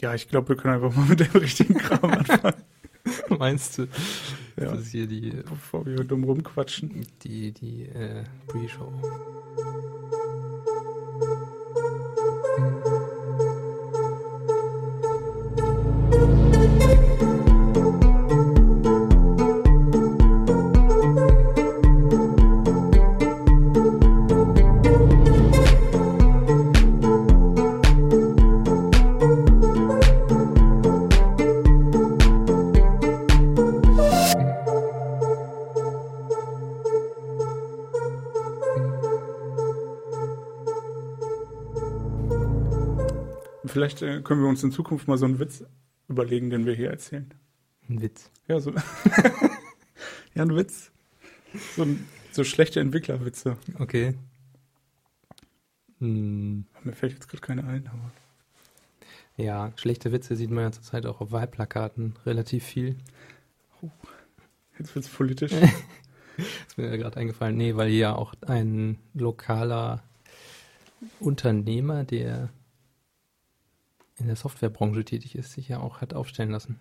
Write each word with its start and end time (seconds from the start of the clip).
Ja, 0.00 0.14
ich 0.14 0.28
glaube, 0.28 0.50
wir 0.50 0.56
können 0.56 0.74
einfach 0.74 0.94
mal 0.96 1.06
mit 1.06 1.20
dem 1.20 1.40
richtigen 1.40 1.74
Kram 1.74 2.10
anfangen. 2.10 2.62
Meinst 3.38 3.78
du? 3.78 3.82
Ja. 4.56 4.72
Das 4.72 4.80
ist 4.80 4.90
hier 4.90 5.06
die, 5.06 5.30
Bevor 5.30 5.86
wir 5.86 5.96
dumm 6.04 6.24
rumquatschen. 6.24 7.06
die, 7.22 7.52
die 7.52 7.84
äh, 7.86 8.24
Pre-Show. 8.48 8.92
Können 44.26 44.42
wir 44.42 44.48
uns 44.48 44.62
in 44.64 44.72
Zukunft 44.72 45.06
mal 45.06 45.16
so 45.16 45.24
einen 45.24 45.38
Witz 45.38 45.64
überlegen, 46.08 46.50
den 46.50 46.66
wir 46.66 46.74
hier 46.74 46.90
erzählen. 46.90 47.32
Ein 47.88 48.02
Witz. 48.02 48.30
Ja, 48.48 48.58
so. 48.58 48.72
ja, 50.34 50.42
ein 50.42 50.54
Witz. 50.56 50.90
So, 51.76 51.82
ein, 51.82 52.06
so 52.32 52.42
schlechte 52.42 52.80
Entwicklerwitze. 52.80 53.56
Okay. 53.78 54.14
Hm, 56.00 56.66
Mir 56.82 56.92
fällt 56.92 57.12
jetzt 57.12 57.28
gerade 57.28 57.40
keine 57.40 57.64
ein, 57.64 57.86
aber. 57.86 58.10
ja, 59.36 59.72
schlechte 59.76 60.10
Witze 60.12 60.34
sieht 60.36 60.50
man 60.50 60.64
ja 60.64 60.72
zurzeit 60.72 61.06
auch 61.06 61.20
auf 61.20 61.30
Wahlplakaten 61.30 62.14
relativ 62.26 62.64
viel. 62.64 62.96
Jetzt 64.78 64.94
wird's 64.94 65.08
politisch. 65.08 65.52
Ist 66.36 66.76
mir 66.76 66.90
ja 66.90 66.96
gerade 66.96 67.16
eingefallen. 67.16 67.56
Nee, 67.56 67.76
weil 67.76 67.88
hier 67.88 67.98
ja 67.98 68.14
auch 68.16 68.34
ein 68.46 68.98
lokaler 69.14 70.02
Unternehmer, 71.20 72.04
der 72.04 72.50
in 74.18 74.26
der 74.26 74.36
Softwarebranche 74.36 75.04
tätig 75.04 75.34
ist, 75.36 75.52
sich 75.52 75.68
ja 75.68 75.78
auch 75.80 76.00
hat 76.00 76.14
aufstellen 76.14 76.50
lassen. 76.50 76.78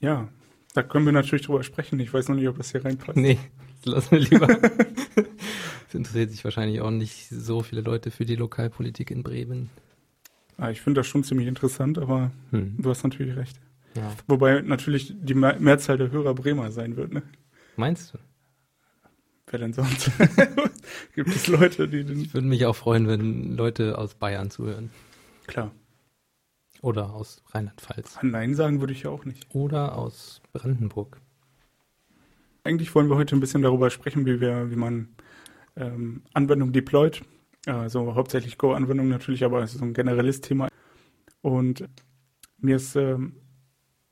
Ja, 0.00 0.28
da 0.74 0.82
können 0.82 1.04
wir 1.06 1.12
natürlich 1.12 1.46
drüber 1.46 1.62
sprechen. 1.62 1.98
Ich 2.00 2.12
weiß 2.12 2.28
noch 2.28 2.36
nicht, 2.36 2.48
ob 2.48 2.56
das 2.56 2.72
hier 2.72 2.84
reinpasst. 2.84 3.16
Nee, 3.16 3.38
das 3.82 3.86
lassen 3.94 4.10
wir 4.12 4.18
lieber. 4.20 4.48
Es 5.88 5.94
interessiert 5.94 6.32
sich 6.32 6.42
wahrscheinlich 6.42 6.80
auch 6.80 6.90
nicht 6.90 7.28
so 7.28 7.62
viele 7.62 7.80
Leute 7.80 8.10
für 8.10 8.24
die 8.24 8.34
Lokalpolitik 8.34 9.12
in 9.12 9.22
Bremen. 9.22 9.70
Ah, 10.56 10.70
ich 10.70 10.80
finde 10.80 11.00
das 11.00 11.06
schon 11.06 11.22
ziemlich 11.22 11.46
interessant, 11.46 11.98
aber 11.98 12.32
Hm. 12.50 12.74
du 12.78 12.90
hast 12.90 13.04
natürlich 13.04 13.36
recht. 13.36 13.60
Ja. 13.96 14.12
Wobei 14.26 14.60
natürlich 14.62 15.14
die 15.16 15.34
Me- 15.34 15.56
Mehrzahl 15.60 15.96
der 15.98 16.10
Hörer 16.10 16.34
Bremer 16.34 16.72
sein 16.72 16.96
wird, 16.96 17.12
ne? 17.12 17.22
Meinst 17.76 18.12
du? 18.12 18.18
Wer 19.46 19.60
denn 19.60 19.72
sonst? 19.72 20.10
Gibt 21.14 21.28
es 21.28 21.46
Leute, 21.46 21.86
die 21.86 22.02
den. 22.02 22.22
Ich 22.22 22.34
würde 22.34 22.48
mich 22.48 22.66
auch 22.66 22.74
freuen, 22.74 23.06
wenn 23.06 23.56
Leute 23.56 23.96
aus 23.96 24.14
Bayern 24.16 24.50
zuhören. 24.50 24.90
Klar. 25.46 25.72
Oder 26.82 27.14
aus 27.14 27.42
Rheinland-Pfalz. 27.48 28.18
Nein 28.22 28.54
sagen 28.54 28.80
würde 28.80 28.92
ich 28.92 29.04
ja 29.04 29.10
auch 29.10 29.24
nicht. 29.24 29.54
Oder 29.54 29.96
aus 29.96 30.42
Brandenburg. 30.52 31.20
Eigentlich 32.62 32.94
wollen 32.94 33.08
wir 33.08 33.16
heute 33.16 33.36
ein 33.36 33.40
bisschen 33.40 33.62
darüber 33.62 33.90
sprechen, 33.90 34.26
wie 34.26 34.40
wir, 34.40 34.70
wie 34.70 34.76
man 34.76 35.08
ähm, 35.76 36.22
Anwendungen 36.32 36.72
deployt. 36.72 37.22
Also 37.66 38.14
hauptsächlich 38.14 38.58
Go-Anwendungen 38.58 39.10
natürlich, 39.10 39.44
aber 39.44 39.62
es 39.62 39.72
ist 39.72 39.78
so 39.78 39.84
ein 39.84 39.94
generelles 39.94 40.40
Thema. 40.40 40.68
Und 41.40 41.88
mir 42.58 42.76
ist 42.76 42.96
ähm, 42.96 43.36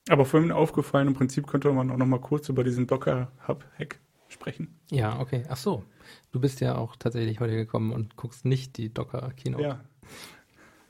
aber 0.08 0.24
vorhin 0.24 0.52
aufgefallen, 0.52 1.08
im 1.08 1.14
Prinzip 1.14 1.46
könnte 1.46 1.70
man 1.72 1.90
auch 1.90 1.96
noch 1.96 2.06
mal 2.06 2.20
kurz 2.20 2.48
über 2.48 2.64
diesen 2.64 2.86
Docker-Hub-Hack 2.86 4.00
sprechen. 4.28 4.80
Ja, 4.90 5.20
okay. 5.20 5.44
Ach 5.48 5.56
so. 5.56 5.84
Du 6.32 6.40
bist 6.40 6.60
ja 6.60 6.76
auch 6.76 6.96
tatsächlich 6.96 7.40
heute 7.40 7.54
gekommen 7.54 7.92
und 7.92 8.16
guckst 8.16 8.44
nicht 8.44 8.76
die 8.78 8.92
Docker-Keynote. 8.92 9.62
Ja. 9.62 9.80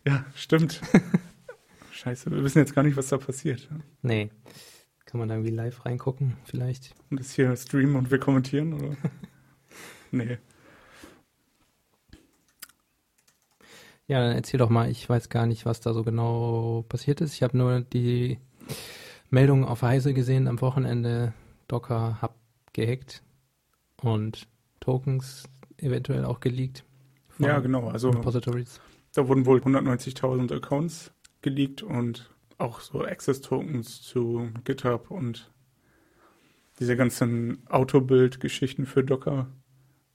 Ja, 0.04 0.24
stimmt. 0.34 0.80
Scheiße, 1.92 2.30
wir 2.30 2.42
wissen 2.42 2.58
jetzt 2.58 2.74
gar 2.74 2.82
nicht, 2.82 2.96
was 2.96 3.08
da 3.08 3.18
passiert. 3.18 3.68
Nee. 4.02 4.30
Kann 5.04 5.18
man 5.18 5.28
da 5.28 5.34
irgendwie 5.34 5.54
live 5.54 5.84
reingucken, 5.84 6.36
vielleicht? 6.44 6.94
Und 7.10 7.20
das 7.20 7.32
hier 7.32 7.54
streamen 7.56 7.96
und 7.96 8.10
wir 8.10 8.18
kommentieren, 8.18 8.72
oder? 8.74 8.96
nee. 10.10 10.38
Ja, 14.06 14.20
dann 14.20 14.34
erzähl 14.34 14.58
doch 14.58 14.70
mal. 14.70 14.90
Ich 14.90 15.08
weiß 15.08 15.28
gar 15.28 15.46
nicht, 15.46 15.64
was 15.64 15.80
da 15.80 15.92
so 15.92 16.02
genau 16.02 16.84
passiert 16.88 17.20
ist. 17.20 17.34
Ich 17.34 17.42
habe 17.42 17.56
nur 17.56 17.80
die 17.80 18.38
Meldung 19.30 19.64
auf 19.64 19.82
Heise 19.82 20.12
gesehen 20.12 20.48
am 20.48 20.60
Wochenende. 20.60 21.32
Docker 21.68 22.20
Hub 22.20 22.34
gehackt 22.72 23.22
und 24.02 24.48
Tokens 24.80 25.44
eventuell 25.78 26.24
auch 26.24 26.40
geleakt. 26.40 26.84
Ja, 27.38 27.60
genau. 27.60 27.88
Also 27.88 28.10
Repositories. 28.10 28.80
Da 29.14 29.28
wurden 29.28 29.46
wohl 29.46 29.58
190.000 29.58 30.54
Accounts 30.54 31.12
geleakt 31.42 31.82
und 31.82 32.30
auch 32.58 32.80
so 32.80 33.04
Access-Tokens 33.04 34.02
zu 34.02 34.50
GitHub 34.64 35.10
und 35.10 35.50
diese 36.78 36.96
ganzen 36.96 37.66
Autobuild-Geschichten 37.68 38.86
für 38.86 39.04
Docker, 39.04 39.48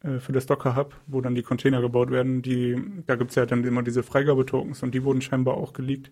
äh, 0.01 0.19
für 0.19 0.31
das 0.31 0.45
Docker-Hub, 0.47 0.95
wo 1.05 1.21
dann 1.21 1.35
die 1.35 1.43
Container 1.43 1.81
gebaut 1.81 2.09
werden, 2.09 2.41
die, 2.41 2.81
da 3.05 3.15
gibt's 3.15 3.35
ja 3.35 3.45
dann 3.45 3.63
immer 3.63 3.83
diese 3.83 4.03
Freigabe-Tokens 4.03 4.83
und 4.83 4.95
die 4.95 5.03
wurden 5.03 5.21
scheinbar 5.21 5.55
auch 5.55 5.73
geleakt. 5.73 6.11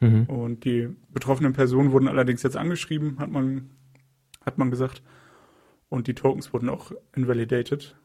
Mhm. 0.00 0.24
Und 0.24 0.64
die 0.64 0.88
betroffenen 1.12 1.52
Personen 1.52 1.92
wurden 1.92 2.08
allerdings 2.08 2.42
jetzt 2.42 2.56
angeschrieben, 2.56 3.18
hat 3.18 3.30
man, 3.30 3.70
hat 4.44 4.58
man 4.58 4.70
gesagt. 4.70 5.02
Und 5.88 6.06
die 6.06 6.14
Tokens 6.14 6.52
wurden 6.52 6.68
auch 6.68 6.92
invalidated. 7.14 7.96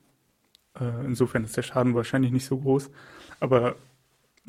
Äh, 0.79 1.05
insofern 1.05 1.43
ist 1.43 1.57
der 1.57 1.63
Schaden 1.63 1.95
wahrscheinlich 1.95 2.31
nicht 2.31 2.45
so 2.45 2.57
groß. 2.57 2.89
Aber 3.39 3.75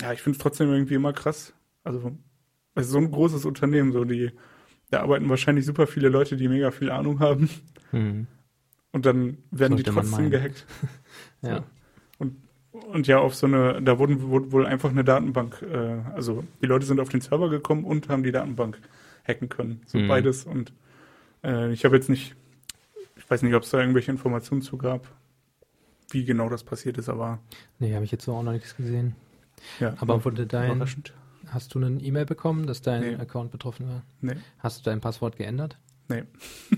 ja, 0.01 0.13
ich 0.13 0.23
finde 0.23 0.37
es 0.37 0.43
trotzdem 0.43 0.71
irgendwie 0.73 0.95
immer 0.95 1.13
krass. 1.13 1.53
Also, 1.85 2.13
es 2.75 2.87
ist 2.87 2.93
so 2.93 2.99
ein 2.99 3.11
großes 3.11 3.45
Unternehmen, 3.45 3.93
so 3.93 4.05
die, 4.05 4.33
da 4.91 5.01
arbeiten 5.03 5.29
wahrscheinlich 5.29 5.65
super 5.65 5.87
viele 5.87 6.09
Leute, 6.09 6.37
die 6.37 6.49
mega 6.49 6.71
viel 6.71 6.91
Ahnung 6.91 7.21
haben. 7.21 7.49
Mhm. 7.93 8.27
Und 8.93 9.07
dann 9.07 9.39
werden 9.51 9.77
die 9.77 9.83
Sollte 9.83 9.93
trotzdem 10.01 10.31
gehackt. 10.31 10.67
Ja. 11.43 11.65
Und 12.71 13.07
ja, 13.07 13.19
auf 13.19 13.37
so 13.37 13.47
eine, 13.47 13.81
da 13.83 14.01
wurden 14.01 14.21
wurde 14.23 14.51
wohl 14.51 14.67
einfach 14.67 14.91
eine 14.91 15.05
Datenbank, 15.05 15.63
äh, 15.63 16.01
also 16.13 16.43
die 16.61 16.67
Leute 16.67 16.85
sind 16.87 16.99
auf 16.99 17.09
den 17.09 17.21
Server 17.21 17.49
gekommen 17.49 17.85
und 17.85 18.09
haben 18.09 18.25
die 18.25 18.33
Datenbank 18.33 18.81
hacken 19.27 19.49
können. 19.49 19.83
So 19.87 19.99
Mhm. 19.99 20.09
beides. 20.09 20.45
Und 20.45 20.73
äh, 21.45 21.73
ich 21.73 21.85
habe 21.85 21.95
jetzt 21.95 22.09
nicht, 22.09 22.35
ich 23.17 23.31
weiß 23.31 23.43
nicht, 23.43 23.55
ob 23.55 23.63
es 23.63 23.71
da 23.71 23.79
irgendwelche 23.79 24.11
Informationen 24.11 24.61
zu 24.61 24.77
gab, 24.77 25.07
wie 26.11 26.25
genau 26.25 26.49
das 26.49 26.65
passiert 26.65 26.99
ist, 26.99 27.09
aber 27.09 27.39
Nee, 27.79 27.95
habe 27.95 28.05
ich 28.05 28.11
jetzt 28.11 28.25
so 28.25 28.35
auch 28.35 28.43
noch 28.43 28.53
nichts 28.53 28.77
gesehen. 28.77 29.15
Ja. 29.81 29.95
Aber 30.01 30.25
wurde 30.25 30.47
dein, 30.47 30.85
hast 31.49 31.75
du 31.75 31.79
eine 31.85 32.01
E-Mail 32.01 32.27
bekommen, 32.27 32.67
dass 32.67 32.83
dein 32.83 33.01
Nee. 33.01 33.15
Account 33.17 33.51
betroffen 33.51 33.89
war? 33.89 34.03
Nee. 34.21 34.37
Hast 34.59 34.79
du 34.81 34.91
dein 34.91 35.01
Passwort 35.01 35.37
geändert? 35.37 35.79
Nee. 36.09 36.25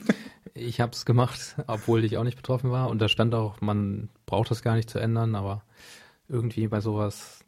Ich 0.58 0.80
habe 0.80 0.92
es 0.92 1.04
gemacht, 1.04 1.54
obwohl 1.66 2.02
ich 2.02 2.16
auch 2.16 2.24
nicht 2.24 2.38
betroffen 2.38 2.70
war. 2.70 2.88
Und 2.88 3.02
da 3.02 3.08
stand 3.10 3.34
auch, 3.34 3.60
man 3.60 4.08
braucht 4.24 4.50
das 4.50 4.62
gar 4.62 4.74
nicht 4.74 4.88
zu 4.88 4.98
ändern, 4.98 5.34
aber 5.34 5.62
irgendwie 6.28 6.66
bei 6.66 6.80
sowas 6.80 7.44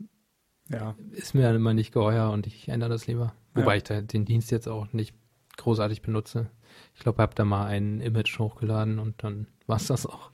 Ja. 0.69 0.95
ist 1.13 1.35
mir 1.35 1.41
dann 1.45 1.57
immer 1.57 1.73
nicht 1.73 1.93
geheuer 1.93 2.31
und 2.31 2.47
ich 2.47 2.69
ändere 2.69 2.91
das 2.91 3.07
lieber. 3.07 3.33
Wobei 3.55 3.73
Ja. 3.73 3.77
ich 3.79 3.83
da 3.85 4.01
den 4.03 4.27
Dienst 4.27 4.51
jetzt 4.51 4.69
auch 4.69 4.93
nicht 4.93 5.15
großartig 5.57 6.03
benutze. 6.03 6.51
Ich 6.95 7.01
glaube, 7.01 7.17
ich 7.17 7.23
habe 7.23 7.35
da 7.35 7.47
mal 7.47 7.65
ein 7.69 8.03
Image 8.03 8.39
hochgeladen 8.39 8.99
und 8.99 9.23
dann 9.25 9.47
war 9.67 9.77
es 9.77 9.87
das 9.87 10.05
auch. 10.05 10.31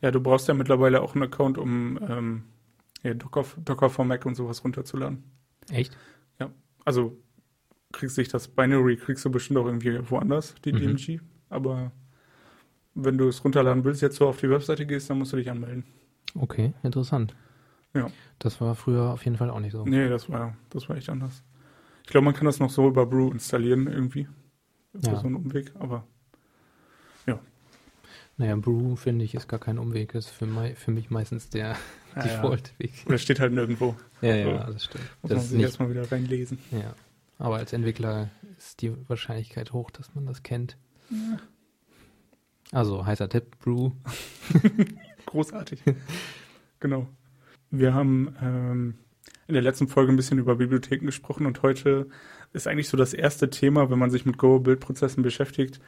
Ja, 0.00 0.10
du 0.10 0.20
brauchst 0.20 0.48
ja 0.48 0.54
mittlerweile 0.54 1.02
auch 1.02 1.14
einen 1.14 1.24
Account, 1.24 1.58
um 1.58 1.98
ähm, 2.08 2.44
ja, 3.04 3.14
Docker, 3.14 3.44
Docker 3.64 3.88
for 3.90 4.04
Mac 4.04 4.26
und 4.26 4.34
sowas 4.34 4.64
runterzuladen. 4.64 5.22
Echt? 5.70 5.96
Also 6.86 7.16
kriegst 7.92 8.18
dich 8.18 8.28
das 8.28 8.48
Binary, 8.48 8.96
kriegst 8.96 9.24
du 9.24 9.30
bestimmt 9.30 9.58
auch 9.58 9.64
irgendwie 9.64 9.98
woanders, 10.10 10.54
die 10.64 10.72
Mhm. 10.74 10.78
DMG. 10.96 11.20
Aber 11.48 11.92
wenn 12.94 13.16
du 13.16 13.26
es 13.28 13.42
runterladen 13.42 13.84
willst, 13.84 14.02
jetzt 14.02 14.16
so 14.16 14.26
auf 14.28 14.38
die 14.40 14.50
Webseite 14.50 14.84
gehst, 14.84 15.08
dann 15.08 15.18
musst 15.18 15.32
du 15.32 15.36
dich 15.38 15.50
anmelden. 15.50 15.84
Okay, 16.34 16.74
interessant. 16.82 17.34
Ja. 17.94 18.08
Das 18.38 18.60
war 18.60 18.74
früher 18.74 19.12
auf 19.12 19.24
jeden 19.24 19.38
Fall 19.38 19.48
auch 19.48 19.60
nicht 19.60 19.72
so. 19.72 19.84
Nee, 19.86 20.10
das 20.10 20.28
war, 20.28 20.56
das 20.68 20.88
war 20.90 20.96
echt 20.96 21.08
anders. 21.08 21.42
Ich 22.02 22.10
glaube, 22.10 22.26
man 22.26 22.34
kann 22.34 22.44
das 22.44 22.60
noch 22.60 22.68
so 22.68 22.86
über 22.88 23.06
Brew 23.06 23.30
installieren 23.30 23.86
irgendwie. 23.86 24.28
Über 24.92 25.12
Ja. 25.12 25.16
so 25.20 25.26
einen 25.26 25.36
Umweg, 25.36 25.72
aber 25.78 26.06
Naja, 28.36 28.56
Brew 28.56 28.96
finde 28.96 29.24
ich 29.24 29.36
ist 29.36 29.46
gar 29.46 29.60
kein 29.60 29.78
Umweg, 29.78 30.12
ist 30.14 30.28
für, 30.28 30.44
mei 30.46 30.74
für 30.74 30.90
mich 30.90 31.08
meistens 31.08 31.50
der 31.50 31.76
ja, 32.16 32.24
ja. 32.26 32.36
Default-Weg. 32.36 32.92
Oder 33.06 33.18
steht 33.18 33.40
halt 33.40 33.52
nirgendwo. 33.52 33.96
Ja, 34.20 34.34
ja, 34.36 34.66
So. 34.66 34.72
das 34.72 34.84
stimmt. 34.84 35.04
Muss 35.22 35.28
Das 35.30 35.36
man 35.38 35.46
sich 35.46 35.56
nicht, 35.56 35.66
erstmal 35.66 35.90
wieder 35.90 36.10
reinlesen. 36.10 36.58
ja. 36.72 36.94
Aber 37.38 37.56
als 37.56 37.72
Entwickler 37.72 38.30
ist 38.56 38.80
die 38.80 38.92
Wahrscheinlichkeit 39.08 39.72
hoch, 39.72 39.90
dass 39.90 40.14
man 40.14 40.24
das 40.26 40.42
kennt. 40.44 40.76
Also, 42.72 43.04
heißer 43.06 43.28
Tipp, 43.28 43.58
Brew. 43.58 43.90
Großartig. 45.26 45.80
genau. 46.80 47.08
Wir 47.70 47.92
haben 47.92 48.34
ähm, 48.40 48.94
in 49.48 49.54
der 49.54 49.62
letzten 49.62 49.88
Folge 49.88 50.12
ein 50.12 50.16
bisschen 50.16 50.38
über 50.38 50.56
Bibliotheken 50.56 51.06
gesprochen 51.06 51.46
und 51.46 51.62
heute 51.62 52.08
ist 52.52 52.68
eigentlich 52.68 52.88
so 52.88 52.96
das 52.96 53.14
erste 53.14 53.50
Thema, 53.50 53.90
wenn 53.90 53.98
man 53.98 54.10
sich 54.10 54.24
mit 54.24 54.38
Go-Bildprozessen 54.38 55.22
beschäftigt, 55.22 55.80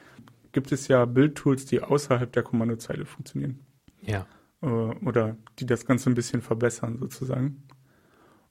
gibt 0.51 0.71
es 0.71 0.87
ja 0.89 1.05
Bildtools, 1.05 1.65
die 1.65 1.81
außerhalb 1.81 2.31
der 2.31 2.43
Kommandozeile 2.43 3.05
funktionieren. 3.05 3.59
Ja. 4.01 4.27
Äh, 4.61 4.65
oder 4.67 5.37
die 5.59 5.65
das 5.65 5.85
Ganze 5.85 6.09
ein 6.09 6.15
bisschen 6.15 6.41
verbessern 6.41 6.97
sozusagen. 6.99 7.63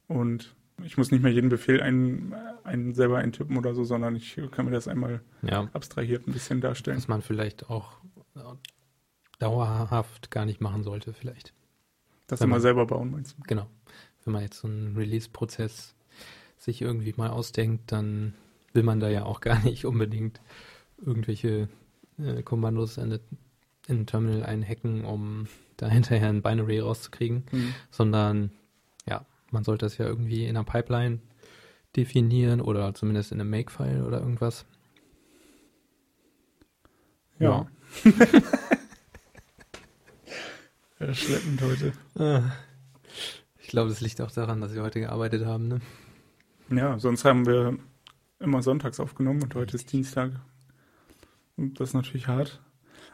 Und 0.07 0.55
ich 0.83 0.97
muss 0.97 1.11
nicht 1.11 1.21
mehr 1.23 1.31
jeden 1.33 1.49
Befehl 1.49 1.81
einen, 1.81 2.33
einen 2.63 2.93
selber 2.93 3.17
eintippen 3.17 3.57
oder 3.57 3.73
so, 3.73 3.83
sondern 3.83 4.15
ich 4.15 4.39
kann 4.51 4.65
mir 4.65 4.71
das 4.71 4.87
einmal 4.87 5.21
Ja. 5.41 5.69
abstrahiert 5.73 6.27
ein 6.27 6.33
bisschen 6.33 6.61
darstellen. 6.61 6.97
Was 6.97 7.07
man 7.07 7.21
vielleicht 7.21 7.69
auch 7.69 7.97
äh, 8.35 8.39
dauerhaft 9.39 10.31
gar 10.31 10.45
nicht 10.45 10.61
machen 10.61 10.83
sollte, 10.83 11.13
vielleicht. 11.13 11.53
Das 12.27 12.39
wenn 12.39 12.45
immer 12.47 12.55
man- 12.55 12.61
selber 12.61 12.85
bauen, 12.85 13.11
meinst 13.11 13.37
du? 13.37 13.43
Genau. 13.47 13.67
Wenn 14.23 14.33
man 14.33 14.43
jetzt 14.43 14.59
so 14.59 14.67
einen 14.67 14.95
Release-Prozess 14.97 15.95
sich 16.57 16.81
irgendwie 16.81 17.13
mal 17.15 17.29
ausdenkt, 17.29 17.91
dann 17.91 18.33
will 18.73 18.83
man 18.83 18.99
da 18.99 19.09
ja 19.09 19.23
auch 19.23 19.41
gar 19.41 19.59
nicht 19.63 19.85
unbedingt 19.85 20.41
irgendwelche 21.03 21.69
äh, 22.17 22.43
Kommandos 22.43 22.97
in, 22.97 23.11
in 23.87 23.99
ein 24.01 24.05
Terminal 24.07 24.43
einhacken, 24.43 25.05
um 25.05 25.47
da 25.77 25.87
hinterher 25.87 26.29
ein 26.29 26.41
Binary 26.41 26.79
rauszukriegen, 26.79 27.45
Hm. 27.51 27.73
sondern 27.91 28.51
ja, 29.07 29.25
man 29.51 29.63
sollte 29.63 29.85
das 29.85 29.97
ja 29.97 30.05
irgendwie 30.05 30.43
in 30.45 30.57
einer 30.57 30.65
Pipeline 30.65 31.19
definieren 31.95 32.61
oder 32.61 32.93
zumindest 32.93 33.31
in 33.31 33.39
einem 33.39 33.49
Makefile 33.49 34.05
oder 34.05 34.19
irgendwas. 34.19 34.65
Ja. 37.39 37.67
ja. 38.03 38.13
Schleppend 41.13 41.61
heute. 41.61 41.93
Ah. 42.17 42.51
Ich 43.59 43.67
glaube, 43.67 43.89
das 43.89 44.01
liegt 44.01 44.19
auch 44.21 44.31
daran, 44.31 44.61
dass 44.61 44.73
wir 44.73 44.81
heute 44.81 44.99
gearbeitet 44.99 45.45
haben. 45.45 45.67
Ne? 45.67 45.81
Ja, 46.69 46.97
sonst 46.99 47.23
haben 47.25 47.45
wir 47.45 47.77
immer 48.39 48.61
sonntags 48.63 48.99
aufgenommen 48.99 49.43
und 49.43 49.53
heute 49.55 49.75
ist 49.75 49.91
Dienstag. 49.91 50.31
Und 51.55 51.79
das 51.79 51.89
ist 51.89 51.93
natürlich 51.93 52.27
hart. 52.27 52.61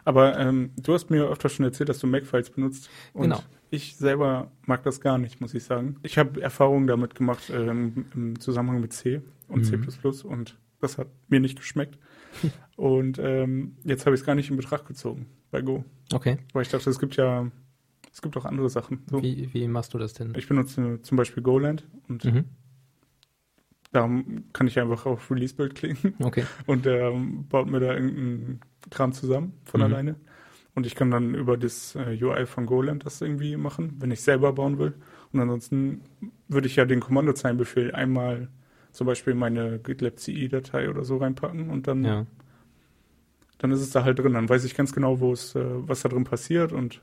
Aber 0.06 0.38
ähm, 0.40 0.72
du 0.78 0.94
hast 0.94 1.10
mir 1.10 1.26
öfter 1.30 1.50
schon 1.50 1.66
erzählt, 1.66 1.90
dass 1.90 2.00
du 2.00 2.08
Makefiles 2.08 2.50
benutzt. 2.50 2.90
Und 3.14 3.24
Genau. 3.24 3.44
ich 3.70 3.96
selber 3.96 4.52
mag 4.66 4.84
das 4.84 5.00
gar 5.02 5.18
nicht, 5.18 5.40
muss 5.42 5.54
ich 5.54 5.64
sagen. 5.64 5.98
Ich 6.04 6.18
habe 6.18 6.42
Erfahrungen 6.42 6.88
damit 6.88 7.16
gemacht 7.16 7.50
ähm, 7.54 8.06
im 8.14 8.40
Zusammenhang 8.40 8.82
mit 8.82 8.94
C 8.94 9.22
und 9.48 9.70
Mhm. 9.72 9.90
C++ 9.90 10.08
und 10.28 10.58
das 10.82 10.98
hat 10.98 11.08
mir 11.30 11.40
nicht 11.40 11.58
geschmeckt. 11.58 11.98
und 12.76 13.20
ähm, 13.20 13.78
jetzt 13.84 14.06
habe 14.06 14.16
ich 14.16 14.22
es 14.22 14.26
gar 14.26 14.36
nicht 14.36 14.50
in 14.50 14.58
Betracht 14.58 14.86
gezogen 14.88 15.28
bei 15.52 15.62
Go. 15.62 15.86
Okay. 16.14 16.38
Weil 16.54 16.64
ich 16.64 16.70
dachte, 16.70 16.90
es 16.90 17.00
gibt 17.00 17.16
ja, 17.16 17.50
es 18.12 18.22
gibt 18.22 18.36
auch 18.38 18.46
andere 18.46 18.70
Sachen. 18.70 19.04
So. 19.10 19.22
Wie, 19.24 19.54
wie 19.54 19.68
machst 19.68 19.94
du 19.94 19.98
das 20.00 20.14
denn? 20.14 20.34
Ich 20.36 20.48
benutze 20.48 21.00
zum 21.02 21.16
Beispiel 21.18 21.42
Goland 21.44 21.86
und 22.10 22.26
Mhm. 22.26 22.44
da 23.92 24.10
kann 24.54 24.68
ich 24.68 24.80
einfach 24.80 25.06
auf 25.06 25.30
Release-Bild 25.32 25.76
klicken 25.76 26.16
Okay. 26.20 26.44
und 26.66 26.86
der 26.86 27.12
baut 27.50 27.68
mir 27.68 27.80
da 27.80 27.94
irgendeinen 27.94 28.60
Kram 28.94 29.12
zusammen 29.14 29.54
von 29.66 29.80
Mhm. 29.82 29.86
alleine. 29.86 30.16
Und 30.76 30.88
ich 30.88 30.96
kann 30.96 31.12
dann 31.12 31.36
über 31.36 31.56
das 31.58 31.96
äh, 31.96 32.18
UI 32.24 32.46
von 32.48 32.66
Goland 32.66 33.06
das 33.06 33.22
irgendwie 33.22 33.58
machen, 33.58 33.96
wenn 34.00 34.10
ich 34.12 34.22
selber 34.22 34.54
bauen 34.54 34.80
will. 34.80 34.94
Und 35.32 35.40
ansonsten 35.40 36.02
würde 36.48 36.68
ich 36.68 36.76
ja 36.76 36.86
den 36.86 37.00
Kommandozeilenbefehl 37.00 37.94
einmal 37.94 38.48
zum 38.92 39.06
Beispiel 39.08 39.34
in 39.34 39.40
meine 39.40 39.78
GitLab 39.80 40.18
CI-Datei 40.18 40.90
oder 40.90 41.04
so 41.04 41.18
reinpacken 41.18 41.70
und 41.70 41.88
dann, 41.88 42.04
Ja. 42.04 42.26
dann 43.60 43.72
ist 43.72 43.82
es 43.82 43.92
da 43.92 44.04
halt 44.04 44.20
drin. 44.20 44.34
Dann 44.34 44.50
weiß 44.50 44.64
ich 44.66 44.76
ganz 44.76 44.94
genau, 44.94 45.20
wo 45.20 45.32
es, 45.34 45.56
äh, 45.56 45.64
was 45.88 46.02
da 46.02 46.10
drin 46.10 46.24
passiert 46.24 46.72
und 46.74 47.02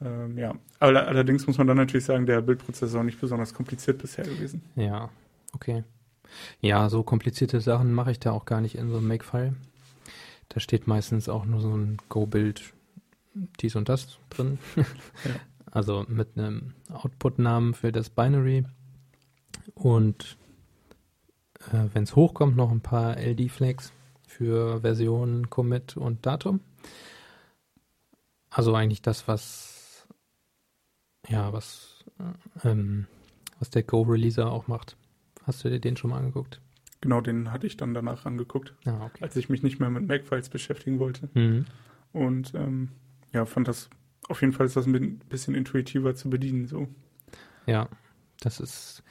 ähm, 0.00 0.38
ja. 0.38 0.54
Aber 0.78 1.06
allerdings 1.08 1.46
muss 1.48 1.58
man 1.58 1.66
dann 1.66 1.76
natürlich 1.76 2.04
sagen, 2.04 2.26
der 2.26 2.40
Bildprozess 2.42 2.90
ist 2.90 2.94
auch 2.94 3.02
nicht 3.02 3.20
besonders 3.20 3.52
kompliziert 3.54 3.98
bisher 3.98 4.24
gewesen. 4.24 4.62
Ja, 4.76 5.10
okay. 5.52 5.82
Ja, 6.60 6.88
so 6.88 7.02
komplizierte 7.02 7.60
Sachen 7.60 7.92
mache 7.92 8.12
ich 8.12 8.20
da 8.20 8.30
auch 8.30 8.44
gar 8.44 8.60
nicht 8.60 8.76
in 8.76 8.88
so 8.90 8.98
einem 8.98 9.08
Makefile. 9.08 9.54
Da 10.48 10.60
steht 10.60 10.86
meistens 10.86 11.28
auch 11.28 11.44
nur 11.44 11.60
so 11.60 11.76
ein 11.76 11.98
Go-Bild, 12.08 12.74
dies 13.60 13.76
und 13.76 13.88
das 13.88 14.18
drin. 14.30 14.58
Also 15.70 16.06
mit 16.08 16.38
einem 16.38 16.72
Output-Namen 16.90 17.74
für 17.74 17.92
das 17.92 18.08
Binary. 18.08 18.64
Und 19.74 20.38
äh, 21.70 21.84
wenn 21.92 22.04
es 22.04 22.16
hochkommt, 22.16 22.56
noch 22.56 22.70
ein 22.70 22.80
paar 22.80 23.18
LD-Flags 23.18 23.92
für 24.26 24.80
Version, 24.80 25.50
Commit 25.50 25.98
und 25.98 26.24
Datum. 26.24 26.60
Also 28.48 28.74
eigentlich 28.74 29.02
das, 29.02 29.28
was 29.28 29.78
ja, 31.28 31.52
was, 31.52 32.04
äh, 32.18 32.68
ähm, 32.68 33.06
was 33.58 33.70
der 33.70 33.82
Go-Releaser 33.82 34.50
auch 34.50 34.66
macht. 34.68 34.96
Hast 35.44 35.64
du 35.64 35.70
dir 35.70 35.80
den 35.80 35.96
schon 35.96 36.10
mal 36.10 36.18
angeguckt? 36.18 36.60
Genau, 37.00 37.20
den 37.20 37.52
hatte 37.52 37.66
ich 37.66 37.76
dann 37.76 37.94
danach 37.94 38.26
angeguckt, 38.26 38.74
Ja, 38.84 39.00
okay. 39.04 39.22
als 39.22 39.36
ich 39.36 39.48
mich 39.48 39.62
nicht 39.62 39.78
mehr 39.78 39.90
mit 39.90 40.06
Makefiles 40.06 40.48
beschäftigen 40.48 40.98
wollte. 40.98 41.28
Mhm. 41.34 41.64
Und 42.12 42.54
ähm, 42.54 42.88
ja, 43.32 43.44
fand 43.46 43.68
das, 43.68 43.88
auf 44.28 44.40
jeden 44.40 44.52
Fall 44.52 44.66
ist 44.66 44.76
das 44.76 44.86
ein 44.86 45.18
bisschen 45.28 45.54
intuitiver 45.54 46.14
zu 46.14 46.28
bedienen. 46.28 46.66
So. 46.66 46.88
Ja, 47.66 47.88
das 48.40 48.58
ist 48.60 49.02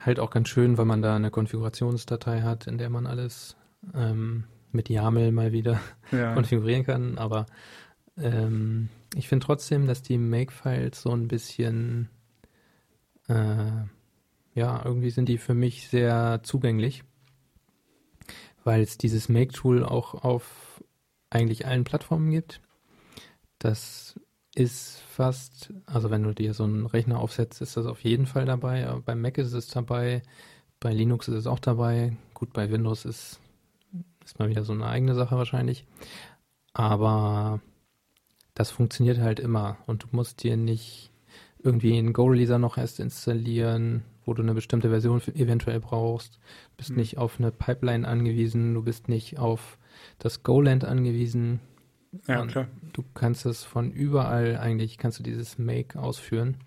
halt 0.00 0.18
auch 0.20 0.30
ganz 0.30 0.48
schön, 0.48 0.78
weil 0.78 0.84
man 0.86 1.02
da 1.02 1.16
eine 1.16 1.30
Konfigurationsdatei 1.30 2.42
hat, 2.42 2.66
in 2.66 2.78
der 2.78 2.88
man 2.90 3.06
alles 3.06 3.56
ähm, 3.94 4.44
mit 4.72 4.88
YAML 4.88 5.32
mal 5.32 5.52
wieder 5.52 5.80
Ja, 6.12 6.32
konfigurieren 6.34 6.84
kann. 6.84 7.18
Aber 7.18 7.46
ähm, 8.16 8.88
ich 9.14 9.28
finde 9.28 9.44
trotzdem, 9.44 9.86
dass 9.86 10.02
die 10.02 10.18
Makefiles 10.18 11.02
so 11.02 11.10
ein 11.12 11.28
bisschen, 11.28 12.08
äh, 13.28 13.84
ja, 14.54 14.82
irgendwie 14.84 15.10
sind 15.10 15.28
die 15.28 15.38
für 15.38 15.54
mich 15.54 15.88
sehr 15.88 16.40
zugänglich, 16.42 17.02
weil 18.66 18.82
es 18.82 18.98
dieses 18.98 19.28
Make-Tool 19.28 19.84
auch 19.84 20.14
auf 20.24 20.82
eigentlich 21.30 21.66
allen 21.66 21.84
Plattformen 21.84 22.30
gibt. 22.30 22.60
Das 23.60 24.18
ist 24.56 25.00
fast, 25.08 25.72
also 25.86 26.10
wenn 26.10 26.24
du 26.24 26.34
dir 26.34 26.52
so 26.52 26.64
einen 26.64 26.84
Rechner 26.84 27.20
aufsetzt, 27.20 27.62
ist 27.62 27.76
das 27.76 27.86
auf 27.86 28.02
jeden 28.02 28.26
Fall 28.26 28.44
dabei. 28.44 28.88
Aber 28.88 29.00
bei 29.02 29.14
Mac 29.14 29.38
ist 29.38 29.52
es 29.52 29.68
dabei, 29.68 30.22
bei 30.80 30.92
Linux 30.92 31.28
ist 31.28 31.34
es 31.34 31.46
auch 31.46 31.60
dabei. 31.60 32.16
Gut, 32.34 32.52
bei 32.52 32.70
Windows 32.70 33.04
ist, 33.04 33.38
ist 34.24 34.38
mal 34.40 34.48
wieder 34.48 34.64
so 34.64 34.72
eine 34.72 34.86
eigene 34.86 35.14
Sache 35.14 35.36
wahrscheinlich. 35.36 35.86
Aber 36.72 37.60
das 38.54 38.72
funktioniert 38.72 39.18
halt 39.18 39.38
immer 39.38 39.78
und 39.86 40.02
du 40.02 40.06
musst 40.10 40.42
dir 40.42 40.56
nicht 40.56 41.12
irgendwie 41.60 41.96
einen 41.96 42.12
Go-Releaser 42.12 42.58
noch 42.58 42.78
erst 42.78 42.98
installieren, 42.98 44.02
wo 44.26 44.34
du 44.34 44.42
eine 44.42 44.52
bestimmte 44.54 44.90
Version 44.90 45.22
eventuell 45.34 45.80
brauchst. 45.80 46.34
Du 46.34 46.76
bist 46.76 46.90
Mhm. 46.90 46.96
nicht 46.96 47.16
auf 47.18 47.38
eine 47.40 47.50
Pipeline 47.52 48.06
angewiesen, 48.06 48.74
du 48.74 48.82
bist 48.82 49.08
nicht 49.08 49.38
auf 49.38 49.78
das 50.18 50.42
Goland 50.42 50.84
angewiesen. 50.84 51.60
ja 52.26 52.42
und- 52.42 52.48
klar. 52.48 52.66
Du 52.92 53.02
kannst 53.14 53.46
es 53.46 53.64
von 53.64 53.90
überall 53.90 54.56
eigentlich, 54.58 54.98
kannst 54.98 55.18
du 55.18 55.22
dieses 55.22 55.58
Make 55.58 55.98
ausführen. 55.98 56.58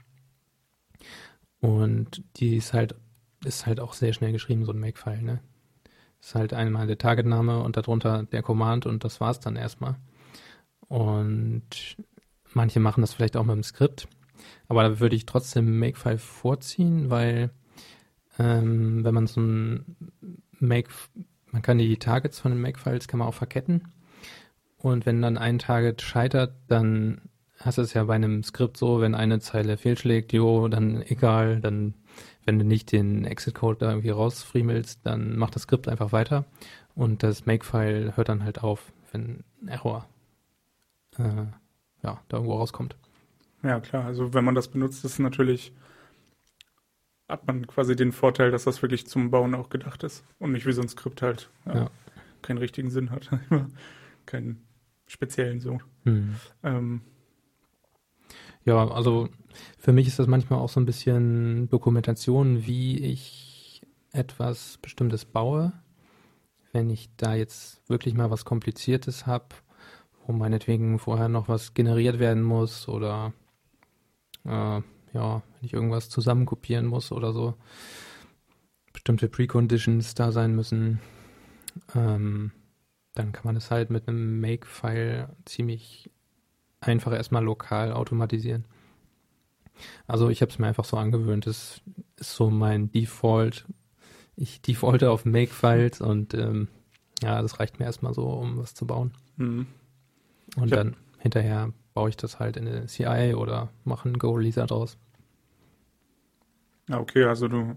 Und 1.59 2.23
die 2.37 2.55
ist 2.55 2.73
halt, 2.73 2.95
ist 3.43 3.65
halt 3.65 3.79
auch 3.79 3.93
sehr 3.93 4.13
schnell 4.13 4.31
geschrieben, 4.31 4.65
so 4.65 4.71
ein 4.71 4.79
Make-File, 4.79 5.21
ne? 5.21 5.39
Ist 6.21 6.35
halt 6.35 6.53
einmal 6.53 6.87
der 6.87 6.97
Targetname 6.97 7.61
und 7.63 7.77
darunter 7.77 8.23
der 8.23 8.43
Command 8.43 8.85
und 8.85 9.03
das 9.03 9.19
war's 9.21 9.39
dann 9.39 9.55
erstmal. 9.55 9.95
Und 10.87 11.97
manche 12.53 12.79
machen 12.79 13.01
das 13.01 13.13
vielleicht 13.13 13.37
auch 13.37 13.43
mit 13.45 13.55
dem 13.55 13.63
Skript. 13.63 14.07
Aber 14.67 14.83
da 14.83 14.99
würde 14.99 15.15
ich 15.15 15.25
trotzdem 15.25 15.79
Makefile 15.79 16.17
vorziehen, 16.17 17.09
weil 17.09 17.51
ähm, 18.39 19.03
wenn 19.03 19.13
man 19.13 19.27
so 19.27 19.41
ein 19.41 19.97
Make, 20.59 20.89
man 21.51 21.61
kann 21.61 21.77
die 21.77 21.97
Targets 21.97 22.39
von 22.39 22.51
den 22.51 22.61
Makefiles 22.61 23.07
kann 23.07 23.19
man 23.19 23.27
auch 23.27 23.33
verketten. 23.33 23.89
Und 24.77 25.05
wenn 25.05 25.21
dann 25.21 25.37
ein 25.37 25.59
Target 25.59 26.01
scheitert, 26.01 26.53
dann 26.67 27.21
hast 27.59 27.77
du 27.77 27.81
es 27.81 27.93
ja 27.93 28.05
bei 28.05 28.15
einem 28.15 28.43
Skript 28.43 28.77
so, 28.77 29.01
wenn 29.01 29.13
eine 29.13 29.39
Zeile 29.39 29.77
fehlschlägt, 29.77 30.31
jo, 30.31 30.67
dann 30.69 31.01
egal, 31.01 31.59
dann, 31.59 31.93
wenn 32.45 32.57
du 32.57 32.65
nicht 32.65 32.91
den 32.91 33.25
Exit-Code 33.25 33.79
da 33.79 33.89
irgendwie 33.89 34.09
rausfriemelst, 34.09 35.01
dann 35.03 35.37
macht 35.37 35.55
das 35.55 35.63
Skript 35.63 35.89
einfach 35.89 36.13
weiter 36.13 36.45
und 36.95 37.23
das 37.23 37.45
Makefile 37.45 38.15
hört 38.15 38.29
dann 38.29 38.43
halt 38.43 38.63
auf, 38.63 38.93
wenn 39.11 39.43
ein 39.61 39.67
Error 39.67 40.07
äh, 41.17 41.45
ja, 42.03 42.21
da 42.29 42.37
irgendwo 42.37 42.55
rauskommt. 42.55 42.95
Ja, 43.63 43.79
klar. 43.81 44.05
Also 44.05 44.33
wenn 44.33 44.45
man 44.45 44.55
das 44.55 44.69
benutzt, 44.69 45.03
ist 45.03 45.19
natürlich, 45.19 45.73
hat 47.29 47.45
man 47.47 47.67
quasi 47.67 47.95
den 47.95 48.11
Vorteil, 48.11 48.51
dass 48.51 48.63
das 48.65 48.81
wirklich 48.81 49.07
zum 49.07 49.29
Bauen 49.31 49.53
auch 49.55 49.69
gedacht 49.69 50.03
ist 50.03 50.23
und 50.39 50.51
nicht 50.51 50.65
wie 50.65 50.71
so 50.73 50.81
ein 50.81 50.89
Skript 50.89 51.21
halt 51.21 51.49
ja, 51.65 51.75
Ja. 51.75 51.91
keinen 52.41 52.57
richtigen 52.57 52.89
Sinn 52.89 53.11
hat. 53.11 53.29
keinen 54.25 54.61
speziellen 55.07 55.59
so. 55.59 55.79
Hm. 56.03 56.35
Ähm, 56.63 57.01
Ja, 58.65 58.87
also 58.89 59.29
für 59.77 59.93
mich 59.93 60.07
ist 60.07 60.19
das 60.19 60.27
manchmal 60.27 60.59
auch 60.59 60.69
so 60.69 60.79
ein 60.79 60.85
bisschen 60.85 61.69
Dokumentation, 61.69 62.65
wie 62.65 62.97
ich 62.99 63.81
etwas 64.11 64.77
Bestimmtes 64.81 65.25
baue. 65.25 65.71
Wenn 66.71 66.89
ich 66.89 67.09
da 67.17 67.33
jetzt 67.33 67.87
wirklich 67.89 68.13
mal 68.13 68.29
was 68.29 68.45
Kompliziertes 68.45 69.25
habe, 69.25 69.47
wo 70.25 70.33
meinetwegen 70.33 70.99
vorher 70.99 71.29
noch 71.29 71.47
was 71.47 71.73
generiert 71.73 72.19
werden 72.19 72.43
muss 72.43 72.87
oder 72.87 73.33
äh, 74.45 74.81
ja, 75.13 75.35
wenn 75.35 75.65
ich 75.65 75.73
irgendwas 75.73 76.09
zusammenkopieren 76.09 76.85
muss 76.85 77.11
oder 77.11 77.33
so, 77.33 77.55
bestimmte 78.93 79.29
Preconditions 79.29 80.13
da 80.15 80.31
sein 80.31 80.55
müssen, 80.55 80.99
ähm, 81.95 82.51
dann 83.15 83.31
kann 83.31 83.45
man 83.45 83.55
es 83.55 83.71
halt 83.71 83.89
mit 83.89 84.07
einem 84.07 84.39
Make-File 84.39 85.29
ziemlich 85.45 86.09
einfach 86.81 87.11
erstmal 87.13 87.43
lokal 87.43 87.91
automatisieren. 87.91 88.65
Also 90.07 90.29
ich 90.29 90.41
habe 90.41 90.51
es 90.51 90.59
mir 90.59 90.67
einfach 90.67 90.85
so 90.85 90.97
angewöhnt. 90.97 91.45
Das 91.47 91.81
ist 92.17 92.35
so 92.35 92.49
mein 92.49 92.91
Default. 92.91 93.65
Ich 94.35 94.61
defalte 94.61 95.11
auf 95.11 95.25
Make-Files 95.25 96.01
und 96.01 96.33
ähm, 96.33 96.67
ja, 97.21 97.41
das 97.41 97.59
reicht 97.59 97.79
mir 97.79 97.85
erstmal 97.85 98.13
so, 98.13 98.27
um 98.27 98.57
was 98.57 98.73
zu 98.73 98.87
bauen. 98.87 99.13
Mhm. 99.37 99.67
Und 100.55 100.71
dann 100.71 100.95
hinterher 101.19 101.73
baue 101.99 102.07
ich 102.07 102.15
das 102.15 102.39
halt 102.39 102.55
in 102.55 102.65
eine 102.65 102.85
CI 102.85 103.33
oder 103.35 103.67
mache 103.83 104.07
einen 104.07 104.19
Go-Releaser 104.19 104.65
draus. 104.65 104.97
Ja, 106.87 106.97
okay, 106.97 107.25
also 107.25 107.49
du 107.49 107.75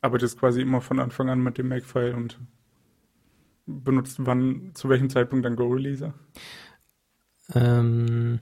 arbeitest 0.00 0.40
quasi 0.40 0.60
immer 0.60 0.80
von 0.80 0.98
Anfang 0.98 1.30
an 1.30 1.40
mit 1.40 1.56
dem 1.56 1.68
Makefile 1.68 2.16
und 2.16 2.40
benutzt 3.64 4.16
wann, 4.18 4.72
zu 4.74 4.88
welchem 4.88 5.08
Zeitpunkt 5.08 5.44
dann 5.44 5.54
Go-Releaser? 5.54 6.14
Ähm, 7.54 8.40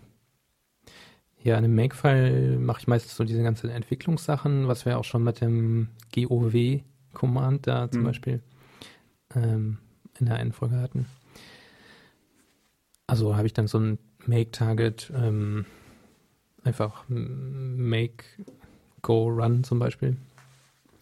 ja, 1.43 1.59
in 1.59 1.65
dem 1.65 1.75
Makefile 1.75 2.59
mache 2.59 2.81
ich 2.81 2.89
meistens 2.89 3.17
so 3.17 3.25
diese 3.25 3.43
ganzen 3.43 3.69
Entwicklungssachen, 3.69 4.67
was 4.67 4.87
wir 4.87 4.99
auch 4.99 5.05
schon 5.05 5.23
mit 5.23 5.43
dem 5.43 5.89
GOW-Command 6.15 7.67
da 7.67 7.91
zum 7.91 8.01
mhm. 8.01 8.07
Beispiel 8.07 8.43
ähm, 9.35 9.77
in 10.19 10.25
der 10.25 10.37
einen 10.37 10.53
Folge 10.53 10.77
hatten. 10.77 11.05
Also 13.07 13.37
habe 13.37 13.47
ich 13.47 13.53
dann 13.53 13.67
so 13.67 13.99
ein 14.27 14.31
Make-Target, 14.31 15.13
ähm, 15.15 15.67
einfach 16.63 17.05
Make 17.09 18.25
Go 19.03 19.29
Run 19.29 19.65
zum 19.65 19.79
Beispiel, 19.79 20.17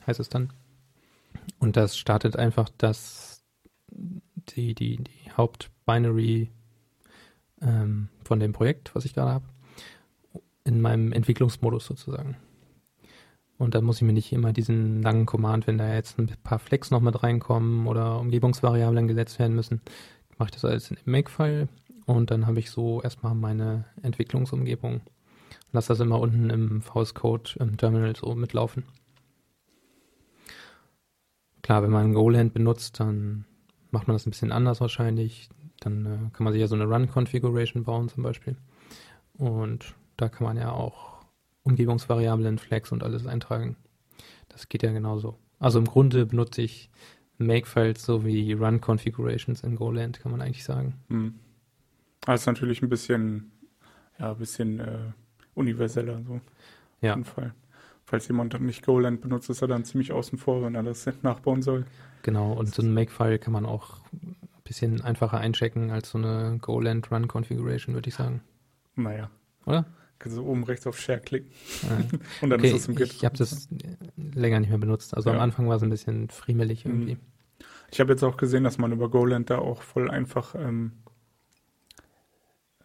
heißt 0.07 0.21
es 0.21 0.29
dann. 0.29 0.53
Und 1.59 1.77
das 1.77 1.97
startet 1.97 2.37
einfach 2.37 2.69
das, 2.79 3.43
die, 3.91 4.75
die, 4.75 4.97
die 4.97 5.33
Haupt-Binary 5.37 6.51
ähm, 7.61 8.09
von 8.25 8.41
dem 8.41 8.53
Projekt, 8.53 8.95
was 8.95 9.05
ich 9.05 9.15
gerade 9.15 9.33
habe, 9.33 9.45
in 10.65 10.81
meinem 10.81 11.13
Entwicklungsmodus 11.13 11.87
sozusagen. 11.87 12.37
Und 13.57 13.75
dann 13.75 13.85
muss 13.85 13.97
ich 13.97 14.03
mir 14.03 14.13
nicht 14.13 14.33
immer 14.33 14.53
diesen 14.53 15.03
langen 15.03 15.27
Command, 15.27 15.67
wenn 15.67 15.79
da 15.79 15.93
jetzt 15.93 16.19
ein 16.19 16.31
paar 16.45 16.61
Flex 16.61 16.93
noch 16.93 17.01
mit 17.01 17.23
reinkommen 17.25 17.89
oder 17.89 18.21
Umgebungsvariablen 18.21 19.09
gesetzt 19.09 19.41
werden 19.41 19.57
müssen, 19.57 19.81
mache 20.39 20.51
ich 20.51 20.55
das 20.55 20.65
alles 20.65 20.91
in 20.91 20.97
dem 20.97 21.11
Make-File 21.11 21.69
und 22.09 22.31
dann 22.31 22.47
habe 22.47 22.59
ich 22.59 22.71
so 22.71 23.03
erstmal 23.03 23.35
meine 23.35 23.85
Entwicklungsumgebung. 24.01 25.03
Lass 25.73 25.89
das 25.89 26.01
immer 26.01 26.19
unten 26.19 26.49
im 26.49 26.81
VS 26.81 27.13
Code 27.13 27.51
im 27.59 27.77
Terminal 27.77 28.17
so 28.17 28.35
mitlaufen. 28.35 28.85
Klar, 31.61 31.83
wenn 31.83 31.91
man 31.91 32.15
Goland 32.15 32.55
benutzt, 32.55 32.99
dann 32.99 33.45
macht 33.91 34.09
man 34.09 34.15
das 34.15 34.27
ein 34.27 34.31
bisschen 34.31 34.53
anders 34.53 34.81
wahrscheinlich. 34.81 35.51
Dann 35.81 36.07
äh, 36.07 36.31
kann 36.33 36.45
man 36.45 36.55
sich 36.55 36.61
ja 36.61 36.67
so 36.67 36.77
eine 36.77 36.87
Run-Configuration 36.87 37.85
bauen 37.85 38.09
zum 38.09 38.23
Beispiel. 38.23 38.57
Und 39.35 39.95
da 40.17 40.31
kann 40.31 40.47
man 40.47 40.57
ja 40.57 40.73
auch 40.73 41.27
Umgebungsvariablen, 41.63 42.57
Flags 42.57 42.91
und 42.91 43.03
alles 43.03 43.27
eintragen. 43.27 43.77
Das 44.49 44.71
geht 44.71 44.83
ja 44.83 44.93
genauso. 44.93 45.37
Also 45.59 45.79
im 45.79 45.85
Grunde 45.85 46.25
benutze 46.25 46.63
ich 46.63 46.89
Makefiles 47.37 48.03
sowie 48.03 48.55
Run-Configurations 48.55 49.63
in 49.63 49.77
Goland, 49.77 50.21
kann 50.21 50.33
man 50.33 50.41
eigentlich 50.41 50.65
sagen. 50.65 50.95
Hm. 51.09 51.35
Das 52.21 52.43
ist 52.43 52.47
natürlich 52.47 52.83
ein 52.83 52.89
bisschen, 52.89 53.53
ja, 54.19 54.33
ein 54.33 54.39
bisschen 54.39 54.81
äh, 54.81 54.99
universeller 55.55 56.23
so. 56.27 56.41
Ja. 57.01 57.13
Auf 57.13 57.17
jeden 57.19 57.25
Fall. 57.25 57.55
Falls 58.05 58.27
jemand 58.29 58.55
dann 58.55 58.65
nicht 58.65 58.85
Goland 58.87 59.21
benutzt, 59.21 59.51
ist 59.51 59.61
er 59.61 59.69
dann 59.69 59.85
ziemlich 59.85 60.13
außen 60.13 60.39
vor, 60.39 60.63
wenn 60.63 60.75
er 60.75 60.83
das 60.83 61.09
nachbauen 61.23 61.63
soll. 61.63 61.87
Genau, 62.23 62.53
und 62.53 62.75
so 62.75 62.83
ein 62.83 62.93
Makefile 62.93 63.39
kann 63.39 63.53
man 63.53 63.67
auch 63.67 64.01
ein 64.13 64.37
bisschen 64.65 65.01
einfacher 65.03 65.39
einchecken 65.39 65.91
als 65.91 66.11
so 66.11 66.19
eine 66.19 66.59
Goland 66.61 67.11
Run 67.11 67.29
Configuration, 67.29 67.95
würde 67.95 68.09
ich 68.09 68.15
sagen. 68.15 68.41
Naja. 68.97 69.31
Oder? 69.67 69.87
Kannst 70.19 70.37
du 70.37 70.45
oben 70.45 70.65
rechts 70.65 70.87
auf 70.87 70.99
Share 70.99 71.21
klicken. 71.21 71.51
Ah. 71.85 72.03
und 72.41 72.51
dann 72.51 72.61
okay, 72.61 72.71
ist 72.71 72.77
es 72.77 72.89
im 72.89 72.97
Git. 72.97 73.13
Ich 73.13 73.25
habe 73.25 73.37
das 73.37 73.69
länger 74.17 74.61
nicht 74.61 74.71
mehr 74.71 74.79
benutzt. 74.79 75.15
Also 75.15 75.31
ja. 75.31 75.37
am 75.37 75.43
Anfang 75.43 75.69
war 75.69 75.77
es 75.77 75.83
ein 75.83 75.91
bisschen 75.91 76.29
friemelig 76.29 76.85
irgendwie. 76.85 77.15
Mhm. 77.15 77.21
Ich 77.91 78.01
habe 78.01 78.13
jetzt 78.13 78.23
auch 78.23 78.37
gesehen, 78.37 78.65
dass 78.65 78.79
man 78.79 78.93
über 78.93 79.09
Goland 79.09 79.51
da 79.51 79.59
auch 79.59 79.83
voll 79.83 80.11
einfach 80.11 80.55
ähm, 80.55 80.93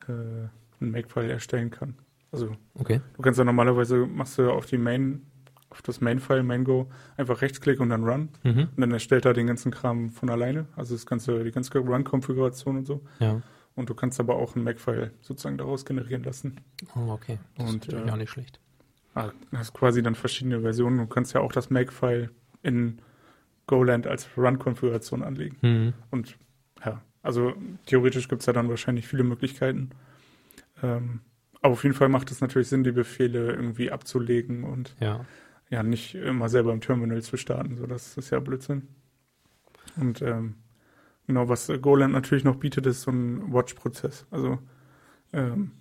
äh, 0.09 0.47
ein 0.81 0.91
Makefile 0.91 1.31
erstellen 1.31 1.71
kann. 1.71 1.95
Also 2.31 2.55
okay. 2.73 3.01
du 3.15 3.21
kannst 3.21 3.37
ja 3.37 3.45
normalerweise 3.45 4.07
machst 4.07 4.37
du 4.37 4.49
auf 4.49 4.65
die 4.65 4.77
Main, 4.77 5.21
auf 5.69 5.81
das 5.81 6.01
Main-File 6.01 6.43
Mango 6.43 6.89
einfach 7.15 7.41
rechtsklick 7.41 7.79
und 7.79 7.89
dann 7.89 8.03
Run 8.03 8.29
mhm. 8.43 8.69
und 8.75 8.81
dann 8.81 8.91
erstellt 8.91 9.25
er 9.25 9.33
den 9.33 9.47
ganzen 9.47 9.71
Kram 9.71 10.09
von 10.09 10.29
alleine. 10.29 10.65
Also 10.75 10.95
das 10.95 11.05
ganze, 11.05 11.43
die 11.43 11.51
ganze 11.51 11.77
Run-Konfiguration 11.77 12.77
und 12.77 12.85
so. 12.85 13.03
Ja. 13.19 13.41
Und 13.75 13.89
du 13.89 13.95
kannst 13.95 14.19
aber 14.19 14.35
auch 14.35 14.55
ein 14.55 14.63
Makefile 14.63 15.11
sozusagen 15.21 15.57
daraus 15.57 15.85
generieren 15.85 16.23
lassen. 16.23 16.59
Oh, 16.95 17.11
okay. 17.11 17.39
Das 17.55 17.69
und, 17.69 17.75
ist 17.75 17.87
natürlich 17.87 18.07
äh, 18.07 18.11
auch 18.11 18.17
nicht 18.17 18.29
schlecht. 18.29 18.59
Ah, 19.15 19.31
hast 19.51 19.73
quasi 19.73 20.01
dann 20.01 20.15
verschiedene 20.15 20.61
Versionen. 20.61 20.97
Du 20.97 21.07
kannst 21.07 21.33
ja 21.33 21.41
auch 21.41 21.51
das 21.51 21.69
Makefile 21.69 22.31
in 22.63 22.99
Goland 23.67 24.07
als 24.07 24.27
Run-Konfiguration 24.37 25.23
anlegen. 25.23 25.57
Mhm. 25.61 25.93
Und 26.09 26.37
ja, 26.83 27.01
also 27.23 27.53
theoretisch 27.85 28.27
gibt 28.27 28.41
es 28.41 28.45
ja 28.45 28.53
dann 28.53 28.69
wahrscheinlich 28.69 29.07
viele 29.07 29.23
Möglichkeiten. 29.23 29.89
Ähm, 30.83 31.21
aber 31.61 31.73
auf 31.73 31.83
jeden 31.83 31.95
Fall 31.95 32.09
macht 32.09 32.29
es 32.29 32.41
natürlich 32.41 32.67
Sinn, 32.67 32.83
die 32.83 32.91
Befehle 32.91 33.53
irgendwie 33.53 33.91
abzulegen 33.91 34.65
und 34.65 34.95
ja. 34.99 35.25
ja 35.69 35.81
nicht 35.81 36.13
immer 36.13 36.49
selber 36.49 36.73
im 36.73 36.81
Terminal 36.81 37.21
zu 37.21 37.37
starten. 37.37 37.77
So, 37.77 37.87
das 37.87 38.17
ist 38.17 38.29
ja 38.29 38.39
Blödsinn. 38.39 38.89
Und 39.95 40.21
ähm, 40.21 40.55
genau, 41.25 41.47
was 41.47 41.71
Goland 41.81 42.13
natürlich 42.13 42.43
noch 42.43 42.57
bietet, 42.57 42.85
ist 42.85 43.03
so 43.03 43.11
ein 43.11 43.53
Watch-Prozess. 43.53 44.27
Also 44.29 44.59
ähm, 45.31 45.71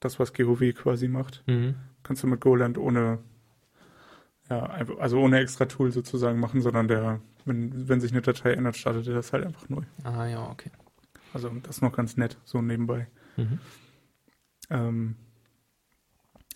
das, 0.00 0.18
was 0.18 0.34
GOW 0.34 0.72
quasi 0.74 1.06
macht, 1.08 1.44
mhm. 1.46 1.76
kannst 2.02 2.24
du 2.24 2.26
mit 2.26 2.40
Goland 2.40 2.76
ohne 2.76 3.20
ja, 4.50 4.64
also 4.98 5.20
ohne 5.20 5.38
extra 5.38 5.66
Tool 5.66 5.92
sozusagen 5.92 6.40
machen, 6.40 6.60
sondern 6.60 6.88
der, 6.88 7.20
wenn, 7.44 7.88
wenn 7.88 8.00
sich 8.00 8.10
eine 8.10 8.20
Datei 8.20 8.52
ändert, 8.52 8.76
startet 8.76 9.06
er 9.06 9.14
das 9.14 9.32
halt 9.32 9.46
einfach 9.46 9.68
neu. 9.68 9.82
Ah 10.02 10.26
ja, 10.26 10.50
okay. 10.50 10.70
Also 11.32 11.50
das 11.62 11.76
ist 11.76 11.82
noch 11.82 11.92
ganz 11.92 12.16
nett, 12.16 12.38
so 12.44 12.60
nebenbei. 12.60 13.08
Mhm. 13.36 13.58
Ähm, 14.70 15.16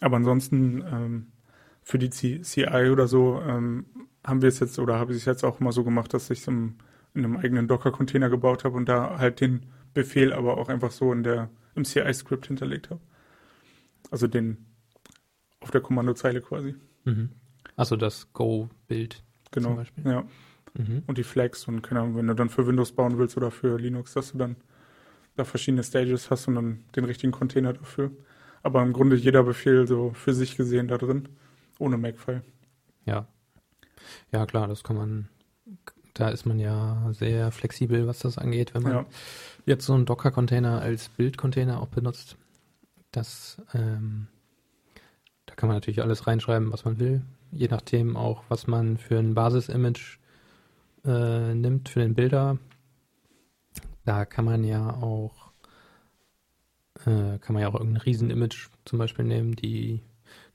aber 0.00 0.16
ansonsten 0.16 0.82
ähm, 0.86 1.32
für 1.82 1.98
die 1.98 2.10
CI 2.10 2.90
oder 2.90 3.06
so 3.08 3.40
ähm, 3.40 3.86
haben 4.24 4.42
wir 4.42 4.48
es 4.48 4.58
jetzt 4.58 4.78
oder 4.78 4.98
habe 4.98 5.12
ich 5.12 5.18
es 5.18 5.24
jetzt 5.24 5.44
auch 5.44 5.60
immer 5.60 5.72
so 5.72 5.84
gemacht, 5.84 6.14
dass 6.14 6.30
ich 6.30 6.40
es 6.40 6.48
in 6.48 6.76
einem 7.14 7.36
eigenen 7.36 7.68
Docker-Container 7.68 8.30
gebaut 8.30 8.64
habe 8.64 8.76
und 8.76 8.88
da 8.88 9.18
halt 9.18 9.40
den 9.40 9.66
Befehl 9.92 10.32
aber 10.32 10.58
auch 10.58 10.68
einfach 10.68 10.90
so 10.90 11.12
in 11.12 11.22
der 11.22 11.50
im 11.74 11.84
CI-Script 11.84 12.46
hinterlegt 12.46 12.90
habe. 12.90 13.00
Also 14.10 14.26
den 14.26 14.66
auf 15.60 15.70
der 15.70 15.80
Kommandozeile 15.80 16.40
quasi. 16.40 16.74
Mhm. 17.04 17.30
Also 17.76 17.96
das 17.96 18.32
Go-Bild 18.32 19.22
genau, 19.50 19.68
zum 19.68 19.76
Beispiel. 19.76 20.04
Ja. 20.06 20.24
Mhm. 20.74 21.02
Und 21.06 21.18
die 21.18 21.24
Flags 21.24 21.66
und 21.68 21.82
keine 21.82 22.00
Ahnung, 22.00 22.16
wenn 22.16 22.26
du 22.26 22.34
dann 22.34 22.50
für 22.50 22.66
Windows 22.66 22.92
bauen 22.92 23.18
willst 23.18 23.36
oder 23.36 23.50
für 23.50 23.78
Linux, 23.78 24.14
dass 24.14 24.32
du 24.32 24.38
dann 24.38 24.56
da 25.36 25.44
verschiedene 25.44 25.82
Stages 25.82 26.30
hast 26.30 26.48
und 26.48 26.54
dann 26.56 26.84
den 26.96 27.04
richtigen 27.04 27.32
Container 27.32 27.72
dafür. 27.72 28.10
Aber 28.62 28.82
im 28.82 28.92
Grunde 28.92 29.16
jeder 29.16 29.42
Befehl 29.42 29.86
so 29.86 30.12
für 30.14 30.32
sich 30.32 30.56
gesehen 30.56 30.88
da 30.88 30.98
drin, 30.98 31.28
ohne 31.78 31.96
Makefile. 31.96 32.42
Ja. 33.04 33.28
Ja, 34.32 34.46
klar, 34.46 34.68
das 34.68 34.82
kann 34.82 34.96
man, 34.96 35.28
da 36.14 36.28
ist 36.28 36.46
man 36.46 36.58
ja 36.58 37.08
sehr 37.12 37.52
flexibel, 37.52 38.06
was 38.06 38.20
das 38.20 38.38
angeht, 38.38 38.74
wenn 38.74 38.82
man 38.82 38.92
ja. 38.92 39.06
jetzt 39.66 39.86
so 39.86 39.94
einen 39.94 40.06
Docker-Container 40.06 40.80
als 40.80 41.08
Bildcontainer 41.08 41.80
auch 41.80 41.88
benutzt. 41.88 42.36
Das, 43.12 43.60
ähm, 43.74 44.28
da 45.46 45.54
kann 45.54 45.68
man 45.68 45.76
natürlich 45.76 46.02
alles 46.02 46.26
reinschreiben, 46.26 46.72
was 46.72 46.84
man 46.84 46.98
will 46.98 47.22
je 47.54 47.68
nachdem 47.68 48.16
auch, 48.16 48.42
was 48.48 48.66
man 48.66 48.98
für 48.98 49.18
ein 49.18 49.34
Basis-Image 49.34 50.18
äh, 51.04 51.54
nimmt 51.54 51.88
für 51.88 52.00
den 52.00 52.14
Bilder. 52.14 52.58
Da 54.04 54.24
kann 54.24 54.44
man 54.44 54.64
ja 54.64 54.94
auch 54.94 55.44
äh, 57.06 57.38
kann 57.38 57.54
man 57.54 57.62
ja 57.62 57.68
auch 57.68 57.74
irgendein 57.74 58.02
Riesen-Image 58.02 58.68
zum 58.84 58.98
Beispiel 58.98 59.24
nehmen. 59.24 59.56
Die 59.56 60.00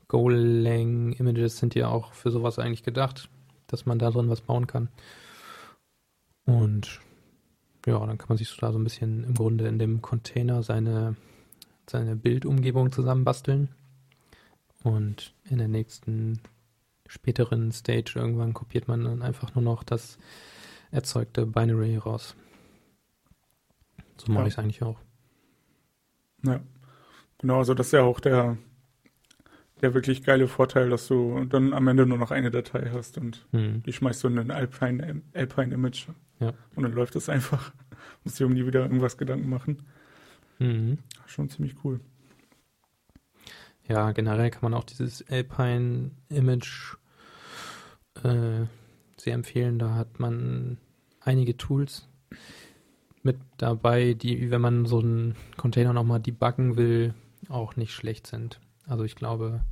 Golang-Images 0.08 1.58
sind 1.58 1.76
ja 1.76 1.90
auch 1.90 2.14
für 2.14 2.32
sowas 2.32 2.60
eigentlich 2.60 2.84
gedacht, 2.84 3.30
dass 3.68 3.86
man 3.86 4.00
da 4.00 4.10
drin 4.10 4.30
was 4.30 4.42
bauen 4.42 4.68
kann. 4.68 4.90
Und 6.46 7.00
ja, 7.86 8.00
dann 8.06 8.18
kann 8.18 8.30
man 8.30 8.38
sich 8.38 8.50
so 8.50 8.58
da 8.60 8.72
so 8.72 8.80
ein 8.80 8.84
bisschen 8.84 9.24
im 9.24 9.36
Grunde 9.36 9.68
in 9.68 9.80
dem 9.80 10.02
Container 10.02 10.64
seine, 10.64 11.16
seine 11.88 12.16
Bildumgebung 12.16 12.92
zusammenbasteln. 12.92 13.70
Und 14.84 15.34
in 15.50 15.58
der 15.58 15.68
nächsten 15.68 16.40
späteren 17.10 17.72
Stage 17.72 18.14
irgendwann 18.16 18.54
kopiert 18.54 18.88
man 18.88 19.04
dann 19.04 19.22
einfach 19.22 19.56
nur 19.56 19.64
noch 19.64 19.84
das 19.84 20.18
erzeugte 20.92 21.46
Binary 21.46 21.98
raus. 21.98 22.36
So 24.18 24.32
mache 24.32 24.44
ja. 24.44 24.48
ich 24.48 24.54
es 24.54 24.60
eigentlich 24.60 24.84
auch. 24.84 25.00
Ja, 26.44 26.62
genau, 27.40 27.58
also 27.58 27.74
das 27.74 27.88
ist 27.88 27.94
ja 27.94 28.04
auch 28.04 28.20
der, 28.20 28.58
der 29.82 29.94
wirklich 29.94 30.24
geile 30.24 30.48
Vorteil, 30.48 30.90
dass 30.90 31.08
du 31.08 31.46
dann 31.46 31.74
am 31.74 31.88
Ende 31.88 32.06
nur 32.06 32.18
noch 32.18 32.32
eine 32.32 32.52
Datei 32.52 32.92
hast 32.94 33.18
und 33.18 33.46
Hm. 33.52 33.84
die 33.84 33.94
schmeißt 33.94 34.24
du 34.24 34.28
in 34.28 34.40
ein 34.40 34.52
Alpine, 34.52 35.22
Alpine 35.34 35.74
Image. 35.74 36.08
Ja. 36.40 36.54
Und 36.76 36.84
dann 36.84 36.94
läuft 36.94 37.16
es 37.16 37.28
einfach. 37.28 37.74
Musst 38.24 38.40
dir 38.40 38.46
um 38.46 38.56
die 38.56 38.66
wieder 38.66 38.82
irgendwas 38.82 39.18
Gedanken 39.18 39.50
machen. 39.50 39.84
Mhm. 40.60 41.00
Schon 41.26 41.50
ziemlich 41.50 41.76
cool. 41.84 42.00
Ja, 43.90 44.12
generell 44.12 44.52
kann 44.52 44.62
man 44.62 44.76
auch 44.76 44.84
dieses 44.84 45.28
Alpine 45.30 46.12
Image 46.30 46.96
äh, 48.24 48.66
sehr 49.18 49.34
empfehlen. 49.34 49.80
Da 49.80 49.96
hat 49.96 50.20
man 50.20 50.78
einige 51.20 51.58
Tools 51.58 52.08
mit 53.24 53.38
dabei, 53.58 54.14
die, 54.14 54.52
wenn 54.52 54.62
man 54.62 54.86
so 54.86 55.00
einen 55.00 55.36
Container 55.58 55.92
nochmal 55.92 56.20
debuggen 56.20 56.78
will, 56.78 57.16
auch 57.50 57.76
nicht 57.76 57.92
schlecht 57.92 58.28
sind. 58.28 58.60
Also 58.86 59.04
ich 59.04 59.16
glaube, 59.16 59.66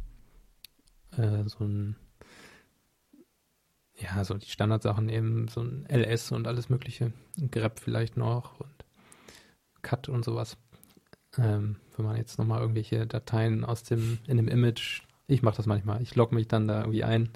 äh, 1.12 1.44
so 1.46 1.64
ein 1.64 1.96
ja, 4.00 4.24
so 4.24 4.36
die 4.36 4.50
Standardsachen 4.50 5.10
eben, 5.10 5.48
so 5.48 5.62
ein 5.62 5.86
LS 5.90 6.32
und 6.32 6.48
alles 6.48 6.70
mögliche, 6.70 7.14
ein 7.38 7.50
grep 7.50 7.80
vielleicht 7.80 8.18
noch 8.18 8.60
und 8.60 8.86
Cut 9.82 10.10
und 10.10 10.26
sowas. 10.26 10.58
Ähm, 11.38 11.78
wenn 11.98 12.06
man 12.06 12.18
jetzt 12.18 12.38
nochmal 12.38 12.62
irgendwelche 12.62 13.06
Dateien 13.08 13.64
aus 13.66 13.84
dem, 13.84 14.20
in 14.28 14.38
dem 14.38 14.48
Image, 14.48 15.02
ich 15.28 15.42
mache 15.42 15.58
das 15.58 15.66
manchmal, 15.66 16.02
ich 16.02 16.16
logge 16.16 16.36
mich 16.36 16.48
dann 16.48 16.68
da 16.68 16.80
irgendwie 16.82 17.04
ein 17.04 17.30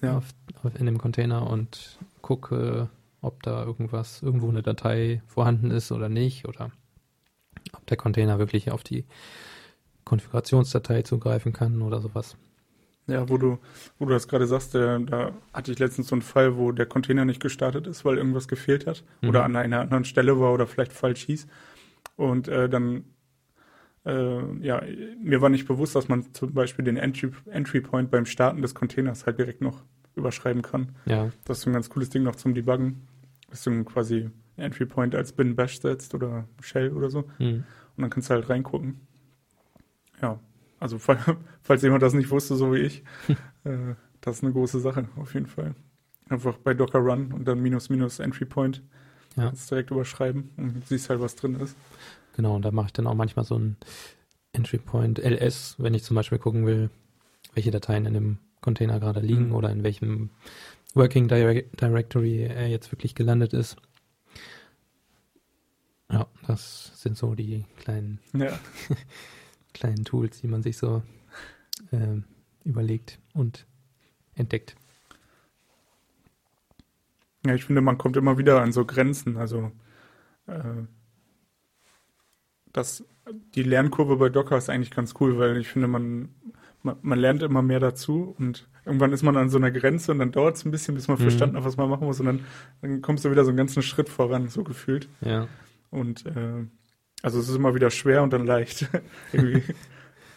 Ja. 0.00 0.18
auf, 0.18 0.24
auf, 0.62 0.78
in 0.78 0.86
dem 0.86 0.98
Container 0.98 1.48
und 1.48 1.98
gucke, 2.22 2.88
ob 3.20 3.42
da 3.42 3.64
irgendwas, 3.64 4.22
irgendwo 4.22 4.48
eine 4.48 4.62
Datei 4.62 5.22
vorhanden 5.26 5.70
ist 5.70 5.90
oder 5.92 6.08
nicht 6.08 6.46
oder 6.46 6.70
ob 7.72 7.86
der 7.86 7.96
Container 7.96 8.38
wirklich 8.38 8.70
auf 8.70 8.82
die 8.84 9.04
Konfigurationsdatei 10.04 11.02
zugreifen 11.02 11.52
kann 11.52 11.82
oder 11.82 12.00
sowas. 12.00 12.36
Ja, 13.06 13.28
wo 13.28 13.38
du, 13.38 13.58
wo 13.98 14.04
du 14.04 14.12
das 14.12 14.28
gerade 14.28 14.46
sagst, 14.46 14.74
der, 14.74 14.98
da 14.98 15.32
hatte 15.52 15.72
ich 15.72 15.78
letztens 15.78 16.08
so 16.08 16.14
einen 16.14 16.22
Fall, 16.22 16.56
wo 16.58 16.72
der 16.72 16.84
Container 16.86 17.24
nicht 17.24 17.40
gestartet 17.40 17.86
ist, 17.86 18.04
weil 18.04 18.18
irgendwas 18.18 18.48
gefehlt 18.48 18.86
hat 18.86 19.02
Mhm. 19.22 19.28
oder 19.30 19.44
an 19.44 19.56
einer 19.56 19.80
anderen 19.80 20.04
Stelle 20.04 20.38
war 20.38 20.52
oder 20.52 20.66
vielleicht 20.66 20.92
falsch 20.92 21.24
hieß. 21.24 21.46
Und 22.16 22.48
äh, 22.48 22.68
dann, 22.68 23.04
äh, 24.08 24.66
ja, 24.66 24.82
mir 25.22 25.40
war 25.40 25.48
nicht 25.50 25.68
bewusst, 25.68 25.94
dass 25.94 26.08
man 26.08 26.32
zum 26.34 26.52
Beispiel 26.54 26.84
den 26.84 26.96
Entry, 26.96 27.30
Entry 27.46 27.80
Point 27.80 28.10
beim 28.10 28.26
Starten 28.26 28.62
des 28.62 28.74
Containers 28.74 29.26
halt 29.26 29.38
direkt 29.38 29.60
noch 29.60 29.84
überschreiben 30.16 30.62
kann. 30.62 30.96
Ja, 31.06 31.30
Das 31.44 31.58
ist 31.58 31.64
so 31.64 31.70
ein 31.70 31.74
ganz 31.74 31.88
cooles 31.90 32.10
Ding 32.10 32.22
noch 32.24 32.34
zum 32.36 32.54
Debuggen, 32.54 33.06
dass 33.50 33.62
du 33.62 33.84
quasi 33.84 34.30
Entry 34.56 34.86
Point 34.86 35.14
als 35.14 35.32
Bin 35.32 35.54
Bash 35.54 35.80
setzt 35.80 36.14
oder 36.14 36.46
Shell 36.60 36.92
oder 36.92 37.10
so. 37.10 37.24
hm. 37.38 37.64
Und 37.96 38.02
dann 38.02 38.10
kannst 38.10 38.30
du 38.30 38.34
halt 38.34 38.48
reingucken. 38.48 39.00
Ja, 40.22 40.40
also 40.80 40.98
fall- 40.98 41.36
falls 41.62 41.82
jemand 41.82 42.02
das 42.02 42.14
nicht 42.14 42.30
wusste, 42.30 42.56
so 42.56 42.72
wie 42.72 42.78
ich, 42.78 43.04
äh, 43.64 43.94
das 44.20 44.38
ist 44.38 44.44
eine 44.44 44.52
große 44.52 44.80
Sache, 44.80 45.08
auf 45.16 45.34
jeden 45.34 45.46
Fall. 45.46 45.74
Einfach 46.28 46.58
bei 46.58 46.74
Docker 46.74 46.98
Run 46.98 47.32
und 47.32 47.46
dann 47.46 47.60
minus 47.62 47.88
minus 47.88 48.18
Entry 48.18 48.44
Point 48.44 48.82
Ja. 49.36 49.46
kannst 49.46 49.70
direkt 49.70 49.90
überschreiben 49.90 50.50
und 50.56 50.86
siehst 50.86 51.08
halt, 51.10 51.20
was 51.20 51.36
drin 51.36 51.54
ist. 51.60 51.76
Genau, 52.38 52.54
und 52.54 52.62
da 52.64 52.70
mache 52.70 52.86
ich 52.86 52.92
dann 52.92 53.08
auch 53.08 53.16
manchmal 53.16 53.44
so 53.44 53.58
ein 53.58 53.76
Entry 54.52 54.78
Point 54.78 55.18
LS, 55.18 55.74
wenn 55.78 55.92
ich 55.92 56.04
zum 56.04 56.14
Beispiel 56.14 56.38
gucken 56.38 56.66
will, 56.66 56.88
welche 57.54 57.72
Dateien 57.72 58.06
in 58.06 58.14
dem 58.14 58.38
Container 58.60 59.00
gerade 59.00 59.18
liegen 59.18 59.48
Mhm. 59.48 59.54
oder 59.56 59.70
in 59.72 59.82
welchem 59.82 60.30
Working 60.94 61.26
Direct 61.26 61.80
Directory 61.80 62.44
er 62.44 62.68
jetzt 62.68 62.92
wirklich 62.92 63.16
gelandet 63.16 63.54
ist. 63.54 63.74
Ja, 66.12 66.28
das 66.46 66.92
sind 67.02 67.16
so 67.18 67.34
die 67.34 67.64
kleinen, 67.78 68.20
Ja, 68.32 68.56
kleinen 69.74 70.04
Tools, 70.04 70.40
die 70.40 70.46
man 70.46 70.62
sich 70.62 70.76
so 70.78 71.02
ähm, 71.90 72.22
überlegt 72.62 73.18
und 73.34 73.66
entdeckt. 74.36 74.76
ja, 77.44 77.54
ich 77.56 77.64
finde, 77.64 77.80
man 77.80 77.98
kommt 77.98 78.16
immer 78.16 78.38
wieder 78.38 78.62
an 78.62 78.70
so 78.70 78.84
Grenzen. 78.84 79.36
Also 79.38 79.72
äh, 80.46 80.84
das, 82.72 83.04
die 83.54 83.62
Lernkurve 83.62 84.16
bei 84.16 84.28
Docker 84.28 84.56
ist 84.56 84.70
eigentlich 84.70 84.90
ganz 84.90 85.14
cool, 85.20 85.38
weil 85.38 85.56
ich 85.58 85.68
finde, 85.68 85.88
man, 85.88 86.28
man, 86.82 86.96
man 87.02 87.18
lernt 87.18 87.42
immer 87.42 87.62
mehr 87.62 87.80
dazu 87.80 88.34
und 88.38 88.68
irgendwann 88.84 89.12
ist 89.12 89.22
man 89.22 89.36
an 89.36 89.50
so 89.50 89.58
einer 89.58 89.70
Grenze 89.70 90.12
und 90.12 90.18
dann 90.18 90.32
dauert 90.32 90.56
es 90.56 90.64
ein 90.64 90.70
bisschen, 90.70 90.94
bis 90.94 91.08
man 91.08 91.18
Mhm. 91.18 91.22
verstanden 91.22 91.56
hat, 91.56 91.64
was 91.64 91.76
man 91.76 91.90
machen 91.90 92.06
muss 92.06 92.20
und 92.20 92.26
dann, 92.26 92.40
dann 92.82 93.02
kommst 93.02 93.24
du 93.24 93.30
wieder 93.30 93.44
so 93.44 93.50
einen 93.50 93.58
ganzen 93.58 93.82
Schritt 93.82 94.08
voran, 94.08 94.48
so 94.48 94.64
gefühlt. 94.64 95.08
Ja, 95.20 95.48
Und 95.90 96.24
äh, 96.26 96.64
also 97.22 97.38
es 97.40 97.48
ist 97.48 97.56
immer 97.56 97.74
wieder 97.74 97.90
schwer 97.90 98.22
und 98.22 98.32
dann 98.32 98.46
leicht. 98.46 98.88
Irgendwie. 99.32 99.62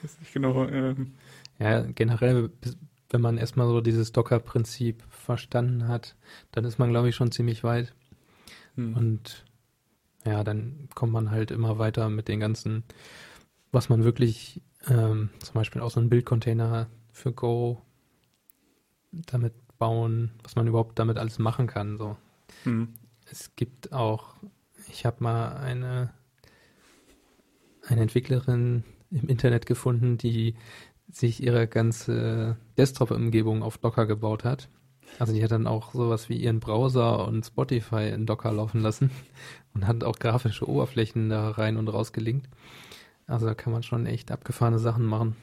Weiß 0.01 0.19
nicht 0.19 0.33
genau. 0.33 0.65
Ähm, 0.67 1.13
ja 1.59 1.81
generell, 1.81 2.49
wenn 3.11 3.21
man 3.21 3.37
erstmal 3.37 3.67
so 3.67 3.81
dieses 3.81 4.11
Docker-Prinzip 4.13 5.03
verstanden 5.09 5.87
hat, 5.87 6.15
dann 6.51 6.65
ist 6.65 6.79
man, 6.79 6.89
glaube 6.89 7.09
ich, 7.09 7.15
schon 7.15 7.31
ziemlich 7.31 7.63
weit. 7.63 7.93
hm. 8.75 8.95
Und 8.95 9.45
ja, 10.25 10.43
dann 10.43 10.89
kommt 10.93 11.13
man 11.13 11.31
halt 11.31 11.51
immer 11.51 11.79
weiter 11.79 12.09
mit 12.09 12.27
den 12.27 12.39
ganzen, 12.39 12.83
was 13.71 13.89
man 13.89 14.03
wirklich, 14.03 14.61
ähm, 14.87 15.29
zum 15.39 15.53
Beispiel 15.53 15.81
auch 15.81 15.91
so 15.91 15.99
einen 15.99 16.09
Bildcontainer 16.09 16.87
für 17.11 17.31
Go 17.31 17.81
damit 19.11 19.53
bauen, 19.77 20.31
was 20.43 20.55
man 20.55 20.67
überhaupt 20.67 20.99
damit 20.99 21.17
alles 21.17 21.39
machen 21.39 21.67
kann. 21.67 21.97
So. 21.97 22.17
Hm. 22.63 22.89
Es 23.29 23.55
gibt 23.55 23.93
auch, 23.93 24.35
ich 24.89 25.05
habe 25.05 25.23
mal 25.23 25.57
eine, 25.57 26.13
eine 27.87 28.01
Entwicklerin 28.01 28.83
im 29.09 29.27
Internet 29.27 29.65
gefunden, 29.65 30.17
die 30.17 30.55
sich 31.11 31.43
ihre 31.43 31.67
ganze 31.67 32.57
Desktop-Umgebung 32.77 33.63
auf 33.63 33.77
Docker 33.77 34.05
gebaut 34.05 34.43
hat. 34.43 34.69
Also 35.19 35.33
die 35.33 35.43
hat 35.43 35.51
dann 35.51 35.67
auch 35.67 35.93
sowas 35.93 36.29
wie 36.29 36.37
ihren 36.37 36.59
Browser 36.59 37.27
und 37.27 37.45
Spotify 37.45 38.09
in 38.09 38.25
Docker 38.25 38.51
laufen 38.51 38.81
lassen 38.81 39.11
und 39.73 39.87
hat 39.87 40.03
auch 40.03 40.17
grafische 40.19 40.67
Oberflächen 40.67 41.29
da 41.29 41.51
rein 41.51 41.77
und 41.77 41.87
raus 41.87 42.11
gelinkt. 42.11 42.49
Also 43.27 43.45
da 43.45 43.53
kann 43.53 43.71
man 43.71 43.83
schon 43.83 44.05
echt 44.07 44.31
abgefahrene 44.31 44.79
Sachen 44.79 45.05
machen, 45.05 45.35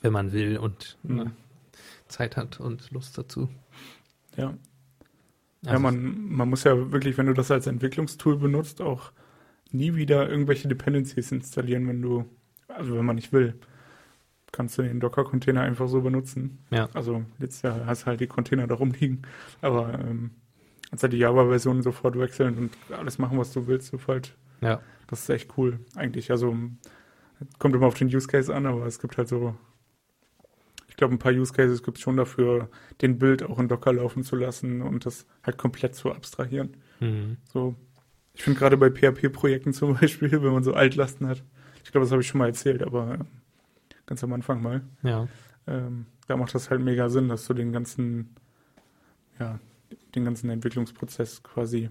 wenn 0.00 0.12
man 0.12 0.32
will 0.32 0.56
und 0.56 0.96
Hm. 1.06 1.18
äh, 1.18 1.24
Zeit 2.08 2.36
hat 2.36 2.60
und 2.60 2.90
Lust 2.90 3.16
dazu. 3.18 3.48
Ja. 4.36 4.54
ja, 5.62 5.70
Also 5.70 5.80
man, 5.80 6.28
man 6.30 6.48
muss 6.48 6.64
ja 6.64 6.90
wirklich, 6.92 7.18
wenn 7.18 7.26
du 7.26 7.34
das 7.34 7.50
als 7.50 7.66
Entwicklungstool 7.66 8.36
benutzt, 8.38 8.80
auch 8.80 9.12
nie 9.70 9.94
wieder 9.94 10.28
irgendwelche 10.28 10.68
Dependencies 10.68 11.32
installieren, 11.32 11.86
wenn 11.88 12.02
du, 12.02 12.24
also 12.68 12.96
wenn 12.96 13.04
man 13.06 13.16
nicht 13.16 13.32
will. 13.32 13.54
Kannst 14.52 14.76
du 14.76 14.82
den 14.82 15.00
Docker-Container 15.00 15.62
einfach 15.62 15.88
so 15.88 16.02
benutzen. 16.02 16.58
Ja. 16.70 16.88
Also 16.92 17.24
jetzt 17.38 17.64
ja, 17.64 17.86
hast 17.86 18.04
halt 18.04 18.20
die 18.20 18.26
Container 18.26 18.66
da 18.66 18.74
rumliegen, 18.74 19.22
aber 19.62 19.94
ähm, 19.94 20.32
kannst 20.90 21.02
halt 21.04 21.14
die 21.14 21.18
Java-Version 21.18 21.82
sofort 21.82 22.18
wechseln 22.18 22.58
und 22.58 22.96
alles 22.96 23.18
machen, 23.18 23.38
was 23.38 23.52
du 23.52 23.66
willst, 23.66 23.88
sofort. 23.88 24.36
Ja. 24.60 24.80
Das 25.06 25.20
ist 25.20 25.30
echt 25.30 25.56
cool, 25.56 25.80
eigentlich. 25.96 26.30
Also 26.30 26.54
kommt 27.58 27.74
immer 27.74 27.86
auf 27.86 27.94
den 27.94 28.14
Use 28.14 28.28
Case 28.28 28.54
an, 28.54 28.66
aber 28.66 28.86
es 28.86 28.98
gibt 28.98 29.16
halt 29.16 29.28
so, 29.28 29.54
ich 30.88 30.96
glaube, 30.96 31.14
ein 31.14 31.18
paar 31.18 31.32
Use 31.32 31.52
Cases 31.52 31.82
gibt 31.82 31.96
es 31.96 32.02
schon 32.02 32.18
dafür, 32.18 32.68
den 33.00 33.18
Bild 33.18 33.42
auch 33.42 33.58
in 33.58 33.68
Docker 33.68 33.92
laufen 33.92 34.22
zu 34.22 34.36
lassen 34.36 34.82
und 34.82 35.06
das 35.06 35.26
halt 35.42 35.56
komplett 35.56 35.94
zu 35.94 36.12
abstrahieren. 36.12 36.76
Mhm. 37.00 37.38
So, 37.52 37.74
ich 38.34 38.42
finde 38.42 38.58
gerade 38.58 38.76
bei 38.76 38.90
PHP-Projekten 38.90 39.72
zum 39.72 39.94
Beispiel, 40.00 40.30
wenn 40.30 40.52
man 40.52 40.64
so 40.64 40.74
Altlasten 40.74 41.26
hat, 41.26 41.42
ich 41.84 41.90
glaube, 41.90 42.04
das 42.04 42.12
habe 42.12 42.22
ich 42.22 42.28
schon 42.28 42.38
mal 42.38 42.48
erzählt, 42.48 42.82
aber 42.82 43.18
ganz 44.12 44.22
am 44.22 44.32
Anfang 44.34 44.60
mal, 44.62 44.82
Ja. 45.02 45.26
ähm, 45.66 46.04
da 46.26 46.36
macht 46.36 46.54
das 46.54 46.68
halt 46.68 46.82
mega 46.82 47.08
Sinn, 47.08 47.30
dass 47.30 47.46
du 47.46 47.54
den 47.54 47.72
ganzen, 47.72 48.36
ja, 49.40 49.58
den 50.14 50.26
ganzen 50.26 50.50
Entwicklungsprozess 50.50 51.42
quasi 51.42 51.88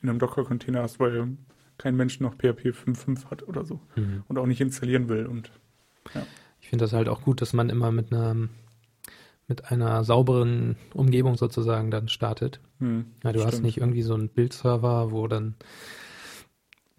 in 0.00 0.08
einem 0.08 0.20
Docker-Container 0.20 0.82
hast, 0.82 1.00
weil 1.00 1.36
kein 1.76 1.96
Mensch 1.96 2.20
noch 2.20 2.34
PHP 2.36 2.70
5.5 2.72 3.24
hat 3.32 3.48
oder 3.48 3.64
so 3.64 3.80
Mhm. 3.96 4.22
und 4.28 4.38
auch 4.38 4.46
nicht 4.46 4.60
installieren 4.60 5.08
will 5.08 5.26
und 5.26 5.50
Ich 6.60 6.68
finde 6.68 6.84
das 6.84 6.92
halt 6.92 7.08
auch 7.08 7.22
gut, 7.22 7.40
dass 7.42 7.52
man 7.52 7.68
immer 7.68 7.90
mit 7.90 8.12
einer 8.12 8.36
mit 9.48 9.70
einer 9.72 10.04
sauberen 10.04 10.76
Umgebung 10.94 11.36
sozusagen 11.36 11.90
dann 11.90 12.08
startet. 12.08 12.60
hm, 12.78 13.06
Ja, 13.24 13.32
du 13.32 13.40
hast 13.44 13.54
stimmt. 13.54 13.64
nicht 13.64 13.78
irgendwie 13.78 14.02
so 14.02 14.14
einen 14.14 14.28
Bildserver, 14.28 15.10
wo 15.10 15.26
dann 15.26 15.54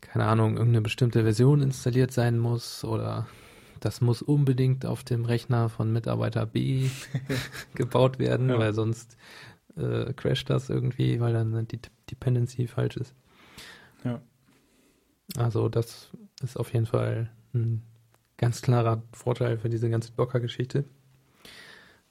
keine 0.02 0.26
Ahnung, 0.26 0.54
irgendeine 0.58 0.82
bestimmte 0.82 1.24
Version 1.24 1.62
installiert 1.62 2.12
sein 2.12 2.38
muss 2.38 2.84
oder 2.84 3.28
das 3.78 4.02
muss 4.02 4.22
unbedingt 4.22 4.86
auf 4.86 5.04
dem 5.04 5.26
Rechner 5.26 5.70
von 5.70 5.92
Mitarbeiter 5.92 6.46
B 6.46 6.90
gebaut 7.76 8.20
werden, 8.20 8.50
Ja. 8.50 8.60
weil 8.60 8.74
sonst 8.74 9.18
äh, 9.76 10.14
crasht 10.14 10.50
das 10.50 10.70
irgendwie, 10.70 11.20
weil 11.20 11.34
dann 11.34 11.68
die 11.68 11.80
Dependency 12.10 12.68
falsch 12.68 12.98
ist. 12.98 13.14
Ja. 14.04 14.22
Also 15.38 15.70
das 15.70 16.10
ist 16.42 16.58
auf 16.58 16.74
jeden 16.74 16.86
Fall 16.86 17.30
ein 17.54 17.84
ganz 18.38 18.62
klarer 18.62 19.02
Vorteil 19.12 19.58
für 19.58 19.70
diese 19.70 19.90
ganze 19.90 20.12
Docker-Geschichte. 20.14 20.86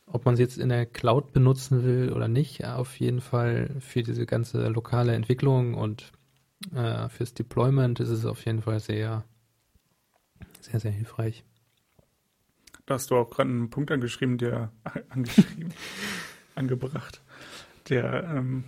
Ob 0.07 0.25
man 0.25 0.37
sie 0.37 0.43
jetzt 0.43 0.59
in 0.59 0.69
der 0.69 0.87
Cloud 0.87 1.33
benutzen 1.33 1.83
will 1.85 2.13
oder 2.13 2.29
nicht, 2.29 2.65
auf 2.65 2.99
jeden 3.01 3.21
Fall 3.21 3.71
für 3.81 4.03
diese 4.05 4.27
ganze 4.27 4.69
lokale 4.69 5.15
Entwicklung 5.15 5.75
und 5.75 6.13
äh, 6.75 7.09
fürs 7.09 7.35
Deployment 7.35 7.99
ist 8.01 8.11
es 8.11 8.25
auf 8.25 8.45
jeden 8.47 8.63
Fall 8.63 8.79
sehr, 8.81 9.25
sehr, 10.61 10.79
sehr 10.81 10.93
hilfreich. 10.93 11.45
Da 12.87 12.95
hast 12.95 13.11
du 13.11 13.17
auch 13.17 13.31
gerade 13.31 13.51
einen 13.51 13.71
Punkt 13.71 13.91
angeschrieben, 13.91 14.39
der 14.39 14.73
angeschrieben, 15.11 15.73
angebracht, 16.55 17.23
der, 17.89 18.25
ähm, 18.25 18.65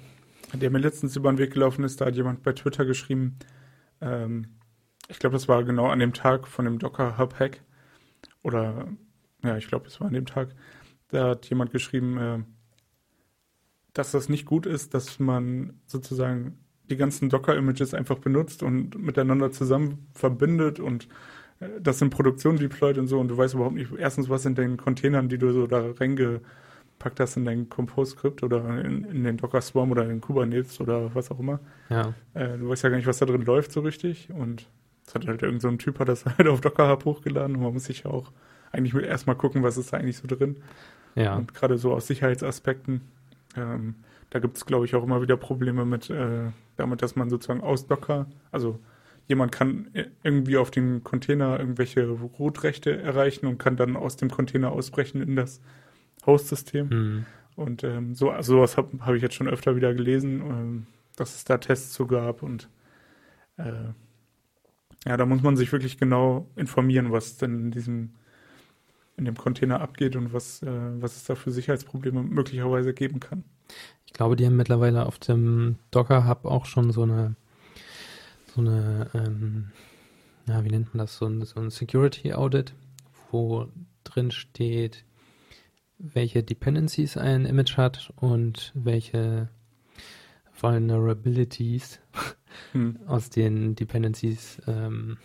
der 0.53 0.71
mir 0.71 0.79
letztens 0.79 1.17
über 1.17 1.33
den 1.33 1.39
Weg 1.39 1.53
gelaufen 1.53 1.85
ist. 1.85 2.01
Da 2.01 2.07
hat 2.07 2.17
jemand 2.17 2.43
bei 2.43 2.53
Twitter 2.53 2.85
geschrieben, 2.85 3.39
ähm, 4.01 4.59
ich 5.09 5.19
glaube, 5.19 5.35
das 5.35 5.49
war 5.49 5.65
genau 5.65 5.87
an 5.87 6.01
dem 6.01 6.13
Tag 6.13 6.47
von 6.47 6.65
dem 6.65 6.79
Docker 6.79 7.17
Hub 7.17 7.39
Hack. 7.39 7.63
Oder, 8.43 8.89
ja, 9.43 9.57
ich 9.57 9.69
glaube, 9.69 9.87
es 9.87 10.01
war 10.01 10.09
an 10.09 10.13
dem 10.13 10.27
Tag. 10.27 10.55
Da 11.09 11.31
hat 11.31 11.49
jemand 11.49 11.71
geschrieben, 11.73 12.19
äh, 12.19 12.39
dass 13.95 14.11
das 14.11 14.29
nicht 14.29 14.45
gut 14.45 14.67
ist, 14.67 14.93
dass 14.93 15.19
man 15.19 15.81
sozusagen 15.87 16.59
die 16.91 16.97
ganzen 16.97 17.29
Docker-Images 17.29 17.95
einfach 17.95 18.19
benutzt 18.19 18.63
und 18.63 18.99
miteinander 18.99 19.51
zusammen 19.51 20.09
verbindet 20.13 20.81
und 20.81 21.09
das 21.81 22.01
in 22.01 22.11
Produktion 22.11 22.57
deployt 22.57 22.99
und 22.99 23.09
so 23.09 23.19
und 23.19 23.29
du 23.29 23.37
weißt 23.37 23.55
überhaupt 23.55 23.75
nicht, 23.75 23.91
erstens, 23.99 24.29
was 24.29 24.45
in 24.47 24.55
den 24.55 24.77
Containern, 24.77 25.29
die 25.29 25.39
du 25.39 25.53
so 25.53 25.67
da 25.67 25.91
reingepackt 25.99 27.19
hast 27.19 27.37
in 27.37 27.45
dein 27.45 27.69
Compose-Skript 27.69 28.43
oder 28.43 28.85
in, 28.85 29.05
in, 29.05 29.25
den 29.25 29.37
Docker-Swarm 29.37 29.91
oder 29.91 30.09
in 30.09 30.21
Kubernetes 30.21 30.81
oder 30.81 31.15
was 31.15 31.31
auch 31.31 31.41
immer. 31.41 31.59
Ja. 31.91 32.15
Äh, 32.35 32.59
du 32.59 32.69
weißt 32.69 32.85
ja 32.85 32.91
gar 32.91 32.97
nicht, 32.97 33.09
was 33.09 33.19
da 33.19 33.27
drin 33.27 33.45
läuft 33.45 33.73
so 33.73 33.81
richtig 33.81 34.31
und 34.31 34.67
es 35.07 35.15
hat 35.15 35.27
halt 35.27 35.43
irgend 35.43 35.63
so 35.63 35.69
ein 35.69 35.79
Typ 35.79 35.99
hat 35.99 36.09
das 36.09 36.25
halt 36.39 36.47
auf 36.47 36.61
Docker 36.61 36.89
Hub 36.89 37.05
hochgeladen 37.05 37.57
und 37.57 37.63
man 37.63 37.73
muss 37.73 37.85
sich 37.85 38.05
ja 38.05 38.11
auch 38.11 38.31
eigentlich 38.71 38.95
erstmal 38.95 39.37
gucken, 39.37 39.63
was 39.63 39.79
ist 39.79 39.93
da 39.93 39.97
eigentlich 39.97 40.19
so 40.19 40.29
drin. 40.29 40.57
Ja. 41.15 41.37
Und 41.37 41.55
gerade 41.55 41.79
so 41.79 41.93
aus 41.93 42.07
Sicherheitsaspekten. 42.07 43.01
Ähm, 43.57 43.97
da 44.31 44.39
gibt 44.41 44.59
es, 44.59 44.67
glaube 44.67 44.85
ich, 44.85 44.95
auch 44.95 45.03
immer 45.03 45.23
wieder 45.23 45.37
Probleme 45.37 45.85
mit, 45.87 46.11
äh, 46.11 46.51
damit, 46.77 47.03
dass 47.03 47.17
man 47.17 47.31
sozusagen 47.31 47.63
aus 47.63 47.87
Docker, 47.87 48.27
also 48.53 48.79
jemand 49.29 49.53
kann 49.53 49.91
irgendwie 50.23 50.57
auf 50.57 50.71
den 50.71 51.05
Container 51.05 51.61
irgendwelche 51.61 52.09
Root-Rechte 52.09 53.01
erreichen 53.01 53.47
und 53.47 53.59
kann 53.59 53.77
dann 53.77 53.97
aus 53.97 54.17
dem 54.17 54.31
Container 54.31 54.73
ausbrechen 54.73 55.23
in 55.23 55.37
das 55.37 55.61
Host-System. 56.27 56.89
Mhm. 56.89 57.27
Und 57.55 57.85
ähm, 57.85 58.15
so, 58.15 58.31
also 58.31 58.57
sowas 58.57 58.77
habe 58.77 58.99
hab 59.01 59.15
ich 59.15 59.23
jetzt 59.23 59.35
schon 59.35 59.49
öfter 59.49 59.77
wieder 59.77 59.95
gelesen, 59.95 60.41
ähm, 60.41 60.87
dass 61.17 61.37
es 61.37 61.45
da 61.45 61.59
Tests 61.59 61.93
zu 61.93 62.07
gab 62.07 62.43
und 62.43 62.69
äh, 63.57 63.93
ja, 65.07 65.17
da 65.17 65.27
muss 65.27 65.43
man 65.43 65.57
sich 65.57 65.71
wirklich 65.73 65.99
genau 65.99 66.49
informieren, 66.57 67.13
was 67.13 67.37
denn 67.37 67.61
in 67.61 67.71
diesem 67.71 68.11
in 69.19 69.25
dem 69.25 69.37
Container 69.37 69.81
abgeht 69.81 70.17
und 70.17 70.33
was, 70.33 70.63
äh, 70.63 70.67
was 71.01 71.17
es 71.17 71.25
da 71.25 71.35
für 71.35 71.51
Sicherheitsprobleme 71.51 72.23
möglicherweise 72.23 72.95
geben 72.95 73.21
kann. 73.21 73.45
Ich 74.07 74.13
glaube, 74.13 74.37
die 74.37 74.47
haben 74.47 74.57
mittlerweile 74.57 75.05
auf 75.07 75.19
dem 75.19 75.77
Docker 75.91 76.27
Hub 76.27 76.45
auch 76.45 76.65
schon 76.65 76.93
so 76.93 77.03
eine, 77.03 77.35
so 78.59 78.71
eine, 78.71 79.09
ähm, 79.15 79.71
ja, 80.49 80.65
wie 80.65 80.71
nennt 80.71 80.93
man 80.95 80.99
das, 80.99 81.17
so 81.17 81.27
ein, 81.27 81.45
so 81.45 81.61
ein 81.61 81.71
Security 81.71 82.33
Audit, 82.33 82.75
wo 83.31 83.69
drin 84.03 84.33
steht, 84.33 85.05
welche 85.99 86.43
Dependencies 86.43 87.17
ein 87.17 87.45
Image 87.45 87.77
hat 87.77 88.13
und 88.17 88.73
welche 88.75 89.49
Vulnerabilities 90.61 92.01
hm. 92.73 92.99
aus 93.07 93.31
den 93.31 93.77
Dependencies 93.77 94.61
ähm, 94.67 95.19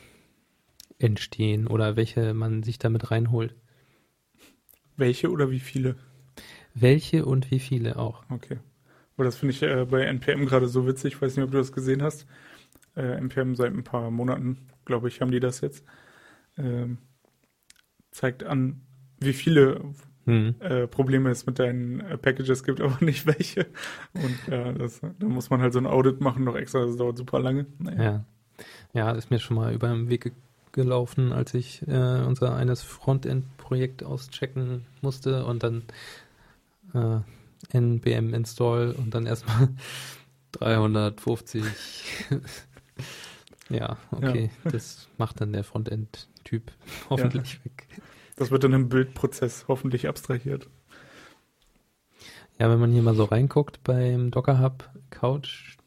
entstehen 0.99 1.65
oder 1.65 1.95
welche 1.95 2.35
man 2.35 2.61
sich 2.61 2.77
damit 2.77 3.09
reinholt. 3.09 3.55
Welche 4.95 5.31
oder 5.31 5.49
wie 5.49 5.59
viele? 5.59 5.95
Welche 6.75 7.25
und 7.25 7.49
wie 7.49 7.59
viele 7.59 7.97
auch. 7.97 8.23
Okay. 8.29 8.59
Aber 9.15 9.23
das 9.23 9.37
finde 9.37 9.53
ich 9.53 9.63
äh, 9.63 9.85
bei 9.85 10.03
NPM 10.03 10.45
gerade 10.45 10.67
so 10.67 10.85
witzig. 10.85 11.15
Ich 11.15 11.21
weiß 11.21 11.35
nicht, 11.35 11.45
ob 11.45 11.51
du 11.51 11.57
das 11.57 11.71
gesehen 11.71 12.03
hast. 12.03 12.27
Äh, 12.95 13.17
NPM 13.17 13.55
seit 13.55 13.73
ein 13.73 13.83
paar 13.83 14.11
Monaten, 14.11 14.67
glaube 14.85 15.07
ich, 15.07 15.21
haben 15.21 15.31
die 15.31 15.39
das 15.39 15.61
jetzt. 15.61 15.85
Ähm, 16.57 16.99
zeigt 18.11 18.43
an, 18.43 18.81
wie 19.19 19.33
viele 19.33 19.81
hm. 20.25 20.55
äh, 20.59 20.87
Probleme 20.87 21.31
es 21.31 21.45
mit 21.45 21.59
deinen 21.59 21.99
äh, 22.01 22.17
Packages 22.17 22.63
gibt, 22.63 22.81
aber 22.81 23.03
nicht 23.03 23.25
welche. 23.25 23.67
Und 24.13 24.37
ja, 24.47 24.71
das, 24.71 25.01
da 25.01 25.27
muss 25.27 25.49
man 25.49 25.61
halt 25.61 25.73
so 25.73 25.79
ein 25.79 25.87
Audit 25.87 26.21
machen, 26.21 26.43
noch 26.43 26.55
extra, 26.55 26.85
das 26.85 26.97
dauert 26.97 27.17
super 27.17 27.39
lange. 27.39 27.65
Naja. 27.79 28.03
Ja. 28.03 28.25
Ja, 28.93 29.11
ist 29.11 29.31
mir 29.31 29.39
schon 29.39 29.57
mal 29.57 29.73
über 29.73 29.87
den 29.87 30.09
Weg 30.09 30.31
gelaufen, 30.71 31.31
als 31.33 31.53
ich 31.53 31.87
äh, 31.87 32.21
unser 32.25 32.55
eines 32.55 32.83
Frontend-Projekt 32.83 34.03
auschecken 34.03 34.85
musste 35.01 35.45
und 35.45 35.63
dann 35.63 35.83
äh, 36.93 37.19
npm 37.77 38.33
install 38.33 38.95
und 38.97 39.13
dann 39.13 39.25
erstmal 39.25 39.69
350. 40.51 41.63
ja, 43.69 43.97
okay, 44.11 44.51
ja. 44.63 44.71
das 44.71 45.07
macht 45.17 45.41
dann 45.41 45.53
der 45.53 45.63
Frontend-Typ 45.63 46.71
hoffentlich 47.09 47.53
ja. 47.53 47.65
weg. 47.65 47.87
Das 48.35 48.51
wird 48.51 48.63
dann 48.63 48.73
im 48.73 48.89
Bildprozess 48.89 49.65
hoffentlich 49.67 50.07
abstrahiert. 50.07 50.69
Ja, 52.59 52.69
wenn 52.69 52.79
man 52.79 52.91
hier 52.91 53.01
mal 53.01 53.15
so 53.15 53.25
reinguckt 53.25 53.83
beim 53.83 54.31
Docker 54.31 54.59
Hub 54.59 54.89
Couch 55.09 55.77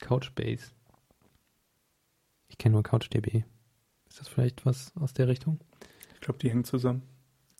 Couchbase. 0.00 0.72
Ich 2.48 2.58
kenne 2.58 2.74
nur 2.74 2.82
CouchDB. 2.82 3.44
Ist 4.08 4.20
das 4.20 4.28
vielleicht 4.28 4.64
was 4.64 4.92
aus 4.96 5.12
der 5.12 5.28
Richtung? 5.28 5.60
Ich 6.14 6.20
glaube, 6.20 6.38
die 6.38 6.50
hängen 6.50 6.64
zusammen. 6.64 7.02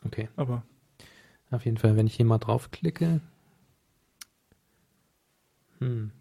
Okay. 0.05 0.29
Aber. 0.37 0.63
Auf 1.51 1.65
jeden 1.65 1.77
Fall, 1.77 1.97
wenn 1.97 2.07
ich 2.07 2.15
hier 2.15 2.27
mal 2.27 2.39
draufklicke. 2.39 3.21
Hm. 5.79 6.13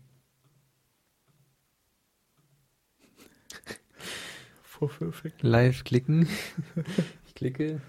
Vorführeffekt. 4.78 5.44
Live 5.44 5.84
klicken. 5.84 6.28
ich 7.28 7.36
klicke. 7.36 7.82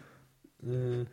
Äh, 0.63 1.05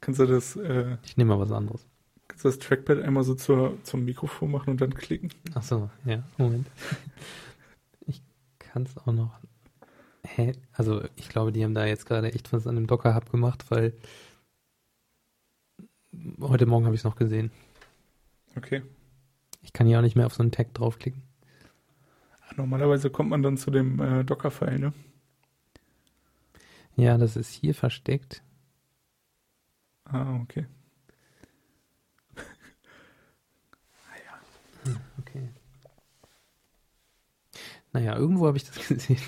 kannst 0.00 0.20
du 0.20 0.26
das. 0.26 0.56
Äh, 0.56 0.96
ich 1.04 1.16
nehme 1.16 1.34
mal 1.34 1.40
was 1.40 1.52
anderes. 1.52 1.86
Kannst 2.28 2.44
du 2.44 2.48
das 2.48 2.58
Trackpad 2.58 3.02
einmal 3.02 3.24
so 3.24 3.34
zur, 3.34 3.78
zum 3.82 4.04
Mikrofon 4.04 4.50
machen 4.50 4.70
und 4.70 4.80
dann 4.80 4.94
klicken? 4.94 5.30
Ach 5.54 5.62
so, 5.62 5.90
ja. 6.04 6.22
Moment. 6.36 6.66
ich 8.06 8.22
kann 8.58 8.82
es 8.84 8.96
auch 8.98 9.12
noch 9.12 9.38
Hä? 10.36 10.52
Also 10.72 11.02
ich 11.16 11.28
glaube, 11.28 11.52
die 11.52 11.64
haben 11.64 11.74
da 11.74 11.86
jetzt 11.86 12.06
gerade 12.06 12.32
echt 12.32 12.52
was 12.52 12.66
an 12.66 12.74
dem 12.74 12.86
Docker-Hub 12.86 13.30
gemacht, 13.30 13.64
weil 13.70 13.94
heute 16.40 16.66
Morgen 16.66 16.84
habe 16.84 16.94
ich 16.94 17.00
es 17.00 17.04
noch 17.04 17.16
gesehen. 17.16 17.50
Okay. 18.56 18.82
Ich 19.62 19.72
kann 19.72 19.88
ja 19.88 19.98
auch 19.98 20.02
nicht 20.02 20.16
mehr 20.16 20.26
auf 20.26 20.34
so 20.34 20.42
einen 20.42 20.52
Tag 20.52 20.74
draufklicken. 20.74 21.22
Normalerweise 22.56 23.10
kommt 23.10 23.30
man 23.30 23.42
dann 23.42 23.56
zu 23.56 23.70
dem 23.70 24.00
äh, 24.00 24.24
Docker-File, 24.24 24.78
ne? 24.78 24.92
Ja, 26.98 27.16
das 27.16 27.36
ist 27.36 27.52
hier 27.52 27.76
versteckt. 27.76 28.42
Ah, 30.04 30.34
okay. 30.42 30.66
ah 32.34 32.42
ja. 34.26 34.40
Hm, 34.84 35.00
okay. 35.20 35.48
Naja, 37.92 38.16
irgendwo 38.16 38.48
habe 38.48 38.56
ich 38.56 38.64
das 38.64 38.88
gesehen. 38.88 39.20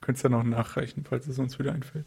Könntest 0.00 0.22
ja 0.22 0.30
noch 0.30 0.44
nachreichen, 0.44 1.04
falls 1.04 1.26
es 1.26 1.40
uns 1.40 1.58
wieder 1.58 1.72
einfällt. 1.72 2.06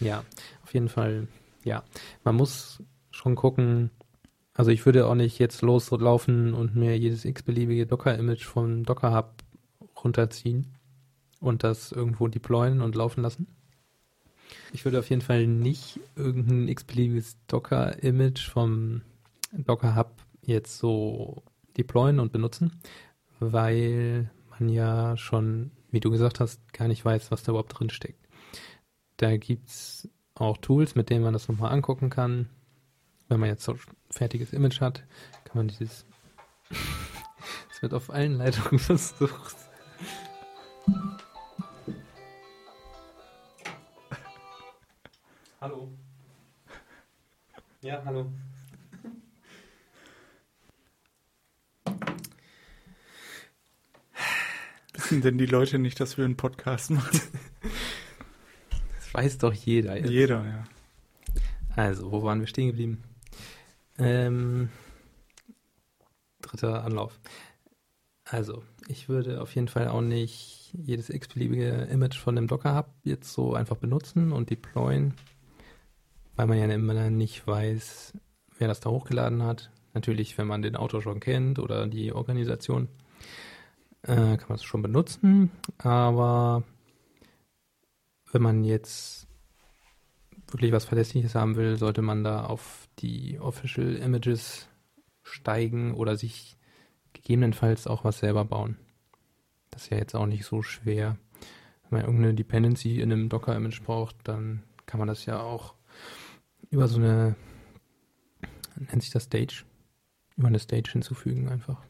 Ja, 0.00 0.22
auf 0.62 0.74
jeden 0.74 0.90
Fall. 0.90 1.28
Ja, 1.64 1.84
man 2.24 2.34
muss 2.34 2.82
schon 3.10 3.36
gucken. 3.36 3.90
Also 4.52 4.70
ich 4.70 4.84
würde 4.84 5.06
auch 5.06 5.14
nicht 5.14 5.38
jetzt 5.38 5.62
loslaufen 5.62 6.52
und 6.52 6.76
mir 6.76 6.98
jedes 6.98 7.24
x-beliebige 7.24 7.86
Docker-Image 7.86 8.44
vom 8.44 8.84
Docker-Hub 8.84 9.32
runterziehen 10.04 10.77
und 11.40 11.64
das 11.64 11.92
irgendwo 11.92 12.28
deployen 12.28 12.80
und 12.80 12.94
laufen 12.94 13.22
lassen. 13.22 13.46
Ich 14.72 14.84
würde 14.84 14.98
auf 14.98 15.10
jeden 15.10 15.22
Fall 15.22 15.46
nicht 15.46 16.00
irgendein 16.16 16.68
x-beliebiges 16.68 17.36
Docker-Image 17.46 18.48
vom 18.48 19.02
Docker-Hub 19.52 20.12
jetzt 20.42 20.78
so 20.78 21.42
deployen 21.76 22.18
und 22.18 22.32
benutzen, 22.32 22.80
weil 23.40 24.30
man 24.50 24.68
ja 24.68 25.16
schon 25.16 25.70
wie 25.90 26.00
du 26.00 26.10
gesagt 26.10 26.40
hast, 26.40 26.72
gar 26.72 26.88
nicht 26.88 27.04
weiß, 27.04 27.30
was 27.30 27.42
da 27.42 27.52
überhaupt 27.52 27.78
drin 27.78 27.90
steckt. 27.90 28.26
Da 29.16 29.36
gibt 29.36 29.68
es 29.68 30.08
auch 30.34 30.58
Tools, 30.58 30.94
mit 30.94 31.10
denen 31.10 31.24
man 31.24 31.32
das 31.32 31.48
nochmal 31.48 31.72
angucken 31.72 32.10
kann. 32.10 32.48
Wenn 33.28 33.40
man 33.40 33.48
jetzt 33.48 33.64
so 33.64 33.72
ein 33.72 33.80
fertiges 34.10 34.52
Image 34.52 34.80
hat, 34.80 35.04
kann 35.44 35.56
man 35.56 35.68
dieses. 35.68 36.06
Es 37.70 37.82
wird 37.82 37.94
auf 37.94 38.10
allen 38.10 38.32
Leitungen 38.32 38.78
versucht. 38.80 39.54
Ja, 47.80 48.02
hallo. 48.04 48.26
Wissen 54.94 55.22
denn 55.22 55.38
die 55.38 55.46
Leute 55.46 55.78
nicht, 55.78 56.00
dass 56.00 56.18
wir 56.18 56.24
einen 56.24 56.36
Podcast 56.36 56.90
machen? 56.90 57.20
Das 58.96 59.14
weiß 59.14 59.38
doch 59.38 59.52
jeder 59.52 59.96
jetzt. 59.96 60.10
Jeder, 60.10 60.44
ja. 60.44 60.64
Also, 61.76 62.10
wo 62.10 62.24
waren 62.24 62.40
wir 62.40 62.48
stehen 62.48 62.66
geblieben? 62.66 63.04
Ähm, 63.96 64.70
dritter 66.42 66.82
Anlauf. 66.82 67.20
Also, 68.24 68.64
ich 68.88 69.08
würde 69.08 69.40
auf 69.40 69.54
jeden 69.54 69.68
Fall 69.68 69.86
auch 69.86 70.02
nicht 70.02 70.74
jedes 70.74 71.10
x-beliebige 71.10 71.86
Image 71.90 72.18
von 72.18 72.34
dem 72.34 72.48
Docker-Hub 72.48 72.90
jetzt 73.04 73.32
so 73.32 73.54
einfach 73.54 73.76
benutzen 73.76 74.32
und 74.32 74.50
deployen, 74.50 75.14
weil 76.38 76.46
man 76.46 76.56
ja 76.56 76.66
immer 76.66 77.10
nicht 77.10 77.48
weiß, 77.48 78.12
wer 78.58 78.68
das 78.68 78.78
da 78.78 78.90
hochgeladen 78.90 79.42
hat. 79.42 79.72
Natürlich, 79.92 80.38
wenn 80.38 80.46
man 80.46 80.62
den 80.62 80.76
Autor 80.76 81.02
schon 81.02 81.18
kennt 81.18 81.58
oder 81.58 81.88
die 81.88 82.12
Organisation, 82.12 82.86
äh, 84.02 84.36
kann 84.36 84.46
man 84.48 84.54
es 84.54 84.62
schon 84.62 84.80
benutzen. 84.80 85.50
Aber 85.78 86.62
wenn 88.30 88.40
man 88.40 88.62
jetzt 88.62 89.26
wirklich 90.48 90.70
was 90.70 90.84
Verlässliches 90.84 91.34
haben 91.34 91.56
will, 91.56 91.76
sollte 91.76 92.02
man 92.02 92.22
da 92.22 92.44
auf 92.44 92.88
die 93.00 93.40
Official 93.40 93.96
Images 93.96 94.68
steigen 95.24 95.92
oder 95.92 96.16
sich 96.16 96.56
gegebenenfalls 97.14 97.88
auch 97.88 98.04
was 98.04 98.20
selber 98.20 98.44
bauen. 98.44 98.76
Das 99.72 99.82
ist 99.82 99.90
ja 99.90 99.96
jetzt 99.96 100.14
auch 100.14 100.26
nicht 100.26 100.44
so 100.44 100.62
schwer. 100.62 101.18
Wenn 101.82 101.98
man 101.98 102.06
irgendeine 102.06 102.34
Dependency 102.34 103.00
in 103.00 103.12
einem 103.12 103.28
Docker-Image 103.28 103.82
braucht, 103.82 104.14
dann 104.22 104.62
kann 104.86 105.00
man 105.00 105.08
das 105.08 105.26
ja 105.26 105.40
auch 105.40 105.74
über 106.70 106.88
so 106.88 106.98
eine, 106.98 107.36
nennt 108.76 109.02
sich 109.02 109.10
das 109.10 109.24
Stage, 109.24 109.64
über 110.36 110.48
eine 110.48 110.58
Stage 110.58 110.90
hinzufügen 110.92 111.48
einfach. 111.48 111.82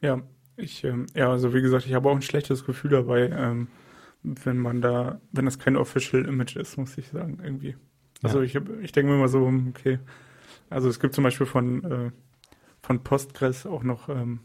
Ja, 0.00 0.22
ich, 0.56 0.84
ähm, 0.84 1.06
ja, 1.14 1.30
also 1.30 1.52
wie 1.54 1.62
gesagt, 1.62 1.86
ich 1.86 1.94
habe 1.94 2.08
auch 2.08 2.14
ein 2.14 2.22
schlechtes 2.22 2.64
Gefühl 2.64 2.90
dabei, 2.90 3.28
ähm, 3.28 3.68
wenn 4.22 4.58
man 4.58 4.80
da, 4.80 5.20
wenn 5.32 5.44
das 5.44 5.58
kein 5.58 5.76
Official 5.76 6.24
Image 6.24 6.56
ist, 6.56 6.76
muss 6.76 6.96
ich 6.98 7.08
sagen, 7.08 7.38
irgendwie. 7.42 7.76
Also 8.22 8.40
ja. 8.40 8.44
ich, 8.44 8.54
ich 8.82 8.92
denke 8.92 9.10
mir 9.10 9.18
immer 9.18 9.28
so, 9.28 9.46
okay, 9.68 9.98
also 10.70 10.88
es 10.88 10.98
gibt 10.98 11.14
zum 11.14 11.24
Beispiel 11.24 11.46
von, 11.46 11.84
äh, 11.84 12.10
von 12.80 13.02
Postgres 13.04 13.66
auch 13.66 13.82
noch 13.82 14.08
ähm, 14.08 14.40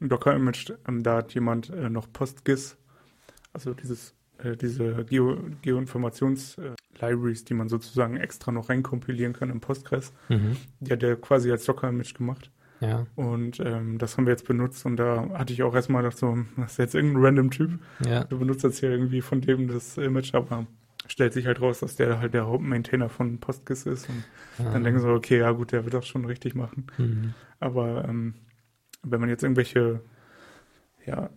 ein 0.00 0.08
Docker-Image, 0.08 0.72
ähm, 0.86 1.02
da 1.02 1.16
hat 1.16 1.34
jemand 1.34 1.70
äh, 1.70 1.88
noch 1.88 2.12
PostGIS, 2.12 2.76
also 3.52 3.74
dieses, 3.74 4.14
äh, 4.44 4.56
diese 4.56 5.04
Geo, 5.04 5.38
Geoinformations-Libraries, 5.62 7.42
äh, 7.42 7.44
die 7.44 7.54
man 7.54 7.68
sozusagen 7.68 8.16
extra 8.16 8.52
noch 8.52 8.68
reinkompilieren 8.68 9.32
kann 9.32 9.50
in 9.50 9.60
Postgres, 9.60 10.12
mhm. 10.28 10.56
die 10.80 10.92
hat 10.92 11.02
der 11.02 11.16
quasi 11.16 11.50
als 11.50 11.64
Docker-Image 11.64 12.14
gemacht. 12.14 12.50
Ja. 12.80 13.06
Und 13.14 13.60
ähm, 13.60 13.98
das 13.98 14.16
haben 14.16 14.26
wir 14.26 14.32
jetzt 14.32 14.46
benutzt 14.46 14.84
und 14.84 14.96
da 14.96 15.30
hatte 15.34 15.52
ich 15.52 15.62
auch 15.62 15.74
erstmal 15.74 16.02
gedacht, 16.02 16.18
so, 16.18 16.38
das 16.56 16.72
ist 16.72 16.78
jetzt 16.78 16.94
irgendein 16.94 17.24
random 17.24 17.50
Typ. 17.50 17.78
Ja. 18.06 18.24
Du 18.24 18.38
benutzt 18.38 18.64
jetzt 18.64 18.80
hier 18.80 18.90
irgendwie 18.90 19.22
von 19.22 19.40
dem 19.40 19.68
das 19.68 19.96
Image, 19.96 20.34
aber 20.34 20.66
stellt 21.06 21.32
sich 21.32 21.46
halt 21.46 21.60
raus, 21.60 21.80
dass 21.80 21.96
der 21.96 22.18
halt 22.18 22.34
der 22.34 22.46
Hauptmaintainer 22.46 23.08
von 23.08 23.38
PostGIS 23.38 23.86
ist. 23.86 24.08
Und 24.08 24.24
ah. 24.58 24.72
dann 24.72 24.84
denken 24.84 25.00
sie, 25.00 25.08
okay, 25.08 25.38
ja 25.38 25.52
gut, 25.52 25.72
der 25.72 25.84
wird 25.84 25.94
das 25.94 26.06
schon 26.06 26.24
richtig 26.24 26.54
machen. 26.54 26.86
Mhm. 26.98 27.34
Aber 27.60 28.04
ähm, 28.08 28.34
wenn 29.02 29.20
man 29.20 29.28
jetzt 29.28 29.42
irgendwelche 29.42 30.00
ja, 31.06 31.30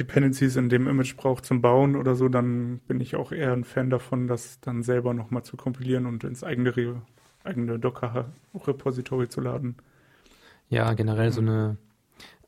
Dependencies 0.00 0.56
in 0.56 0.70
dem 0.70 0.88
Image 0.88 1.14
braucht 1.16 1.44
zum 1.44 1.60
Bauen 1.60 1.94
oder 1.94 2.16
so, 2.16 2.28
dann 2.28 2.78
bin 2.88 3.00
ich 3.00 3.16
auch 3.16 3.32
eher 3.32 3.52
ein 3.52 3.64
Fan 3.64 3.90
davon, 3.90 4.26
das 4.26 4.58
dann 4.60 4.82
selber 4.82 5.12
nochmal 5.12 5.44
zu 5.44 5.56
kompilieren 5.56 6.06
und 6.06 6.24
ins 6.24 6.42
eigene, 6.42 7.02
eigene 7.44 7.78
Docker-Repository 7.78 9.28
zu 9.28 9.42
laden. 9.42 9.76
Ja, 10.70 10.94
generell 10.94 11.30
so 11.32 11.42
eine 11.42 11.76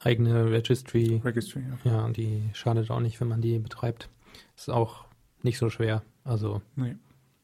eigene 0.00 0.50
Registry. 0.50 1.20
Registry, 1.22 1.62
ja. 1.84 1.92
Ja, 1.92 2.08
die 2.08 2.48
schadet 2.54 2.90
auch 2.90 3.00
nicht, 3.00 3.20
wenn 3.20 3.28
man 3.28 3.42
die 3.42 3.58
betreibt. 3.58 4.08
Ist 4.56 4.70
auch 4.70 5.04
nicht 5.42 5.58
so 5.58 5.68
schwer. 5.68 6.02
Also. 6.24 6.62
Nee. 6.74 6.96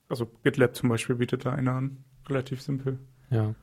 Also 0.09 0.31
GitLab 0.43 0.75
zum 0.75 0.89
Beispiel 0.89 1.17
bietet 1.17 1.45
da 1.45 1.53
eine 1.53 1.73
an. 1.73 2.05
Relativ 2.29 2.63
simpel. 2.63 2.99
Ja. 3.31 3.55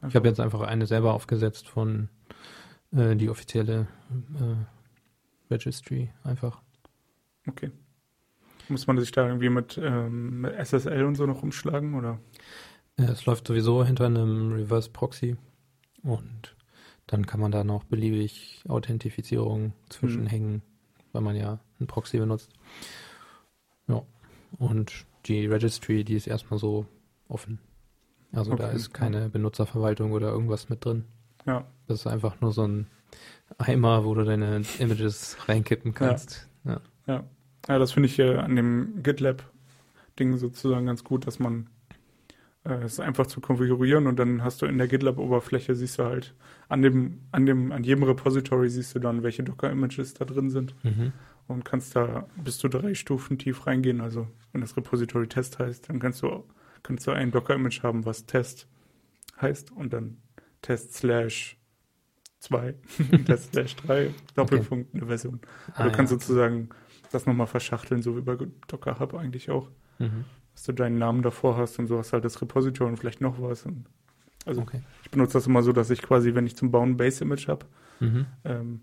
Einfach. 0.00 0.08
Ich 0.08 0.16
habe 0.16 0.28
jetzt 0.28 0.40
einfach 0.40 0.60
eine 0.60 0.86
selber 0.86 1.14
aufgesetzt 1.14 1.66
von 1.68 2.08
äh, 2.92 3.16
die 3.16 3.30
offizielle 3.30 3.86
äh, 4.34 4.73
Registry 5.50 6.10
einfach. 6.22 6.60
Okay. 7.46 7.70
Muss 8.68 8.86
man 8.86 8.98
sich 8.98 9.12
da 9.12 9.26
irgendwie 9.26 9.50
mit, 9.50 9.78
ähm, 9.82 10.40
mit 10.42 10.54
SSL 10.54 11.04
und 11.04 11.16
so 11.16 11.26
noch 11.26 11.42
umschlagen, 11.42 11.94
oder? 11.94 12.18
Es 12.96 13.26
läuft 13.26 13.46
sowieso 13.46 13.84
hinter 13.84 14.06
einem 14.06 14.52
Reverse 14.52 14.88
Proxy 14.90 15.36
und 16.02 16.56
dann 17.06 17.26
kann 17.26 17.40
man 17.40 17.52
da 17.52 17.64
noch 17.64 17.84
beliebig 17.84 18.62
Authentifizierung 18.68 19.72
zwischenhängen, 19.90 20.52
mhm. 20.52 20.62
weil 21.12 21.22
man 21.22 21.36
ja 21.36 21.58
ein 21.80 21.86
Proxy 21.86 22.18
benutzt. 22.18 22.50
Ja. 23.88 24.02
Und 24.58 25.04
die 25.26 25.46
Registry, 25.46 26.04
die 26.04 26.14
ist 26.14 26.26
erstmal 26.26 26.58
so 26.58 26.86
offen. 27.28 27.58
Also 28.32 28.52
okay. 28.52 28.62
da 28.62 28.70
ist 28.70 28.92
keine 28.92 29.28
Benutzerverwaltung 29.28 30.12
oder 30.12 30.28
irgendwas 30.28 30.68
mit 30.68 30.84
drin. 30.84 31.04
Ja. 31.46 31.66
Das 31.86 32.00
ist 32.00 32.06
einfach 32.06 32.40
nur 32.40 32.52
so 32.52 32.66
ein 32.66 32.86
Eimer, 33.58 34.04
wo 34.04 34.14
du 34.14 34.24
deine 34.24 34.62
Images 34.78 35.36
reinkippen 35.46 35.94
kannst. 35.94 36.48
Ja. 36.64 36.80
Ja, 37.06 37.24
ja. 37.68 37.78
das 37.78 37.92
finde 37.92 38.08
ich 38.08 38.18
äh, 38.18 38.36
an 38.36 38.56
dem 38.56 39.02
GitLab-Ding 39.02 40.36
sozusagen 40.36 40.86
ganz 40.86 41.04
gut, 41.04 41.26
dass 41.26 41.38
man 41.38 41.68
äh, 42.64 42.74
es 42.84 43.00
einfach 43.00 43.26
zu 43.26 43.40
konfigurieren 43.40 44.06
und 44.06 44.18
dann 44.18 44.42
hast 44.42 44.62
du 44.62 44.66
in 44.66 44.78
der 44.78 44.88
GitLab-Oberfläche 44.88 45.74
siehst 45.74 45.98
du 45.98 46.04
halt 46.04 46.34
an 46.68 46.82
dem, 46.82 47.20
an 47.30 47.46
dem, 47.46 47.72
an 47.72 47.84
jedem 47.84 48.04
Repository 48.04 48.68
siehst 48.68 48.94
du 48.94 48.98
dann, 48.98 49.22
welche 49.22 49.42
Docker-Images 49.42 50.14
da 50.14 50.24
drin 50.24 50.50
sind. 50.50 50.74
Mhm. 50.84 51.12
Und 51.46 51.64
kannst 51.66 51.94
da 51.94 52.26
bis 52.42 52.56
zu 52.56 52.68
drei 52.68 52.94
Stufen 52.94 53.36
tief 53.38 53.66
reingehen. 53.66 54.00
Also 54.00 54.26
wenn 54.52 54.62
das 54.62 54.78
Repository 54.78 55.28
Test 55.28 55.58
heißt, 55.58 55.90
dann 55.90 55.98
kannst 55.98 56.22
du, 56.22 56.44
kannst 56.82 57.06
du 57.06 57.10
ein 57.10 57.30
Docker-Image 57.30 57.82
haben, 57.82 58.06
was 58.06 58.24
Test 58.24 58.66
heißt 59.42 59.70
und 59.72 59.92
dann 59.92 60.16
Test 60.62 60.94
slash 60.94 61.58
2, 62.44 62.74
Test 63.26 63.52
slash 63.52 63.76
3, 63.76 64.10
Doppelpunkt 64.34 64.88
okay. 64.88 64.98
eine 64.98 65.06
Version. 65.06 65.40
Ah, 65.74 65.84
du 65.84 65.92
kannst 65.92 66.12
ja. 66.12 66.18
sozusagen 66.18 66.68
das 67.12 67.26
nochmal 67.26 67.46
verschachteln, 67.46 68.02
so 68.02 68.16
wie 68.16 68.22
bei 68.22 68.36
Docker 68.68 68.98
Hub 68.98 69.14
eigentlich 69.14 69.50
auch. 69.50 69.68
Mhm 69.98 70.24
dass 70.54 70.64
du 70.64 70.72
deinen 70.72 70.98
Namen 70.98 71.22
davor 71.22 71.56
hast 71.56 71.78
und 71.78 71.86
so 71.86 71.98
hast 71.98 72.12
halt 72.12 72.24
das 72.24 72.40
Repository 72.40 72.90
und 72.90 72.96
vielleicht 72.96 73.20
noch 73.20 73.40
was. 73.40 73.66
Also 74.46 74.62
okay. 74.62 74.82
ich 75.02 75.10
benutze 75.10 75.34
das 75.34 75.46
immer 75.46 75.62
so, 75.62 75.72
dass 75.72 75.90
ich 75.90 76.00
quasi, 76.00 76.34
wenn 76.34 76.46
ich 76.46 76.56
zum 76.56 76.70
Bauen 76.70 76.96
Base-Image 76.96 77.48
habe, 77.48 77.66
mhm. 78.00 78.26
ähm, 78.44 78.80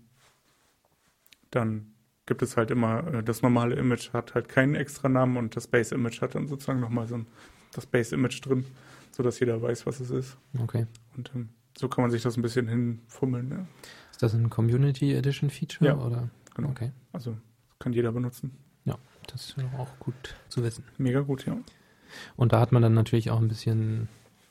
dann 1.50 1.94
gibt 2.26 2.42
es 2.42 2.56
halt 2.56 2.70
immer, 2.70 3.06
äh, 3.14 3.22
das 3.22 3.42
normale 3.42 3.74
Image 3.76 4.12
hat 4.12 4.34
halt 4.34 4.48
keinen 4.48 4.74
extra 4.74 5.08
Namen 5.08 5.36
und 5.36 5.56
das 5.56 5.66
Base-Image 5.66 6.20
hat 6.20 6.34
dann 6.34 6.46
sozusagen 6.46 6.80
nochmal 6.80 7.06
so 7.06 7.16
ein, 7.16 7.26
das 7.72 7.86
Base-Image 7.86 8.44
drin, 8.44 8.64
sodass 9.12 9.40
jeder 9.40 9.60
weiß, 9.62 9.86
was 9.86 10.00
es 10.00 10.10
ist. 10.10 10.36
Okay. 10.58 10.86
Und 11.16 11.32
ähm, 11.34 11.48
so 11.76 11.88
kann 11.88 12.02
man 12.02 12.10
sich 12.10 12.22
das 12.22 12.36
ein 12.36 12.42
bisschen 12.42 12.68
hinfummeln. 12.68 13.50
Ja. 13.50 13.66
Ist 14.10 14.22
das 14.22 14.34
ein 14.34 14.50
Community 14.50 15.14
Edition 15.14 15.50
Feature? 15.50 15.90
Ja, 15.90 15.96
oder? 15.96 16.30
genau. 16.54 16.68
Okay. 16.70 16.92
Also 17.12 17.36
kann 17.78 17.92
jeder 17.92 18.12
benutzen. 18.12 18.56
Ja, 18.84 18.96
das 19.26 19.50
ist 19.50 19.56
auch 19.78 19.98
gut 19.98 20.36
zu 20.48 20.62
wissen. 20.62 20.84
Mega 20.98 21.20
gut, 21.20 21.46
ja. 21.46 21.56
Und 22.36 22.52
da 22.52 22.60
hat 22.60 22.72
man 22.72 22.82
dann 22.82 22.94
natürlich 22.94 23.30
auch 23.30 23.40
ein 23.40 23.48
bisschen 23.48 24.08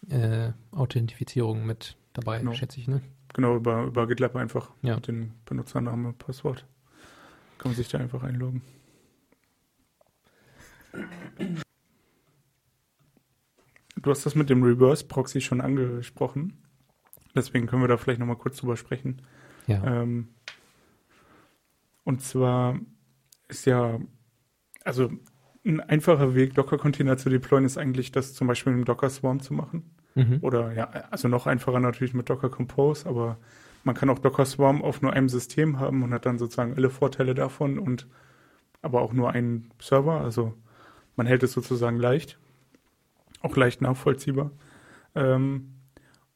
äh, 0.09 0.51
Authentifizierung 0.71 1.65
mit 1.65 1.95
dabei, 2.13 2.39
genau. 2.39 2.53
schätze 2.53 2.79
ich, 2.79 2.87
ne? 2.87 3.01
Genau, 3.33 3.55
über, 3.55 3.83
über 3.83 4.07
GitLab 4.07 4.35
einfach 4.35 4.71
ja. 4.81 4.95
mit 4.95 5.07
den 5.07 5.33
Benutzername, 5.45 6.13
Passwort. 6.13 6.65
Kann 7.57 7.71
man 7.71 7.75
sich 7.75 7.87
da 7.87 7.99
einfach 7.99 8.23
einloggen. 8.23 8.61
Du 13.95 14.09
hast 14.09 14.25
das 14.25 14.35
mit 14.35 14.49
dem 14.49 14.63
Reverse 14.63 15.05
Proxy 15.05 15.39
schon 15.41 15.61
angesprochen. 15.61 16.57
Deswegen 17.35 17.67
können 17.67 17.81
wir 17.81 17.87
da 17.87 17.97
vielleicht 17.97 18.19
nochmal 18.19 18.37
kurz 18.37 18.57
drüber 18.57 18.77
sprechen. 18.77 19.21
Ja. 19.67 20.01
Ähm, 20.01 20.29
und 22.03 22.21
zwar 22.21 22.79
ist 23.47 23.65
ja 23.65 23.99
also 24.83 25.11
ein 25.65 25.79
einfacher 25.79 26.33
Weg, 26.33 26.55
Docker-Container 26.55 27.17
zu 27.17 27.29
deployen, 27.29 27.65
ist 27.65 27.77
eigentlich 27.77 28.11
das 28.11 28.33
zum 28.33 28.47
Beispiel 28.47 28.73
mit 28.73 28.87
Docker 28.87 29.09
Swarm 29.09 29.41
zu 29.41 29.53
machen. 29.53 29.95
Mhm. 30.15 30.39
Oder 30.41 30.73
ja, 30.73 30.85
also 31.11 31.27
noch 31.27 31.47
einfacher 31.47 31.79
natürlich 31.79 32.13
mit 32.13 32.29
Docker 32.29 32.49
Compose, 32.49 33.07
aber 33.07 33.37
man 33.83 33.95
kann 33.95 34.09
auch 34.09 34.19
Docker 34.19 34.45
Swarm 34.45 34.81
auf 34.81 35.01
nur 35.01 35.13
einem 35.13 35.29
System 35.29 35.79
haben 35.79 36.03
und 36.03 36.13
hat 36.13 36.25
dann 36.25 36.39
sozusagen 36.39 36.73
alle 36.75 36.89
Vorteile 36.89 37.35
davon 37.35 37.79
und 37.79 38.07
aber 38.81 39.01
auch 39.01 39.13
nur 39.13 39.31
einen 39.31 39.69
Server. 39.79 40.21
Also 40.21 40.53
man 41.15 41.27
hält 41.27 41.43
es 41.43 41.53
sozusagen 41.53 41.97
leicht, 41.97 42.39
auch 43.41 43.55
leicht 43.55 43.81
nachvollziehbar. 43.81 44.51
Ähm, 45.15 45.75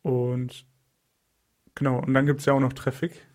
und 0.03 0.65
genau, 1.75 1.99
und 1.99 2.13
dann 2.13 2.25
gibt 2.25 2.39
es 2.39 2.45
ja 2.45 2.53
auch 2.53 2.59
noch 2.59 2.73
Traffic. 2.73 3.25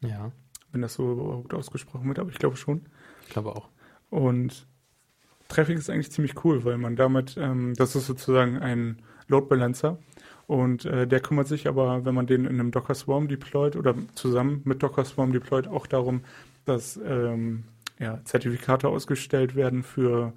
Ja. 0.00 0.32
Wenn 0.72 0.82
das 0.82 0.94
so 0.94 1.12
überhaupt 1.12 1.54
ausgesprochen 1.54 2.08
wird, 2.08 2.18
aber 2.18 2.30
ich 2.30 2.38
glaube 2.38 2.56
schon. 2.56 2.86
Ich 3.22 3.28
glaube 3.28 3.54
auch. 3.54 3.68
Und 4.10 4.66
Traffic 5.48 5.78
ist 5.78 5.90
eigentlich 5.90 6.10
ziemlich 6.10 6.44
cool, 6.44 6.64
weil 6.64 6.78
man 6.78 6.96
damit, 6.96 7.36
ähm, 7.38 7.74
das 7.74 7.94
ist 7.94 8.06
sozusagen 8.06 8.58
ein 8.58 9.02
Load 9.28 9.46
Balancer 9.48 9.98
und 10.46 10.84
äh, 10.84 11.06
der 11.06 11.20
kümmert 11.20 11.48
sich 11.48 11.68
aber, 11.68 12.04
wenn 12.04 12.14
man 12.14 12.26
den 12.26 12.44
in 12.44 12.60
einem 12.60 12.70
Docker 12.70 12.94
Swarm 12.94 13.28
deployt 13.28 13.76
oder 13.76 13.94
zusammen 14.14 14.62
mit 14.64 14.82
Docker 14.82 15.04
Swarm 15.04 15.32
deployt, 15.32 15.68
auch 15.68 15.86
darum, 15.86 16.22
dass 16.64 16.98
ähm, 17.04 17.64
ja, 17.98 18.20
Zertifikate 18.24 18.88
ausgestellt 18.88 19.54
werden 19.54 19.82
für 19.82 20.32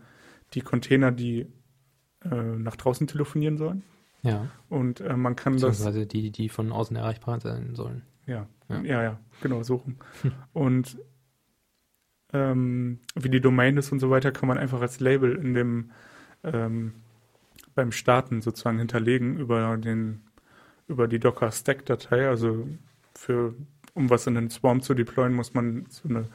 die 0.54 0.62
Container, 0.62 1.12
die 1.12 1.48
äh, 2.24 2.36
nach 2.36 2.76
draußen 2.76 3.08
telefonieren 3.08 3.58
sollen. 3.58 3.84
Ja. 4.26 4.48
Und 4.70 5.02
äh, 5.02 5.16
man 5.16 5.36
kann 5.36 5.58
das. 5.58 5.84
Die, 6.08 6.32
die 6.32 6.50
von 6.50 6.72
außen 6.72 6.96
erreichbar 6.96 7.40
sein 7.40 7.76
sollen. 7.76 8.02
Ja, 8.26 8.48
Ja. 8.70 8.82
ja, 8.82 9.04
ja, 9.04 9.20
genau, 9.42 9.62
so 9.64 9.76
rum. 9.76 9.98
Und 10.54 10.98
ähm, 12.34 13.00
wie 13.16 13.30
die 13.30 13.40
Domain 13.42 13.78
ist 13.78 13.92
und 13.92 14.00
so 14.00 14.10
weiter, 14.10 14.32
kann 14.32 14.48
man 14.48 14.58
einfach 14.58 14.82
als 14.82 15.00
Label 15.00 15.36
in 15.36 15.54
dem 15.54 15.92
ähm, 16.44 16.94
beim 17.76 17.92
Starten 17.92 18.42
sozusagen 18.42 18.80
hinterlegen 18.80 19.38
über 19.38 19.78
den 19.78 20.22
über 20.88 21.08
die 21.08 21.20
Docker 21.20 21.52
Stack 21.52 21.86
Datei. 21.86 22.28
Also 22.28 22.68
für 23.14 23.54
um 23.94 24.10
was 24.10 24.28
in 24.28 24.36
den 24.36 24.50
Swarm 24.50 24.82
zu 24.82 24.94
deployen, 24.94 25.34
muss 25.34 25.54
man 25.54 25.86
so 25.90 26.10
eine 26.10 26.26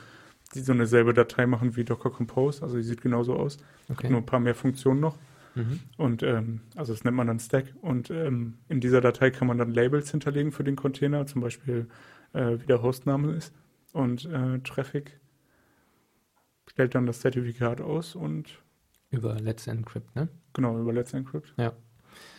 die 0.54 0.60
so 0.60 0.72
eine 0.72 0.86
selbe 0.86 1.12
Datei 1.14 1.46
machen 1.46 1.76
wie 1.76 1.84
Docker 1.84 2.10
Compose. 2.10 2.62
Also 2.62 2.76
die 2.76 2.82
sieht 2.82 3.02
genauso 3.02 3.34
aus, 3.36 3.58
Okay. 3.88 4.08
nur 4.08 4.20
ein 4.20 4.26
paar 4.26 4.40
mehr 4.40 4.54
Funktionen 4.54 5.00
noch. 5.00 5.16
Mhm. 5.54 5.80
Und 5.96 6.22
ähm, 6.22 6.60
also 6.76 6.92
das 6.92 7.04
nennt 7.04 7.16
man 7.16 7.26
dann 7.26 7.40
Stack. 7.40 7.66
Und 7.82 8.10
ähm, 8.10 8.58
in 8.68 8.80
dieser 8.80 9.00
Datei 9.00 9.30
kann 9.30 9.48
man 9.48 9.58
dann 9.58 9.72
Labels 9.72 10.10
hinterlegen 10.10 10.52
für 10.52 10.64
den 10.64 10.76
Container, 10.76 11.26
zum 11.26 11.40
Beispiel 11.40 11.88
äh, 12.32 12.58
wie 12.60 12.66
der 12.66 12.82
Hostname 12.82 13.32
ist. 13.32 13.52
Und 13.92 14.26
äh, 14.26 14.60
Traffic 14.60 15.18
stellt 16.68 16.94
dann 16.94 17.06
das 17.06 17.20
Zertifikat 17.20 17.80
aus 17.80 18.14
und 18.14 18.60
Über 19.10 19.34
Let's 19.40 19.66
Encrypt, 19.66 20.14
ne? 20.14 20.28
genau 20.52 20.78
über 20.78 20.92
Let's 20.92 21.12
Encrypt. 21.12 21.52
Ja. 21.56 21.72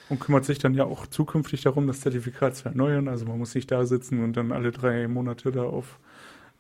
Und 0.08 0.20
kümmert 0.20 0.46
sich 0.46 0.58
dann 0.60 0.74
ja 0.74 0.84
auch 0.86 1.08
zukünftig 1.08 1.62
darum, 1.62 1.88
das 1.88 2.02
Zertifikat 2.02 2.56
zu 2.56 2.70
erneuern. 2.70 3.08
Also 3.08 3.26
man 3.26 3.38
muss 3.38 3.56
nicht 3.56 3.72
da 3.72 3.86
sitzen 3.86 4.24
und 4.24 4.36
dann 4.38 4.52
alle 4.52 4.72
drei 4.72 5.08
Monate 5.08 5.52
da 5.52 5.64
auf 5.64 6.00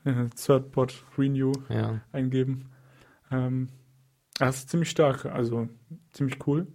äh, 0.03 0.25
Thirdbot 0.35 1.03
Renew 1.17 1.53
Ja. 1.69 2.01
eingeben. 2.11 2.69
Ähm, 3.31 3.69
das 4.47 4.57
ist 4.57 4.69
ziemlich 4.69 4.89
stark, 4.89 5.25
also 5.25 5.69
ziemlich 6.11 6.45
cool, 6.47 6.67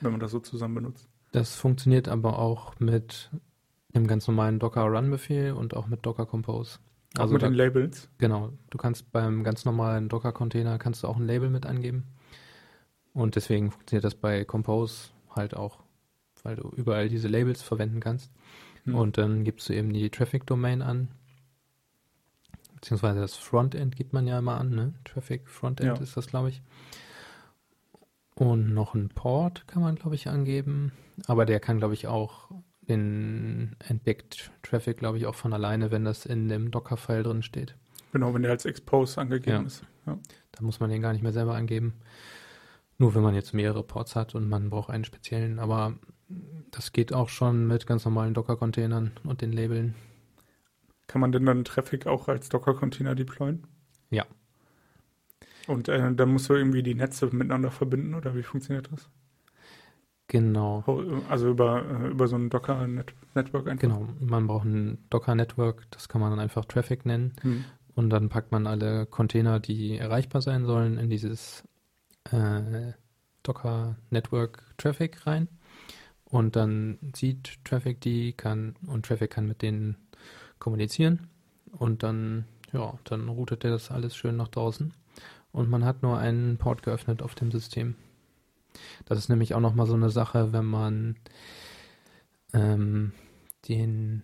wenn 0.00 0.12
man 0.12 0.20
das 0.20 0.30
so 0.30 0.40
zusammen 0.40 0.74
benutzt. 0.74 1.08
Das 1.32 1.54
funktioniert 1.56 2.08
aber 2.08 2.38
auch 2.38 2.78
mit 2.78 3.30
dem 3.94 4.06
ganz 4.06 4.26
normalen 4.26 4.58
Docker 4.58 4.82
Run 4.82 5.10
Befehl 5.10 5.52
und 5.52 5.74
auch 5.74 5.86
mit 5.86 6.04
Docker 6.04 6.26
Compose. 6.26 6.78
Auch 7.16 7.22
Also 7.22 7.34
mit 7.34 7.42
da, 7.42 7.48
den 7.48 7.54
Labels. 7.54 8.08
genau, 8.18 8.52
du 8.70 8.78
kannst 8.78 9.12
beim 9.12 9.44
ganz 9.44 9.64
normalen 9.64 10.08
Docker 10.08 10.32
Container 10.32 10.78
kannst 10.78 11.02
du 11.02 11.08
auch 11.08 11.16
ein 11.16 11.26
Label 11.26 11.50
mit 11.50 11.66
angeben. 11.66 12.04
Und 13.14 13.36
deswegen 13.36 13.70
funktioniert 13.70 14.04
das 14.04 14.14
bei 14.14 14.44
Compose 14.44 15.10
halt 15.30 15.54
auch, 15.54 15.80
weil 16.42 16.56
du 16.56 16.70
überall 16.70 17.08
diese 17.08 17.28
Labels 17.28 17.62
verwenden 17.62 18.00
kannst. 18.00 18.32
Hm. 18.84 18.94
Und 18.94 19.18
dann 19.18 19.44
gibst 19.44 19.68
du 19.68 19.74
eben 19.74 19.92
die 19.92 20.08
Traffic 20.10 20.46
Domain 20.46 20.80
an. 20.82 21.08
Beziehungsweise 22.82 23.20
das 23.20 23.36
Frontend 23.36 23.94
gibt 23.94 24.12
man 24.12 24.26
ja 24.26 24.40
immer 24.40 24.58
an, 24.58 24.70
ne? 24.70 24.92
Traffic 25.04 25.48
Frontend 25.48 25.86
Ja. 25.98 26.02
ist 26.02 26.16
das, 26.16 26.26
glaube 26.26 26.48
ich. 26.48 26.62
Und 28.34 28.74
noch 28.74 28.94
ein 28.96 29.08
Port 29.08 29.68
kann 29.68 29.82
man, 29.82 29.94
glaube 29.94 30.16
ich, 30.16 30.28
angeben. 30.28 30.90
Aber 31.28 31.46
der 31.46 31.60
kann, 31.60 31.78
glaube 31.78 31.94
ich, 31.94 32.08
auch 32.08 32.50
den 32.88 33.76
entdeckt 33.86 34.50
Traffic, 34.64 34.96
glaube 34.96 35.16
ich, 35.16 35.26
auch 35.26 35.36
von 35.36 35.52
alleine, 35.52 35.92
wenn 35.92 36.04
das 36.04 36.26
in 36.26 36.48
dem 36.48 36.72
Docker-File 36.72 37.22
drin 37.22 37.44
steht. 37.44 37.76
Genau, 38.10 38.34
wenn 38.34 38.42
der 38.42 38.50
als 38.50 38.64
Expose 38.64 39.20
angegeben 39.20 39.60
Ja. 39.60 39.62
ist. 39.62 39.84
Ja. 40.06 40.18
Da 40.50 40.64
muss 40.64 40.80
man 40.80 40.90
den 40.90 41.00
gar 41.02 41.12
nicht 41.12 41.22
mehr 41.22 41.32
selber 41.32 41.54
angeben. 41.54 41.94
Nur 42.98 43.14
wenn 43.14 43.22
man 43.22 43.36
jetzt 43.36 43.54
mehrere 43.54 43.84
Ports 43.84 44.16
hat 44.16 44.34
und 44.34 44.48
man 44.48 44.70
braucht 44.70 44.90
einen 44.90 45.04
speziellen. 45.04 45.60
Aber 45.60 45.94
das 46.72 46.92
geht 46.92 47.12
auch 47.12 47.28
schon 47.28 47.68
mit 47.68 47.86
ganz 47.86 48.04
normalen 48.04 48.34
Docker-Containern 48.34 49.12
und 49.22 49.40
den 49.40 49.52
Labeln. 49.52 49.94
Kann 51.12 51.20
man 51.20 51.30
denn 51.30 51.44
dann 51.44 51.64
Traffic 51.64 52.06
auch 52.06 52.28
als 52.28 52.48
Docker-Container 52.48 53.14
deployen? 53.14 53.66
Ja. 54.08 54.24
Und 55.66 55.90
äh, 55.90 56.14
dann 56.14 56.32
musst 56.32 56.48
du 56.48 56.54
irgendwie 56.54 56.82
die 56.82 56.94
Netze 56.94 57.26
miteinander 57.26 57.70
verbinden 57.70 58.14
oder 58.14 58.34
wie 58.34 58.42
funktioniert 58.42 58.88
das? 58.90 59.10
Genau. 60.28 60.82
Also 61.28 61.50
über, 61.50 61.84
äh, 61.84 62.08
über 62.08 62.28
so 62.28 62.36
ein 62.36 62.48
Docker-Network 62.48 63.68
einfach? 63.68 63.78
Genau, 63.78 64.08
man 64.20 64.46
braucht 64.46 64.64
ein 64.64 65.04
Docker-Network, 65.10 65.84
das 65.90 66.08
kann 66.08 66.22
man 66.22 66.30
dann 66.30 66.40
einfach 66.40 66.64
Traffic 66.64 67.04
nennen. 67.04 67.34
Hm. 67.42 67.66
Und 67.94 68.08
dann 68.08 68.30
packt 68.30 68.50
man 68.50 68.66
alle 68.66 69.04
Container, 69.04 69.60
die 69.60 69.98
erreichbar 69.98 70.40
sein 70.40 70.64
sollen, 70.64 70.96
in 70.96 71.10
dieses 71.10 71.62
äh, 72.30 72.94
Docker-Network 73.42 74.64
Traffic 74.78 75.26
rein. 75.26 75.48
Und 76.24 76.56
dann 76.56 76.98
sieht 77.14 77.62
Traffic 77.66 78.00
die, 78.00 78.32
kann 78.32 78.76
und 78.86 79.04
Traffic 79.04 79.32
kann 79.32 79.46
mit 79.46 79.60
denen 79.60 79.98
kommunizieren. 80.62 81.26
Und 81.72 82.04
dann, 82.04 82.44
ja, 82.72 82.94
dann 83.04 83.28
routet 83.28 83.64
er 83.64 83.72
das 83.72 83.90
alles 83.90 84.14
schön 84.14 84.36
nach 84.36 84.48
draußen. 84.48 84.94
Und 85.50 85.68
man 85.68 85.84
hat 85.84 86.02
nur 86.02 86.18
einen 86.18 86.56
Port 86.56 86.84
geöffnet 86.84 87.20
auf 87.20 87.34
dem 87.34 87.50
System. 87.50 87.96
Das 89.04 89.18
ist 89.18 89.28
nämlich 89.28 89.54
auch 89.54 89.60
nochmal 89.60 89.86
so 89.86 89.94
eine 89.94 90.08
Sache, 90.08 90.52
wenn 90.52 90.64
man 90.64 91.16
ähm, 92.54 93.12
den, 93.68 94.22